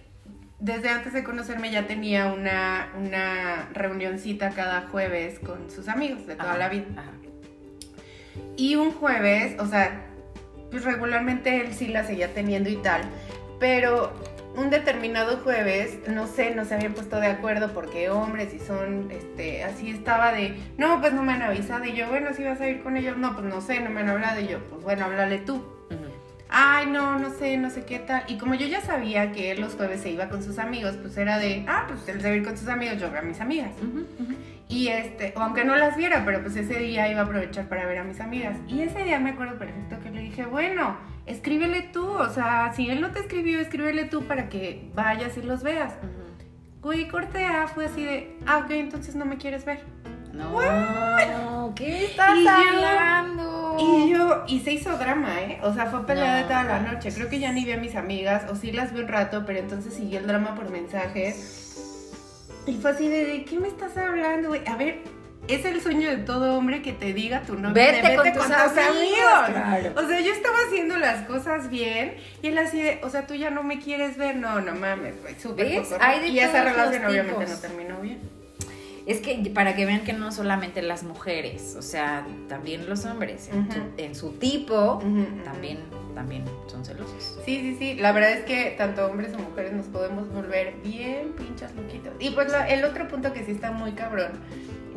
desde 0.59 0.91
antes 0.91 1.13
de 1.13 1.25
conocerme 1.25 1.71
ya 1.71 1.87
tenía 1.87 2.27
una, 2.33 2.93
una 2.99 3.69
reunioncita 3.73 4.51
cada 4.51 4.83
jueves 4.89 5.39
con 5.39 5.71
sus 5.71 5.89
amigos 5.89 6.27
de 6.27 6.37
toda 6.37 6.51
Ajá, 6.51 6.59
la 6.59 6.69
vida. 6.69 6.85
ajá. 6.97 7.11
Y 8.57 8.77
un 8.77 8.93
jueves, 8.93 9.59
o 9.59 9.67
sea, 9.67 10.10
pues 10.71 10.85
regularmente 10.85 11.61
él 11.61 11.75
sí 11.75 11.89
la 11.89 12.05
seguía 12.05 12.33
teniendo 12.35 12.71
y 12.71 12.77
tal, 12.77 13.03
pero 13.59 14.13
un 14.57 14.71
determinado 14.71 15.39
jueves, 15.39 15.99
no 16.09 16.27
sé, 16.27 16.55
no 16.55 16.65
se 16.65 16.75
habían 16.75 16.93
puesto 16.93 17.21
de 17.21 17.29
acuerdo 17.29 17.73
porque 17.73 18.11
hombres 18.11 18.53
y 18.53 18.59
son, 18.59 19.11
este, 19.11 19.65
así 19.65 19.91
estaba 19.91 20.33
de, 20.33 20.57
no, 20.77 21.01
pues 21.01 21.13
no 21.13 21.23
me 21.23 21.33
han 21.33 21.43
avisado 21.43 21.85
y 21.85 21.93
yo, 21.93 22.09
bueno, 22.09 22.35
si 22.35 22.43
vas 22.45 22.61
a 22.61 22.69
ir 22.69 22.83
con 22.83 22.97
ellos, 22.97 23.17
no, 23.17 23.35
pues 23.35 23.47
no 23.47 23.61
sé, 23.61 23.81
no 23.81 23.91
me 23.91 24.01
han 24.01 24.09
hablado 24.09 24.41
y 24.41 24.49
yo, 24.49 24.59
pues 24.71 24.83
bueno, 24.83 25.05
háblale 25.05 25.39
tú. 25.39 25.65
Ay, 26.53 26.87
no, 26.87 27.17
no 27.21 27.31
sé, 27.31 27.57
no 27.59 27.71
sé 27.71 27.85
qué 27.85 28.01
tal. 28.01 28.25
Y 28.27 28.37
como 28.37 28.55
yo 28.57 28.67
ya 28.67 28.81
sabía 28.81 29.31
que 29.31 29.53
él 29.53 29.61
los 29.61 29.77
jueves 29.77 30.01
se 30.01 30.11
iba 30.11 30.29
con 30.29 30.43
sus 30.43 30.59
amigos, 30.59 30.97
pues 31.01 31.17
era 31.17 31.39
de, 31.39 31.65
ah, 31.69 31.85
pues 31.87 32.09
él 32.09 32.21
se 32.21 32.27
va 32.27 32.35
a 32.35 32.37
ir 32.37 32.45
con 32.45 32.59
sus 32.59 32.67
amigos, 32.67 32.99
yo 32.99 33.09
veo 33.09 33.21
a 33.21 33.23
mis 33.23 33.41
amigas. 33.41 33.71
Ujú. 33.79 34.05
Y 34.71 34.87
este, 34.89 35.35
o 35.37 35.41
aunque 35.41 35.65
no 35.65 35.75
las 35.77 35.97
viera, 35.97 36.23
pero 36.25 36.41
pues 36.43 36.55
ese 36.57 36.79
día 36.79 37.09
iba 37.11 37.21
a 37.21 37.25
aprovechar 37.25 37.69
para 37.69 37.85
ver 37.87 37.99
a 37.99 38.05
mis 38.05 38.21
amigas. 38.21 38.57
Y 38.69 38.83
ese 38.83 39.03
día 39.03 39.19
me 39.19 39.31
acuerdo 39.31 39.59
perfecto 39.59 39.97
que 40.01 40.11
le 40.11 40.21
dije, 40.21 40.47
bueno, 40.47 40.97
escríbele 41.27 41.83
tú, 41.93 42.07
o 42.09 42.29
sea, 42.31 42.73
si 42.73 42.89
él 42.89 43.01
no 43.01 43.11
te 43.11 43.19
escribió, 43.19 43.61
escríbele 43.61 44.05
tú 44.05 44.23
para 44.25 44.49
que 44.49 44.89
vayas 44.95 45.37
y 45.37 45.43
los 45.43 45.63
veas. 45.65 45.95
Güey, 46.83 47.09
corte 47.09 47.45
A 47.45 47.67
fue 47.69 47.87
así 47.87 48.05
de, 48.05 48.39
ah, 48.47 48.59
ok, 48.65 48.71
entonces 48.71 49.15
no 49.17 49.25
me 49.25 49.37
quieres 49.39 49.65
ver. 49.65 49.81
No, 50.33 51.73
¿qué 51.75 52.05
estás 52.07 52.37
Y 52.39 52.45
yo- 52.45 52.51
hablando? 52.51 53.77
Y 53.79 54.11
yo, 54.11 54.45
y 54.47 54.61
se 54.61 54.73
hizo 54.73 54.97
drama, 54.97 55.41
¿eh? 55.43 55.59
O 55.63 55.75
sea, 55.75 55.87
fue 55.87 56.07
pelea 56.07 56.37
de 56.37 56.43
No, 56.43 56.47
toda 56.49 56.65
la 56.65 56.79
noche. 56.81 57.13
Creo 57.13 57.29
que 57.29 57.39
ya 57.41 57.51
ni 57.53 57.65
vi 57.65 57.73
a 57.73 57.77
mis 57.77 57.97
amigas, 57.97 58.45
o 58.51 58.55
sí 58.55 58.71
las 58.73 58.93
vi 58.93 59.01
un 59.01 59.09
rato, 59.09 59.45
pero 59.47 59.59
entonces 59.59 59.93
siguió 59.95 60.21
el 60.21 60.27
drama 60.27 60.55
por 60.55 60.71
mensajes. 60.71 61.70
Y 62.67 62.75
fue 62.75 62.91
así 62.91 63.09
de, 63.09 63.25
¿de 63.25 63.45
qué 63.45 63.59
me 63.59 63.69
estás 63.69 63.97
hablando, 63.97 64.49
güey? 64.49 64.63
A 64.67 64.77
ver, 64.77 64.99
es 65.49 65.65
el 65.65 65.81
sueño 65.81 66.11
de 66.11 66.19
todo 66.19 66.57
hombre 66.57 66.83
que 66.83 66.93
te 66.93 67.13
diga 67.13 67.43
tu 67.43 67.55
nombre. 67.55 67.93
Vete 67.93 68.17
con 68.17 68.33
tus 68.33 68.51
amigos, 68.51 69.49
claro. 69.49 69.93
O 69.97 70.07
sea, 70.07 70.21
yo 70.21 70.33
estaba 70.33 70.57
haciendo 70.67 70.97
las 70.99 71.27
cosas 71.27 71.71
bien 71.71 72.17
y 72.43 72.49
él 72.49 72.59
así 72.59 72.81
de, 72.81 73.01
o 73.03 73.11
sea, 73.11 73.27
tú 73.27 73.35
ya 73.35 73.51
no 73.51 73.63
me 73.63 73.79
quieres 73.81 74.17
ver. 74.17 74.37
No, 74.37 74.61
no 74.61 74.75
mames, 74.75 75.21
güey, 75.23 75.39
súper 75.41 75.83
poco. 75.83 75.97
Y 76.27 76.39
esa 76.39 76.65
relación 76.65 77.05
obviamente 77.07 77.47
no 77.47 77.57
terminó 77.57 78.01
bien. 78.01 78.40
Es 79.11 79.21
que 79.21 79.51
para 79.53 79.75
que 79.75 79.87
vean 79.87 80.03
que 80.05 80.13
no 80.13 80.31
solamente 80.31 80.83
las 80.83 81.03
mujeres, 81.03 81.75
o 81.77 81.83
sea, 81.83 82.25
también 82.49 82.89
los 82.89 83.05
hombres, 83.07 83.49
en, 83.53 83.71
su, 83.73 83.81
en 83.97 84.15
su 84.15 84.31
tipo, 84.35 84.99
también, 85.45 85.79
también 86.15 86.45
son 86.69 86.85
celosos. 86.85 87.39
Sí, 87.45 87.59
sí, 87.61 87.77
sí. 87.79 87.95
La 87.95 88.13
verdad 88.13 88.31
es 88.33 88.45
que 88.45 88.75
tanto 88.79 89.07
hombres 89.07 89.33
o 89.35 89.39
mujeres 89.39 89.73
nos 89.73 89.87
podemos 89.87 90.33
volver 90.33 90.75
bien 90.85 91.33
pinchas 91.37 91.75
loquitos. 91.75 92.13
Y 92.21 92.31
pues 92.31 92.53
la- 92.53 92.69
el 92.69 92.85
otro 92.85 93.09
punto 93.09 93.33
que 93.33 93.45
sí 93.45 93.51
está 93.53 93.73
muy 93.73 93.93
cabrón 93.93 94.31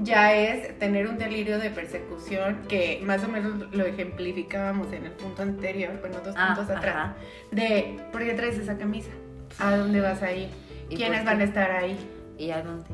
ya 0.01 0.33
es 0.35 0.77
tener 0.79 1.07
un 1.07 1.17
delirio 1.17 1.57
de 1.59 1.69
persecución 1.71 2.59
que 2.67 2.99
más 3.03 3.23
o 3.23 3.27
menos 3.29 3.71
lo 3.73 3.85
ejemplificábamos 3.85 4.91
en 4.93 5.05
el 5.05 5.11
punto 5.11 5.41
anterior, 5.43 5.91
bueno, 6.01 6.17
dos 6.23 6.35
Ah, 6.37 6.53
puntos 6.55 6.75
atrás. 6.75 6.95
ajá. 6.95 7.15
De, 7.51 7.97
¿por 8.11 8.23
qué 8.23 8.33
traes 8.33 8.57
esa 8.57 8.77
camisa? 8.77 9.09
¿A 9.59 9.75
dónde 9.75 10.01
vas 10.01 10.21
a 10.21 10.31
ir? 10.31 10.49
¿Y 10.89 10.95
¿Quiénes 10.97 11.25
van 11.25 11.41
a 11.41 11.43
estar 11.45 11.71
ahí? 11.71 11.97
¿Y 12.37 12.49
a 12.51 12.61
dónde? 12.63 12.85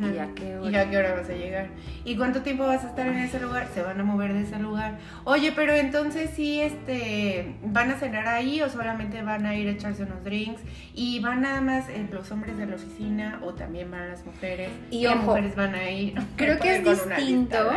¿Y 0.00 0.18
a 0.18 0.34
qué 0.34 0.56
hora? 0.56 0.70
¿Y 0.70 0.74
a 0.76 0.90
qué 0.90 0.96
hora 0.96 1.14
vas 1.14 1.28
a 1.28 1.32
llegar? 1.32 1.68
¿Y 2.04 2.16
cuánto 2.16 2.42
tiempo 2.42 2.66
vas 2.66 2.84
a 2.84 2.88
estar 2.88 3.06
en 3.06 3.18
ese 3.18 3.40
lugar? 3.40 3.68
Se 3.74 3.82
van 3.82 4.00
a 4.00 4.04
mover 4.04 4.32
de 4.32 4.42
ese 4.42 4.58
lugar. 4.58 4.98
Oye, 5.24 5.52
pero 5.52 5.72
entonces 5.72 6.30
sí, 6.34 6.60
este, 6.60 7.54
¿van 7.62 7.90
a 7.90 7.98
cenar 7.98 8.28
ahí 8.28 8.62
o 8.62 8.68
solamente 8.68 9.22
van 9.22 9.46
a 9.46 9.54
ir 9.56 9.68
a 9.68 9.72
echarse 9.72 10.04
unos 10.04 10.22
drinks? 10.22 10.60
¿Y 10.94 11.20
van 11.20 11.42
nada 11.42 11.60
más 11.60 11.88
eh, 11.88 12.06
los 12.10 12.30
hombres 12.30 12.56
de 12.56 12.66
la 12.66 12.76
oficina 12.76 13.40
o 13.42 13.54
también 13.54 13.90
van 13.90 14.08
las 14.10 14.24
mujeres? 14.24 14.70
Y 14.90 15.02
¿Qué 15.02 15.08
ojo, 15.08 15.18
mujeres 15.18 15.56
van 15.56 15.74
a 15.74 15.90
ir? 15.90 16.14
creo 16.36 16.58
que 16.58 16.76
es 16.76 16.84
distinto. 16.84 17.56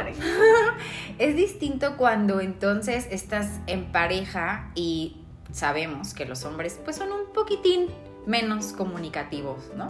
Es 1.20 1.36
distinto 1.36 1.98
cuando 1.98 2.42
entonces 2.42 3.08
estás 3.10 3.60
en 3.66 3.92
pareja 3.92 4.72
y 4.76 5.18
sabemos 5.52 6.14
que 6.14 6.26
los 6.26 6.46
hombres 6.46 6.80
pues 6.84 6.98
son 6.98 7.12
un 7.12 7.34
poquitín 7.34 7.88
menos 8.28 8.74
comunicativos, 8.74 9.72
¿no? 9.76 9.88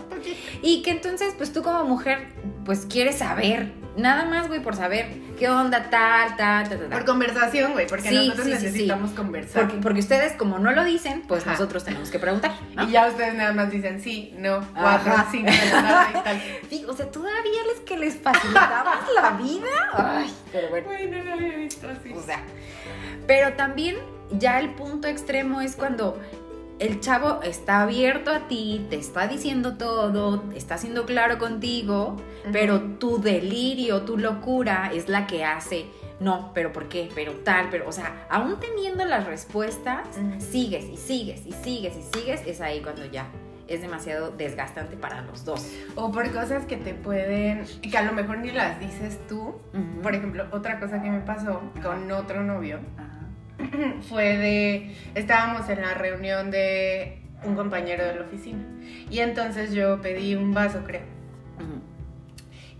Y 0.62 0.82
que 0.84 0.92
entonces 0.92 1.34
pues 1.38 1.52
tú 1.52 1.64
como 1.64 1.84
mujer 1.84 2.28
pues 2.64 2.86
quieres 2.86 3.18
saber, 3.18 3.74
nada 3.98 4.26
más 4.26 4.48
güey 4.48 4.62
por 4.62 4.76
saber 4.76 5.08
qué 5.40 5.50
onda 5.50 5.90
tal, 5.90 6.36
tal, 6.38 6.70
tal, 6.70 6.80
tal. 6.80 6.90
Por 6.90 7.06
conversación, 7.06 7.74
güey, 7.74 7.88
porque 7.88 8.10
Sí, 8.10 8.16
nosotros 8.16 8.46
sí, 8.46 8.52
sí, 8.52 8.58
sí. 8.60 8.66
necesitamos 8.66 9.12
conversar. 9.12 9.64
porque, 9.64 9.82
porque 9.82 10.00
ustedes 10.02 10.34
como 10.34 10.60
no 10.60 10.72
lo 10.72 10.84
dicen, 10.84 11.24
pues 11.28 11.42
Ajá. 11.42 11.54
nosotros 11.54 11.84
tenemos 11.84 12.12
que 12.12 12.20
preguntar. 12.20 12.52
¿no? 12.76 12.84
Y 12.84 12.92
ya 12.92 13.08
ustedes 13.08 13.34
nada 13.34 13.54
más 13.54 13.72
dicen 13.72 14.00
sí, 14.02 14.34
no, 14.38 14.60
cuatro, 14.80 15.14
Ajá. 15.14 15.28
cinco, 15.32 15.52
tal. 16.24 16.42
Sí, 16.70 16.86
o 16.88 16.94
sea, 16.94 17.10
todavía 17.10 17.64
les 17.74 17.80
que 17.82 17.98
les 17.98 18.18
facilitamos 18.18 18.96
la 19.16 19.32
vida. 19.32 19.68
Ay, 19.94 20.32
pero 20.52 20.70
bueno. 20.70 20.86
Güey, 20.88 21.10
no 21.10 21.24
lo 21.24 21.34
había 21.34 21.58
visto 21.58 21.88
así. 21.90 22.14
O 22.14 22.22
sea, 22.22 22.42
pero 23.26 23.54
también 23.54 23.96
ya 24.32 24.60
el 24.60 24.70
punto 24.76 25.08
extremo 25.08 25.60
es 25.62 25.76
cuando 25.76 26.20
el 26.80 27.00
chavo 27.00 27.42
está 27.44 27.82
abierto 27.82 28.32
a 28.32 28.48
ti, 28.48 28.86
te 28.90 28.98
está 28.98 29.28
diciendo 29.28 29.78
todo, 29.78 30.44
está 30.56 30.78
siendo 30.78 31.06
claro 31.06 31.38
contigo, 31.38 32.18
pero 32.52 32.82
tu 32.82 33.20
delirio, 33.20 34.04
tu 34.04 34.18
locura 34.18 34.92
es 34.94 35.10
la 35.10 35.28
que 35.28 35.44
hace 35.44 35.88
no, 36.20 36.52
pero 36.54 36.74
¿por 36.74 36.90
qué? 36.90 37.10
Pero 37.14 37.34
tal, 37.44 37.68
pero, 37.70 37.88
o 37.88 37.92
sea, 37.92 38.26
aún 38.30 38.60
teniendo 38.60 39.06
las 39.06 39.26
respuestas, 39.26 40.08
sigues 40.40 40.86
y 40.86 40.98
sigues 40.98 41.46
y 41.46 41.52
sigues 41.52 41.96
y 41.96 42.18
sigues, 42.18 42.42
es 42.48 42.60
ahí 42.62 42.82
cuando 42.82 43.06
ya 43.06 43.28
es 43.68 43.82
demasiado 43.82 44.32
desgastante 44.32 44.96
para 44.96 45.22
los 45.22 45.46
dos. 45.46 45.68
O 45.96 46.12
por 46.12 46.32
cosas 46.32 46.66
que 46.66 46.78
te 46.78 46.94
pueden, 46.94 47.66
que 47.82 47.98
a 47.98 48.02
lo 48.02 48.14
mejor 48.14 48.40
ni 48.40 48.52
las 48.52 48.80
dices 48.80 49.20
tú. 49.28 49.56
Por 50.02 50.16
ejemplo, 50.16 50.48
otra 50.52 50.80
cosa 50.80 51.02
que 51.02 51.12
me 51.12 51.20
pasó 51.20 51.62
con 51.84 52.10
otro 52.12 52.44
novio. 52.44 52.80
fue 54.10 54.38
de, 54.38 54.96
estábamos 55.16 55.70
en 55.70 55.82
la 55.82 55.94
reunión 55.94 56.52
de 56.52 57.20
un 57.44 57.56
compañero 57.56 58.06
de 58.06 58.16
la 58.16 58.22
oficina 58.22 58.64
y 59.10 59.20
entonces 59.20 59.74
yo 59.74 60.02
pedí 60.02 60.36
un 60.36 60.54
vaso, 60.54 60.84
creo. 60.86 61.02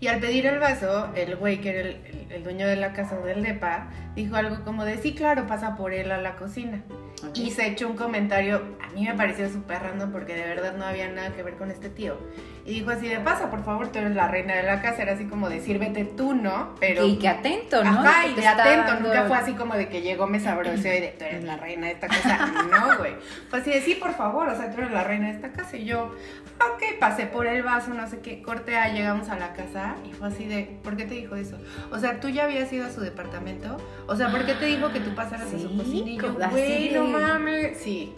Y 0.00 0.06
al 0.06 0.20
pedir 0.20 0.46
el 0.46 0.60
vaso, 0.60 1.10
el 1.16 1.34
güey 1.36 1.60
que 1.60 1.70
era 1.70 1.80
el, 1.80 1.88
el- 1.88 2.27
el 2.30 2.44
dueño 2.44 2.66
de 2.66 2.76
la 2.76 2.92
casa 2.92 3.18
o 3.20 3.24
del 3.26 3.42
depa, 3.42 3.88
dijo 4.14 4.36
algo 4.36 4.64
como 4.64 4.84
de, 4.84 4.98
sí, 4.98 5.14
claro, 5.14 5.46
pasa 5.46 5.76
por 5.76 5.92
él 5.92 6.10
a 6.10 6.18
la 6.18 6.36
cocina. 6.36 6.82
Ok. 7.26 7.36
Y 7.36 7.50
se 7.50 7.66
echó 7.66 7.88
un 7.88 7.96
comentario, 7.96 8.62
a 8.80 8.92
mí 8.92 9.04
me 9.04 9.14
pareció 9.14 9.48
súper 9.50 9.82
random 9.82 10.12
porque 10.12 10.34
de 10.34 10.42
verdad 10.44 10.74
no 10.76 10.84
había 10.84 11.08
nada 11.10 11.30
que 11.34 11.42
ver 11.42 11.54
con 11.54 11.70
este 11.70 11.88
tío. 11.88 12.16
Y 12.64 12.74
dijo 12.74 12.90
así 12.90 13.08
de, 13.08 13.18
pasa, 13.18 13.50
por 13.50 13.64
favor, 13.64 13.88
tú 13.88 13.98
eres 13.98 14.14
la 14.14 14.28
reina 14.28 14.54
de 14.54 14.62
la 14.62 14.80
casa. 14.82 15.02
Era 15.02 15.14
así 15.14 15.24
como 15.24 15.48
de, 15.48 15.60
sírvete 15.60 16.04
tú, 16.04 16.34
¿no? 16.34 16.74
Pero... 16.78 17.04
y 17.06 17.18
que 17.18 17.26
atento, 17.26 17.82
¿no? 17.82 17.90
Ajá, 18.00 18.26
y 18.26 18.34
de 18.34 18.46
atento, 18.46 18.92
dando- 18.92 19.08
nunca 19.08 19.24
fue 19.24 19.36
así 19.38 19.54
como 19.54 19.74
de 19.74 19.88
que 19.88 20.02
llegó, 20.02 20.26
me 20.26 20.38
sabroseó 20.38 20.94
y 20.94 21.00
de, 21.00 21.08
tú 21.18 21.24
eres 21.24 21.44
la 21.44 21.56
reina 21.56 21.86
de 21.86 21.94
esta 21.94 22.06
casa. 22.08 22.52
No, 22.70 22.98
güey. 22.98 23.14
Fue 23.48 23.60
así 23.60 23.70
de, 23.70 23.80
sí, 23.80 23.94
por 23.94 24.12
favor, 24.12 24.48
o 24.48 24.54
sea, 24.56 24.70
tú 24.70 24.78
eres 24.82 24.92
la 24.92 25.02
reina 25.02 25.28
de 25.28 25.32
esta 25.32 25.50
casa. 25.50 25.76
Y 25.78 25.86
yo, 25.86 26.14
ok, 26.56 26.98
pasé 27.00 27.26
por 27.26 27.46
el 27.46 27.62
vaso, 27.62 27.94
no 27.94 28.06
sé 28.06 28.20
qué, 28.20 28.42
corte 28.42 28.76
A, 28.76 28.92
llegamos 28.92 29.28
a 29.30 29.38
la 29.38 29.54
casa 29.54 29.96
y 30.08 30.12
fue 30.12 30.28
así 30.28 30.44
de, 30.44 30.78
¿por 30.84 30.94
qué 30.96 31.04
te 31.06 31.14
dijo 31.14 31.34
eso? 31.36 31.56
O 31.90 31.98
sea, 31.98 32.17
¿tú 32.20 32.28
ya 32.28 32.44
habías 32.44 32.72
ido 32.72 32.86
a 32.86 32.90
su 32.90 33.00
departamento? 33.00 33.76
O 34.06 34.16
sea, 34.16 34.30
¿por 34.30 34.44
qué 34.46 34.54
te 34.54 34.66
dijo 34.66 34.90
que 34.92 35.00
tú 35.00 35.14
pasaras 35.14 35.52
a 35.52 35.58
su 35.58 35.76
cocina? 35.76 36.10
Y 36.10 36.16
yo, 36.18 36.34
güey, 36.34 36.90
no 36.92 37.06
mames. 37.06 37.78
Sí, 37.78 38.12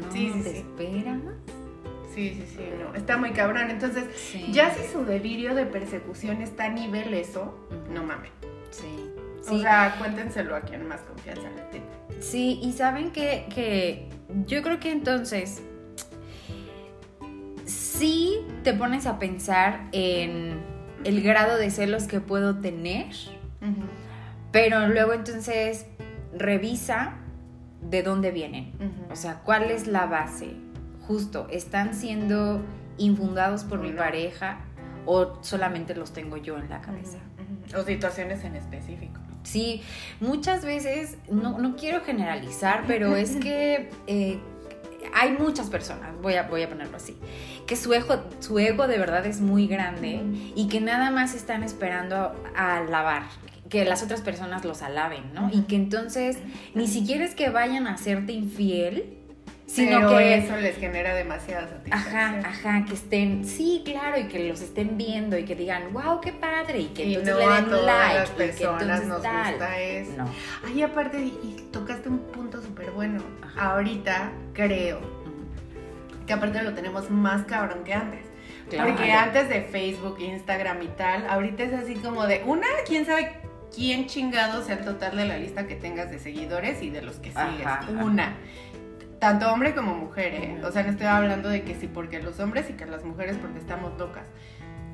No, 0.00 0.12
Sí, 0.12 0.30
sí, 0.32 0.42
¿te 0.42 0.50
sí. 0.50 0.56
esperas? 0.58 1.18
sí, 2.14 2.34
sí, 2.34 2.44
sí, 2.56 2.62
no, 2.80 2.94
está 2.94 3.16
muy 3.16 3.30
cabrón. 3.32 3.70
Entonces, 3.70 4.04
Sí. 4.16 4.46
ya 4.52 4.72
si 4.74 4.86
su 4.92 5.04
delirio 5.04 5.54
de 5.54 5.66
persecución 5.66 6.40
está 6.42 6.64
a 6.64 6.68
nivel 6.70 7.14
eso, 7.14 7.54
no 7.92 8.02
mames. 8.04 8.30
Sí. 8.70 8.86
O 9.40 9.50
Sí. 9.50 9.60
sea, 9.60 9.94
cuéntenselo 9.98 10.54
a 10.56 10.60
quien 10.60 10.86
más 10.86 11.00
confianza 11.02 11.48
le 11.54 11.62
tenga. 11.70 11.86
Sí, 12.20 12.58
y 12.62 12.72
saben 12.72 13.10
que, 13.12 13.46
que 13.54 14.08
yo 14.46 14.62
creo 14.62 14.78
que 14.80 14.90
entonces 14.90 15.62
sí 17.64 18.38
te 18.64 18.72
pones 18.74 19.06
a 19.06 19.18
pensar 19.18 19.88
en 19.92 20.60
el 21.04 21.22
grado 21.22 21.56
de 21.56 21.70
celos 21.70 22.04
que 22.04 22.20
puedo 22.20 22.56
tener, 22.58 23.06
Pero 24.52 24.88
luego 24.88 25.12
entonces 25.12 25.86
revisa 26.36 27.16
de 27.80 28.02
dónde 28.02 28.30
vienen. 28.30 28.72
O 29.10 29.16
sea, 29.16 29.40
¿cuál 29.44 29.70
es 29.70 29.86
la 29.86 30.06
base? 30.06 30.56
Justo, 31.06 31.46
¿están 31.50 31.94
siendo 31.94 32.62
infundados 32.98 33.64
por 33.64 33.80
mi 33.80 33.92
pareja 33.92 34.60
o 35.06 35.42
solamente 35.42 35.94
los 35.94 36.12
tengo 36.12 36.36
yo 36.36 36.58
en 36.58 36.68
la 36.68 36.80
cabeza? 36.80 37.18
O 37.76 37.82
situaciones 37.82 38.44
en 38.44 38.56
específico. 38.56 39.20
Sí, 39.42 39.82
muchas 40.20 40.64
veces, 40.64 41.16
no, 41.30 41.58
no 41.58 41.76
quiero 41.76 42.02
generalizar, 42.02 42.84
pero 42.86 43.16
es 43.16 43.36
que 43.36 43.88
eh, 44.06 44.38
hay 45.14 45.32
muchas 45.38 45.70
personas, 45.70 46.10
voy 46.20 46.34
a, 46.34 46.42
voy 46.42 46.62
a 46.62 46.68
ponerlo 46.68 46.96
así, 46.96 47.16
que 47.68 47.76
su 47.76 47.92
ego, 47.92 48.24
su 48.40 48.58
ego 48.58 48.88
de 48.88 48.98
verdad 48.98 49.26
es 49.26 49.40
muy 49.40 49.68
grande 49.68 50.22
y 50.56 50.68
que 50.68 50.80
nada 50.80 51.10
más 51.10 51.34
están 51.34 51.62
esperando 51.62 52.34
a 52.56 52.78
alabar, 52.78 53.24
que 53.68 53.84
las 53.84 54.02
otras 54.02 54.22
personas 54.22 54.64
los 54.64 54.82
alaben, 54.82 55.34
¿no? 55.34 55.50
Y 55.52 55.60
que 55.62 55.76
entonces 55.76 56.38
ni 56.74 56.88
siquiera 56.88 57.24
es 57.26 57.34
que 57.34 57.50
vayan 57.50 57.86
a 57.86 57.92
hacerte 57.92 58.32
infiel, 58.32 59.14
sino 59.66 59.98
Pero 59.98 60.16
que... 60.16 60.38
eso 60.38 60.56
les 60.56 60.78
genera 60.78 61.14
demasiada 61.14 61.68
satisfacción. 61.68 62.14
Ajá, 62.16 62.48
ajá, 62.48 62.84
que 62.86 62.94
estén, 62.94 63.44
sí, 63.44 63.82
claro, 63.84 64.18
y 64.18 64.28
que 64.28 64.48
los 64.48 64.62
estén 64.62 64.96
viendo 64.96 65.36
y 65.36 65.44
que 65.44 65.54
digan, 65.54 65.92
wow, 65.92 66.22
qué 66.22 66.32
padre, 66.32 66.80
y 66.80 66.86
que 66.86 67.04
Y 67.04 67.14
entonces 67.16 67.34
no 67.34 67.40
le 67.40 67.54
a 67.54 67.60
den 67.60 67.64
todas 67.66 67.84
like, 67.84 68.18
las 68.18 68.30
y 68.30 68.32
que 68.32 68.46
personas 68.46 69.04
nos 69.04 69.20
tal. 69.22 69.50
gusta 69.52 69.78
eso. 69.78 70.12
No. 70.16 70.24
Ay, 70.66 70.82
aparte, 70.82 71.20
y 71.20 71.28
y 71.28 71.68
tocaste 71.70 72.08
un 72.08 72.20
punto 72.20 72.62
súper 72.62 72.92
bueno. 72.92 73.22
Ajá. 73.42 73.72
Ahorita 73.74 74.32
creo. 74.54 75.17
Que 76.28 76.34
aparte 76.34 76.62
lo 76.62 76.74
tenemos 76.74 77.10
más 77.10 77.42
cabrón 77.44 77.82
que 77.82 77.94
antes. 77.94 78.20
Claro. 78.70 78.90
Porque 78.90 79.10
antes 79.10 79.48
de 79.48 79.62
Facebook, 79.62 80.18
Instagram 80.20 80.82
y 80.82 80.88
tal, 80.88 81.26
ahorita 81.26 81.62
es 81.64 81.72
así 81.72 81.94
como 81.94 82.26
de 82.26 82.42
una, 82.44 82.66
quién 82.86 83.06
sabe 83.06 83.32
quién 83.74 84.06
chingado 84.06 84.62
sea 84.62 84.76
el 84.76 84.84
total 84.84 85.16
de 85.16 85.24
la 85.24 85.38
lista 85.38 85.66
que 85.66 85.74
tengas 85.74 86.10
de 86.10 86.18
seguidores 86.18 86.82
y 86.82 86.90
de 86.90 87.02
los 87.02 87.16
que 87.16 87.30
sigues. 87.30 87.66
Ajá, 87.66 87.80
ajá. 87.80 88.04
Una. 88.04 88.36
Tanto 89.18 89.52
hombre 89.52 89.74
como 89.74 89.94
mujer, 89.94 90.34
¿eh? 90.34 90.60
O 90.62 90.70
sea, 90.70 90.84
no 90.84 90.90
estoy 90.90 91.06
hablando 91.06 91.48
de 91.48 91.62
que 91.62 91.74
sí 91.74 91.88
porque 91.88 92.22
los 92.22 92.38
hombres 92.38 92.70
y 92.70 92.74
que 92.74 92.86
las 92.86 93.04
mujeres 93.04 93.36
porque 93.40 93.58
estamos 93.58 93.98
locas. 93.98 94.28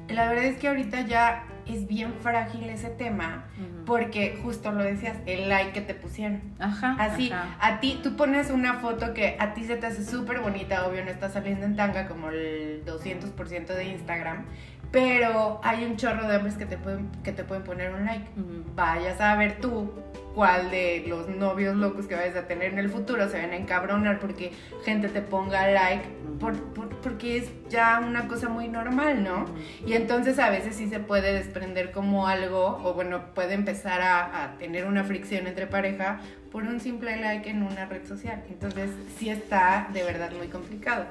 La 0.08 0.28
verdad 0.28 0.44
es 0.44 0.56
que 0.58 0.68
ahorita 0.68 1.02
ya 1.02 1.44
es 1.66 1.86
bien 1.86 2.14
frágil 2.20 2.68
ese 2.68 2.90
tema 2.90 3.44
porque 3.86 4.38
justo 4.42 4.72
lo 4.72 4.82
decías, 4.82 5.16
el 5.26 5.48
like 5.48 5.72
que 5.72 5.80
te 5.80 5.94
pusieron. 5.94 6.42
Ajá. 6.58 6.96
Así, 6.98 7.30
ajá. 7.30 7.56
a 7.60 7.80
ti, 7.80 8.00
tú 8.02 8.16
pones 8.16 8.50
una 8.50 8.74
foto 8.74 9.14
que 9.14 9.36
a 9.38 9.54
ti 9.54 9.64
se 9.64 9.76
te 9.76 9.86
hace 9.86 10.04
súper 10.04 10.40
bonita, 10.40 10.86
obvio, 10.86 11.04
no 11.04 11.10
está 11.10 11.28
saliendo 11.28 11.66
en 11.66 11.76
tanga 11.76 12.08
como 12.08 12.30
el 12.30 12.82
200% 12.84 13.66
de 13.66 13.84
Instagram, 13.84 14.44
pero 14.90 15.60
hay 15.62 15.84
un 15.84 15.96
chorro 15.96 16.28
de 16.28 16.36
hombres 16.36 16.54
que 16.54 16.66
te 16.66 16.76
pueden, 16.76 17.10
que 17.22 17.32
te 17.32 17.44
pueden 17.44 17.64
poner 17.64 17.92
un 17.92 18.04
like. 18.04 18.26
Vayas 18.74 19.20
a 19.20 19.34
ver 19.36 19.58
tú 19.60 19.92
cuál 20.34 20.70
de 20.70 21.04
los 21.06 21.28
novios 21.28 21.76
locos 21.76 22.06
que 22.06 22.14
vayas 22.16 22.36
a 22.36 22.46
tener 22.48 22.72
en 22.72 22.78
el 22.78 22.88
futuro 22.90 23.28
se 23.28 23.40
van 23.40 23.50
a 23.52 23.56
encabronar 23.56 24.18
porque 24.18 24.52
gente 24.84 25.08
te 25.08 25.20
ponga 25.22 25.68
like, 25.68 26.04
por- 26.40 26.60
por- 26.74 26.88
porque 26.96 27.36
es 27.38 27.50
ya 27.68 28.00
una 28.04 28.26
cosa 28.26 28.48
muy 28.48 28.68
normal, 28.68 29.22
¿no? 29.22 29.44
Y 29.86 29.92
entonces 29.92 30.38
a 30.38 30.50
veces 30.50 30.74
sí 30.76 30.88
se 30.88 30.98
puede 31.00 31.32
desprender 31.32 31.92
como 31.92 32.26
algo, 32.26 32.80
o 32.82 32.94
bueno, 32.94 33.32
puede 33.34 33.54
empezar 33.54 34.02
a, 34.02 34.42
a 34.44 34.58
tener 34.58 34.86
una 34.86 35.04
fricción 35.04 35.46
entre 35.46 35.66
pareja 35.66 36.20
por 36.50 36.64
un 36.64 36.80
simple 36.80 37.16
like 37.20 37.48
en 37.48 37.62
una 37.62 37.86
red 37.86 38.06
social. 38.06 38.42
Entonces 38.48 38.90
sí 39.18 39.28
está 39.28 39.88
de 39.92 40.02
verdad 40.02 40.30
muy 40.36 40.48
complicado. 40.48 41.06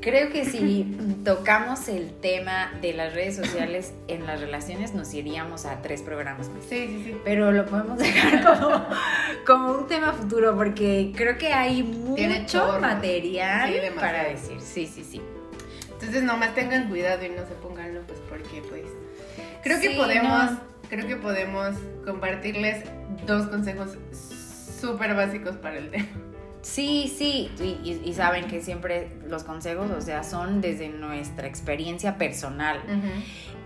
Creo 0.00 0.30
que 0.30 0.44
si 0.44 0.96
tocamos 1.24 1.88
el 1.88 2.10
tema 2.20 2.72
de 2.80 2.94
las 2.94 3.14
redes 3.14 3.36
sociales 3.36 3.92
en 4.08 4.26
las 4.26 4.40
relaciones, 4.40 4.94
nos 4.94 5.12
iríamos 5.12 5.66
a 5.66 5.82
tres 5.82 6.02
programas 6.02 6.48
más. 6.48 6.64
Sí, 6.68 6.86
sí, 6.88 7.02
sí. 7.04 7.16
Pero 7.24 7.52
lo 7.52 7.66
podemos 7.66 7.98
dejar 7.98 8.42
como, 8.58 8.86
como 9.46 9.72
un 9.78 9.86
tema 9.88 10.12
futuro 10.12 10.56
porque 10.56 11.12
creo 11.14 11.36
que 11.36 11.52
hay 11.52 11.82
mucho 11.82 12.78
material 12.80 13.70
Sí, 13.72 13.78
para 13.98 14.24
decir. 14.24 14.60
Sí, 14.60 14.86
sí, 14.86 15.04
sí. 15.04 15.20
Entonces 15.92 16.22
nomás 16.22 16.54
tengan 16.54 16.88
cuidado 16.88 17.24
y 17.24 17.28
no 17.28 17.46
se 17.46 17.54
pongan 17.54 17.94
locos 17.94 18.16
porque 18.28 18.62
pues 18.68 18.84
creo 19.62 19.80
que 19.80 19.90
podemos, 19.90 20.52
no. 20.52 20.60
creo 20.88 21.06
que 21.06 21.16
podemos 21.16 21.74
compartirles 22.06 22.84
dos 23.26 23.48
consejos 23.48 23.98
súper 24.80 25.14
básicos 25.14 25.56
para 25.56 25.76
el 25.76 25.90
tema. 25.90 26.06
Sí, 26.62 27.12
sí, 27.16 27.50
y, 27.58 27.88
y- 27.88 28.02
y 28.04 28.12
saben 28.12 28.46
que 28.46 28.60
siempre 28.60 29.16
los 29.28 29.44
consejos, 29.44 29.90
o 29.90 30.00
sea, 30.00 30.22
son 30.22 30.60
desde 30.60 30.88
nuestra 30.90 31.46
experiencia 31.46 32.18
personal. 32.18 32.80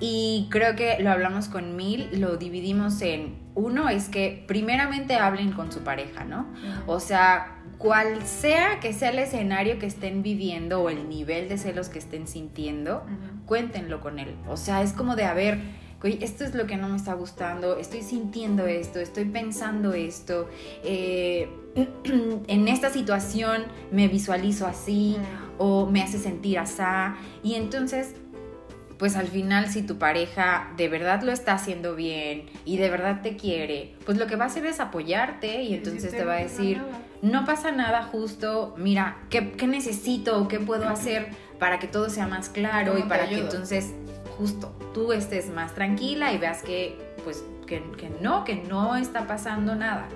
Y 0.01 0.49
creo 0.51 0.77
que 0.77 0.99
lo 1.01 1.11
hablamos 1.11 1.49
con 1.49 1.77
Mil, 1.77 2.09
lo 2.21 2.37
dividimos 2.37 3.01
en 3.03 3.43
uno 3.55 3.89
es 3.89 4.09
que 4.09 4.45
primeramente 4.49 5.15
hablen 5.17 5.53
con 5.53 5.71
su 5.73 5.81
pareja, 5.81 6.25
¿no? 6.25 6.47
O 6.87 6.99
sea, 7.01 7.61
cual 7.79 8.23
sea 8.27 8.81
que 8.81 8.93
sea 8.93 9.11
el 9.11 9.19
escenario 9.19 9.79
que 9.79 9.87
estén 9.87 10.23
viviendo 10.23 10.83
o 10.83 10.89
el 10.91 11.09
nivel 11.09 11.49
de 11.49 11.59
celos 11.59 11.89
que 11.89 11.99
estén 11.99 12.27
sintiendo, 12.27 13.05
cuéntenlo 13.47 14.01
con 14.01 14.19
él. 14.19 14.35
O 14.49 14.57
sea, 14.57 14.83
es 14.83 14.93
como 14.93 15.15
de, 15.17 15.25
a 15.25 15.35
ver, 15.35 15.59
güey, 16.01 16.19
esto 16.23 16.45
es 16.45 16.55
lo 16.55 16.67
que 16.67 16.77
no 16.77 16.89
me 16.89 16.97
está 16.97 17.15
gustando, 17.15 17.77
estoy 17.79 18.03
sintiendo 18.03 18.67
esto, 18.67 18.99
estoy 19.01 19.25
pensando 19.27 19.95
esto, 19.95 20.49
eh, 20.85 21.49
en 22.47 22.69
esta 22.69 22.91
situación 22.91 23.65
me 23.91 24.09
visualizo 24.09 24.67
así 24.67 25.17
o 25.59 25.87
me 25.87 26.03
hace 26.03 26.19
sentir 26.19 26.59
así. 26.59 26.83
Y 27.43 27.55
entonces, 27.55 28.15
pues 28.99 29.17
al 29.17 29.27
final 29.27 29.69
si 29.69 29.83
tu 29.83 29.99
pareja 29.99 30.73
de 30.77 30.89
verdad 30.89 31.23
lo 31.23 31.33
está 31.33 31.55
haciendo 31.55 31.95
bien 31.95 32.47
y 32.65 32.77
de 32.77 32.91
verdad 32.91 33.23
te 33.23 33.37
quiere, 33.37 33.95
pues 34.05 34.19
lo 34.19 34.27
que 34.27 34.37
va 34.37 34.45
a 34.45 34.47
hacer 34.49 34.67
es 34.67 34.81
apoyarte 34.81 35.63
y 35.63 35.75
entonces 35.75 36.13
te 36.13 36.25
va 36.25 36.35
a 36.35 36.39
decir, 36.39 36.81
no 37.23 37.45
pasa 37.45 37.73
nada 37.73 38.03
justo, 38.03 38.75
mira, 38.79 39.19
¿qué, 39.31 39.53
qué 39.53 39.67
necesito 39.67 40.41
o 40.41 40.49
qué 40.49 40.61
puedo 40.61 40.89
hacer 40.89 41.31
para 41.59 41.79
que 41.79 41.89
todo 41.89 42.09
sea 42.11 42.27
más 42.27 42.49
claro 42.49 42.93
y 42.93 43.03
¿Cómo 43.03 43.05
te 43.05 43.09
para 43.09 43.29
que 43.29 43.39
entonces 43.39 43.95
justo 44.39 44.77
tú 44.93 45.13
estés 45.13 45.51
más 45.51 45.75
tranquila 45.75 46.33
y 46.33 46.39
veas 46.39 46.63
que 46.63 46.99
pues 47.25 47.45
que, 47.67 47.83
que 47.93 48.11
no, 48.21 48.45
que 48.45 48.57
no 48.57 48.97
está 48.97 49.27
pasando 49.27 49.75
nada. 49.75 50.09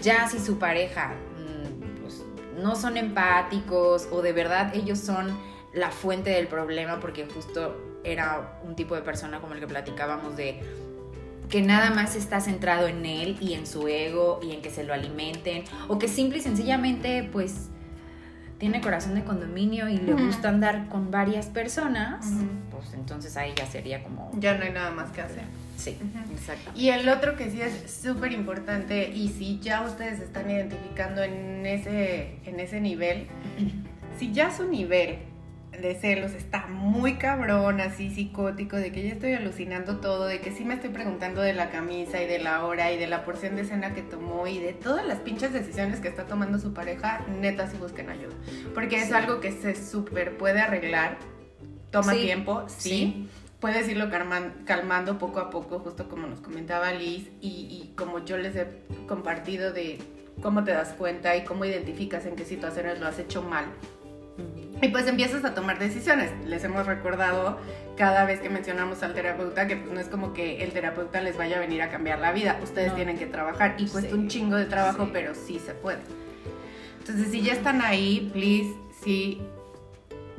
Ya 0.00 0.28
si 0.28 0.38
su 0.38 0.58
pareja 0.58 1.14
mm, 1.36 2.00
pues, 2.02 2.24
no 2.56 2.76
son 2.76 2.96
empáticos 2.96 4.08
o 4.10 4.22
de 4.22 4.32
verdad 4.32 4.74
ellos 4.74 4.98
son 4.98 5.36
la 5.72 5.90
fuente 5.90 6.30
del 6.30 6.48
problema 6.48 7.00
porque 7.00 7.26
justo 7.26 8.00
era 8.04 8.60
un 8.64 8.74
tipo 8.74 8.94
de 8.94 9.02
persona 9.02 9.40
como 9.40 9.54
el 9.54 9.60
que 9.60 9.66
platicábamos 9.66 10.36
de 10.36 10.60
que 11.48 11.62
nada 11.62 11.90
más 11.90 12.14
está 12.14 12.40
centrado 12.40 12.88
en 12.88 13.06
él 13.06 13.36
y 13.40 13.54
en 13.54 13.66
su 13.66 13.88
ego 13.88 14.40
y 14.42 14.52
en 14.52 14.62
que 14.62 14.70
se 14.70 14.84
lo 14.84 14.92
alimenten, 14.92 15.64
o 15.88 15.98
que 15.98 16.08
simple 16.08 16.38
y 16.38 16.40
sencillamente, 16.42 17.28
pues, 17.32 17.70
tiene 18.58 18.80
corazón 18.80 19.14
de 19.14 19.24
condominio 19.24 19.88
y 19.88 19.96
le 19.96 20.14
gusta 20.14 20.48
andar 20.48 20.88
con 20.88 21.10
varias 21.10 21.46
personas, 21.46 22.26
pues 22.70 22.92
entonces 22.92 23.36
ahí 23.36 23.52
ya 23.56 23.66
sería 23.66 24.02
como... 24.02 24.30
Ya 24.38 24.58
no 24.58 24.64
hay 24.64 24.72
nada 24.72 24.90
más 24.90 25.10
que 25.10 25.22
hacer. 25.22 25.44
Sí, 25.78 25.96
exacto. 26.32 26.72
Y 26.74 26.88
el 26.88 27.08
otro 27.08 27.36
que 27.36 27.50
sí 27.50 27.60
es 27.62 27.88
súper 27.90 28.32
importante 28.32 29.10
y 29.10 29.28
si 29.28 29.60
ya 29.60 29.82
ustedes 29.82 30.18
están 30.20 30.50
identificando 30.50 31.22
en 31.22 31.64
ese, 31.64 32.34
en 32.44 32.58
ese 32.58 32.80
nivel, 32.80 33.26
si 34.18 34.32
ya 34.32 34.50
su 34.50 34.64
nivel 34.68 35.18
de 35.80 35.94
celos 35.94 36.32
está 36.32 36.66
muy 36.66 37.14
cabrón, 37.14 37.80
así 37.80 38.10
psicótico, 38.12 38.74
de 38.74 38.90
que 38.90 39.04
ya 39.06 39.12
estoy 39.12 39.34
alucinando 39.34 39.98
todo, 39.98 40.26
de 40.26 40.40
que 40.40 40.50
sí 40.50 40.64
me 40.64 40.74
estoy 40.74 40.90
preguntando 40.90 41.40
de 41.42 41.52
la 41.52 41.70
camisa 41.70 42.20
y 42.20 42.26
de 42.26 42.40
la 42.40 42.64
hora 42.64 42.90
y 42.90 42.98
de 42.98 43.06
la 43.06 43.24
porción 43.24 43.54
de 43.54 43.64
cena 43.64 43.94
que 43.94 44.02
tomó 44.02 44.48
y 44.48 44.58
de 44.58 44.72
todas 44.72 45.06
las 45.06 45.20
pinches 45.20 45.52
decisiones 45.52 46.00
que 46.00 46.08
está 46.08 46.24
tomando 46.26 46.58
su 46.58 46.74
pareja, 46.74 47.24
neta 47.40 47.70
sí 47.70 47.76
busquen 47.76 48.10
ayuda. 48.10 48.34
Porque 48.74 48.96
es 48.96 49.08
Sí. 49.08 49.14
algo 49.14 49.38
que 49.38 49.52
se 49.52 49.76
súper 49.76 50.36
puede 50.36 50.60
arreglar, 50.60 51.18
toma 51.92 52.14
Sí, 52.14 52.22
tiempo, 52.22 52.64
sí. 52.66 52.88
sí. 52.90 53.28
Puedes 53.60 53.88
irlo 53.88 54.08
calman- 54.08 54.64
calmando 54.64 55.18
poco 55.18 55.40
a 55.40 55.50
poco, 55.50 55.80
justo 55.80 56.08
como 56.08 56.26
nos 56.28 56.40
comentaba 56.40 56.92
Liz, 56.92 57.28
y, 57.40 57.48
y 57.48 57.92
como 57.96 58.24
yo 58.24 58.36
les 58.38 58.54
he 58.54 58.66
compartido 59.08 59.72
de 59.72 59.98
cómo 60.42 60.62
te 60.62 60.70
das 60.70 60.90
cuenta 60.90 61.34
y 61.36 61.44
cómo 61.44 61.64
identificas 61.64 62.24
en 62.26 62.36
qué 62.36 62.44
situaciones 62.44 63.00
lo 63.00 63.08
has 63.08 63.18
hecho 63.18 63.42
mal. 63.42 63.64
Y 64.80 64.88
pues 64.90 65.08
empiezas 65.08 65.44
a 65.44 65.52
tomar 65.56 65.80
decisiones. 65.80 66.30
Les 66.46 66.62
hemos 66.62 66.86
recordado 66.86 67.58
cada 67.96 68.24
vez 68.24 68.38
que 68.38 68.48
mencionamos 68.48 69.02
al 69.02 69.12
terapeuta 69.12 69.66
que 69.66 69.74
pues 69.74 69.92
no 69.92 69.98
es 69.98 70.06
como 70.06 70.32
que 70.32 70.62
el 70.62 70.70
terapeuta 70.70 71.20
les 71.20 71.36
vaya 71.36 71.56
a 71.56 71.60
venir 71.60 71.82
a 71.82 71.88
cambiar 71.90 72.20
la 72.20 72.30
vida. 72.30 72.60
Ustedes 72.62 72.90
No. 72.90 72.94
tienen 72.94 73.18
que 73.18 73.26
trabajar 73.26 73.74
y 73.78 73.88
cuesta 73.88 74.10
Sí. 74.10 74.14
un 74.14 74.28
chingo 74.28 74.54
de 74.54 74.66
trabajo, 74.66 75.06
Sí. 75.06 75.10
pero 75.12 75.34
sí 75.34 75.58
se 75.58 75.74
puede. 75.74 75.98
Entonces, 77.00 77.32
si 77.32 77.42
ya 77.42 77.54
están 77.54 77.82
ahí, 77.82 78.30
please, 78.32 78.72
sí, 79.02 79.40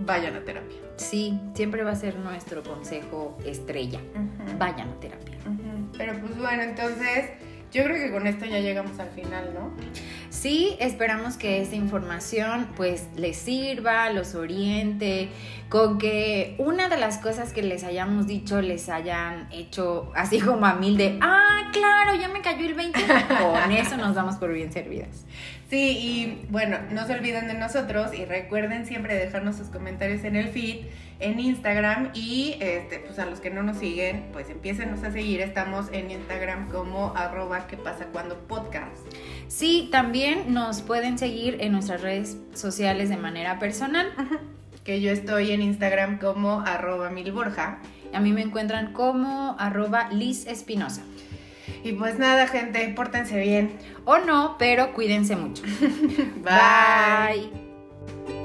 vayan 0.06 0.36
a 0.36 0.42
terapia. 0.42 0.78
Sí, 0.98 1.40
siempre 1.54 1.84
va 1.84 1.92
a 1.92 1.96
ser 1.96 2.18
nuestro 2.18 2.64
consejo 2.64 3.38
estrella. 3.46 4.00
Vayan 4.58 4.90
a 4.90 5.00
terapia. 5.00 5.38
Pero 5.98 6.20
pues 6.20 6.38
bueno, 6.38 6.64
entonces 6.64 7.32
yo 7.72 7.84
creo 7.84 7.98
que 7.98 8.12
con 8.12 8.26
esto 8.26 8.46
ya 8.46 8.60
llegamos 8.60 9.00
al 9.00 9.10
final, 9.10 9.54
¿no? 9.54 9.72
Sí, 10.30 10.76
esperamos 10.80 11.38
que 11.38 11.62
esta 11.62 11.76
información 11.76 12.68
pues 12.76 13.08
les 13.16 13.38
sirva, 13.38 14.10
los 14.10 14.34
oriente, 14.34 15.30
con 15.70 16.00
que 16.00 16.56
una 16.58 16.90
de 16.90 16.98
las 16.98 17.20
cosas 17.20 17.54
que 17.54 17.62
les 17.62 17.84
hayamos 17.84 18.26
dicho 18.26 18.62
les 18.62 18.90
hayan 18.90 19.48
hecho 19.52 20.12
así 20.16 20.40
como 20.40 20.66
a 20.66 20.76
mil 20.76 20.98
de, 20.98 21.20
ah, 21.22 21.70
claro, 21.72 22.16
ya 22.20 22.28
me 22.28 22.42
cayó 22.42 22.66
el 22.66 22.74
20, 22.74 23.00
con 23.40 23.72
eso 23.72 23.98
nos 23.98 24.16
damos 24.16 24.36
por 24.36 24.52
bien 24.52 24.72
servidas. 24.74 25.26
Sí, 25.70 25.78
y 25.78 26.48
bueno, 26.50 26.78
no 26.90 27.06
se 27.06 27.14
olviden 27.14 27.48
de 27.48 27.54
nosotros 27.54 28.12
y 28.18 28.26
recuerden 28.26 28.88
siempre 28.88 29.14
dejarnos 29.14 29.56
sus 29.56 29.68
comentarios 29.68 30.24
en 30.24 30.36
el 30.36 30.48
feed, 30.48 30.86
en 31.20 31.40
Instagram 31.40 32.10
y 32.16 32.56
este, 32.60 32.98
pues 32.98 33.20
a 33.20 33.28
los 33.28 33.40
que 33.40 33.52
no 33.52 33.62
nos 33.62 33.78
siguen, 33.78 34.30
pues 34.34 34.50
empiecenos 34.50 35.04
a 35.04 35.12
seguir. 35.12 35.42
Estamos 35.42 35.86
en 35.92 36.10
Instagram 36.10 36.70
como 36.72 37.14
arroba 37.16 37.68
que 37.68 37.78
pasa 37.78 38.06
cuando 38.12 38.40
podcast. 38.48 38.98
Sí, 39.48 39.90
también 39.92 40.52
nos 40.56 40.82
pueden 40.82 41.20
seguir 41.20 41.58
en 41.60 41.74
nuestras 41.74 42.02
redes 42.02 42.38
sociales 42.56 43.10
de 43.10 43.18
manera 43.18 43.60
personal. 43.60 44.08
Que 44.84 45.02
yo 45.02 45.12
estoy 45.12 45.52
en 45.52 45.62
Instagram 45.62 46.18
como 46.18 46.62
arroba 46.62 47.12
milborja. 47.12 47.78
A 48.12 48.20
mí 48.20 48.34
me 48.34 48.42
encuentran 48.42 48.92
como 48.92 49.56
arroba 49.60 50.10
Liz 50.10 50.48
Espinosa. 50.48 51.04
Y 51.84 51.94
pues 51.94 52.20
nada, 52.20 52.48
gente, 52.48 52.88
pórtense 52.96 53.40
bien 53.40 53.72
o 54.10 54.18
no, 54.18 54.56
pero 54.58 54.92
cuídense 54.94 55.36
mucho. 55.36 55.62
Bye. 56.44 57.50
Bye. 57.54 58.39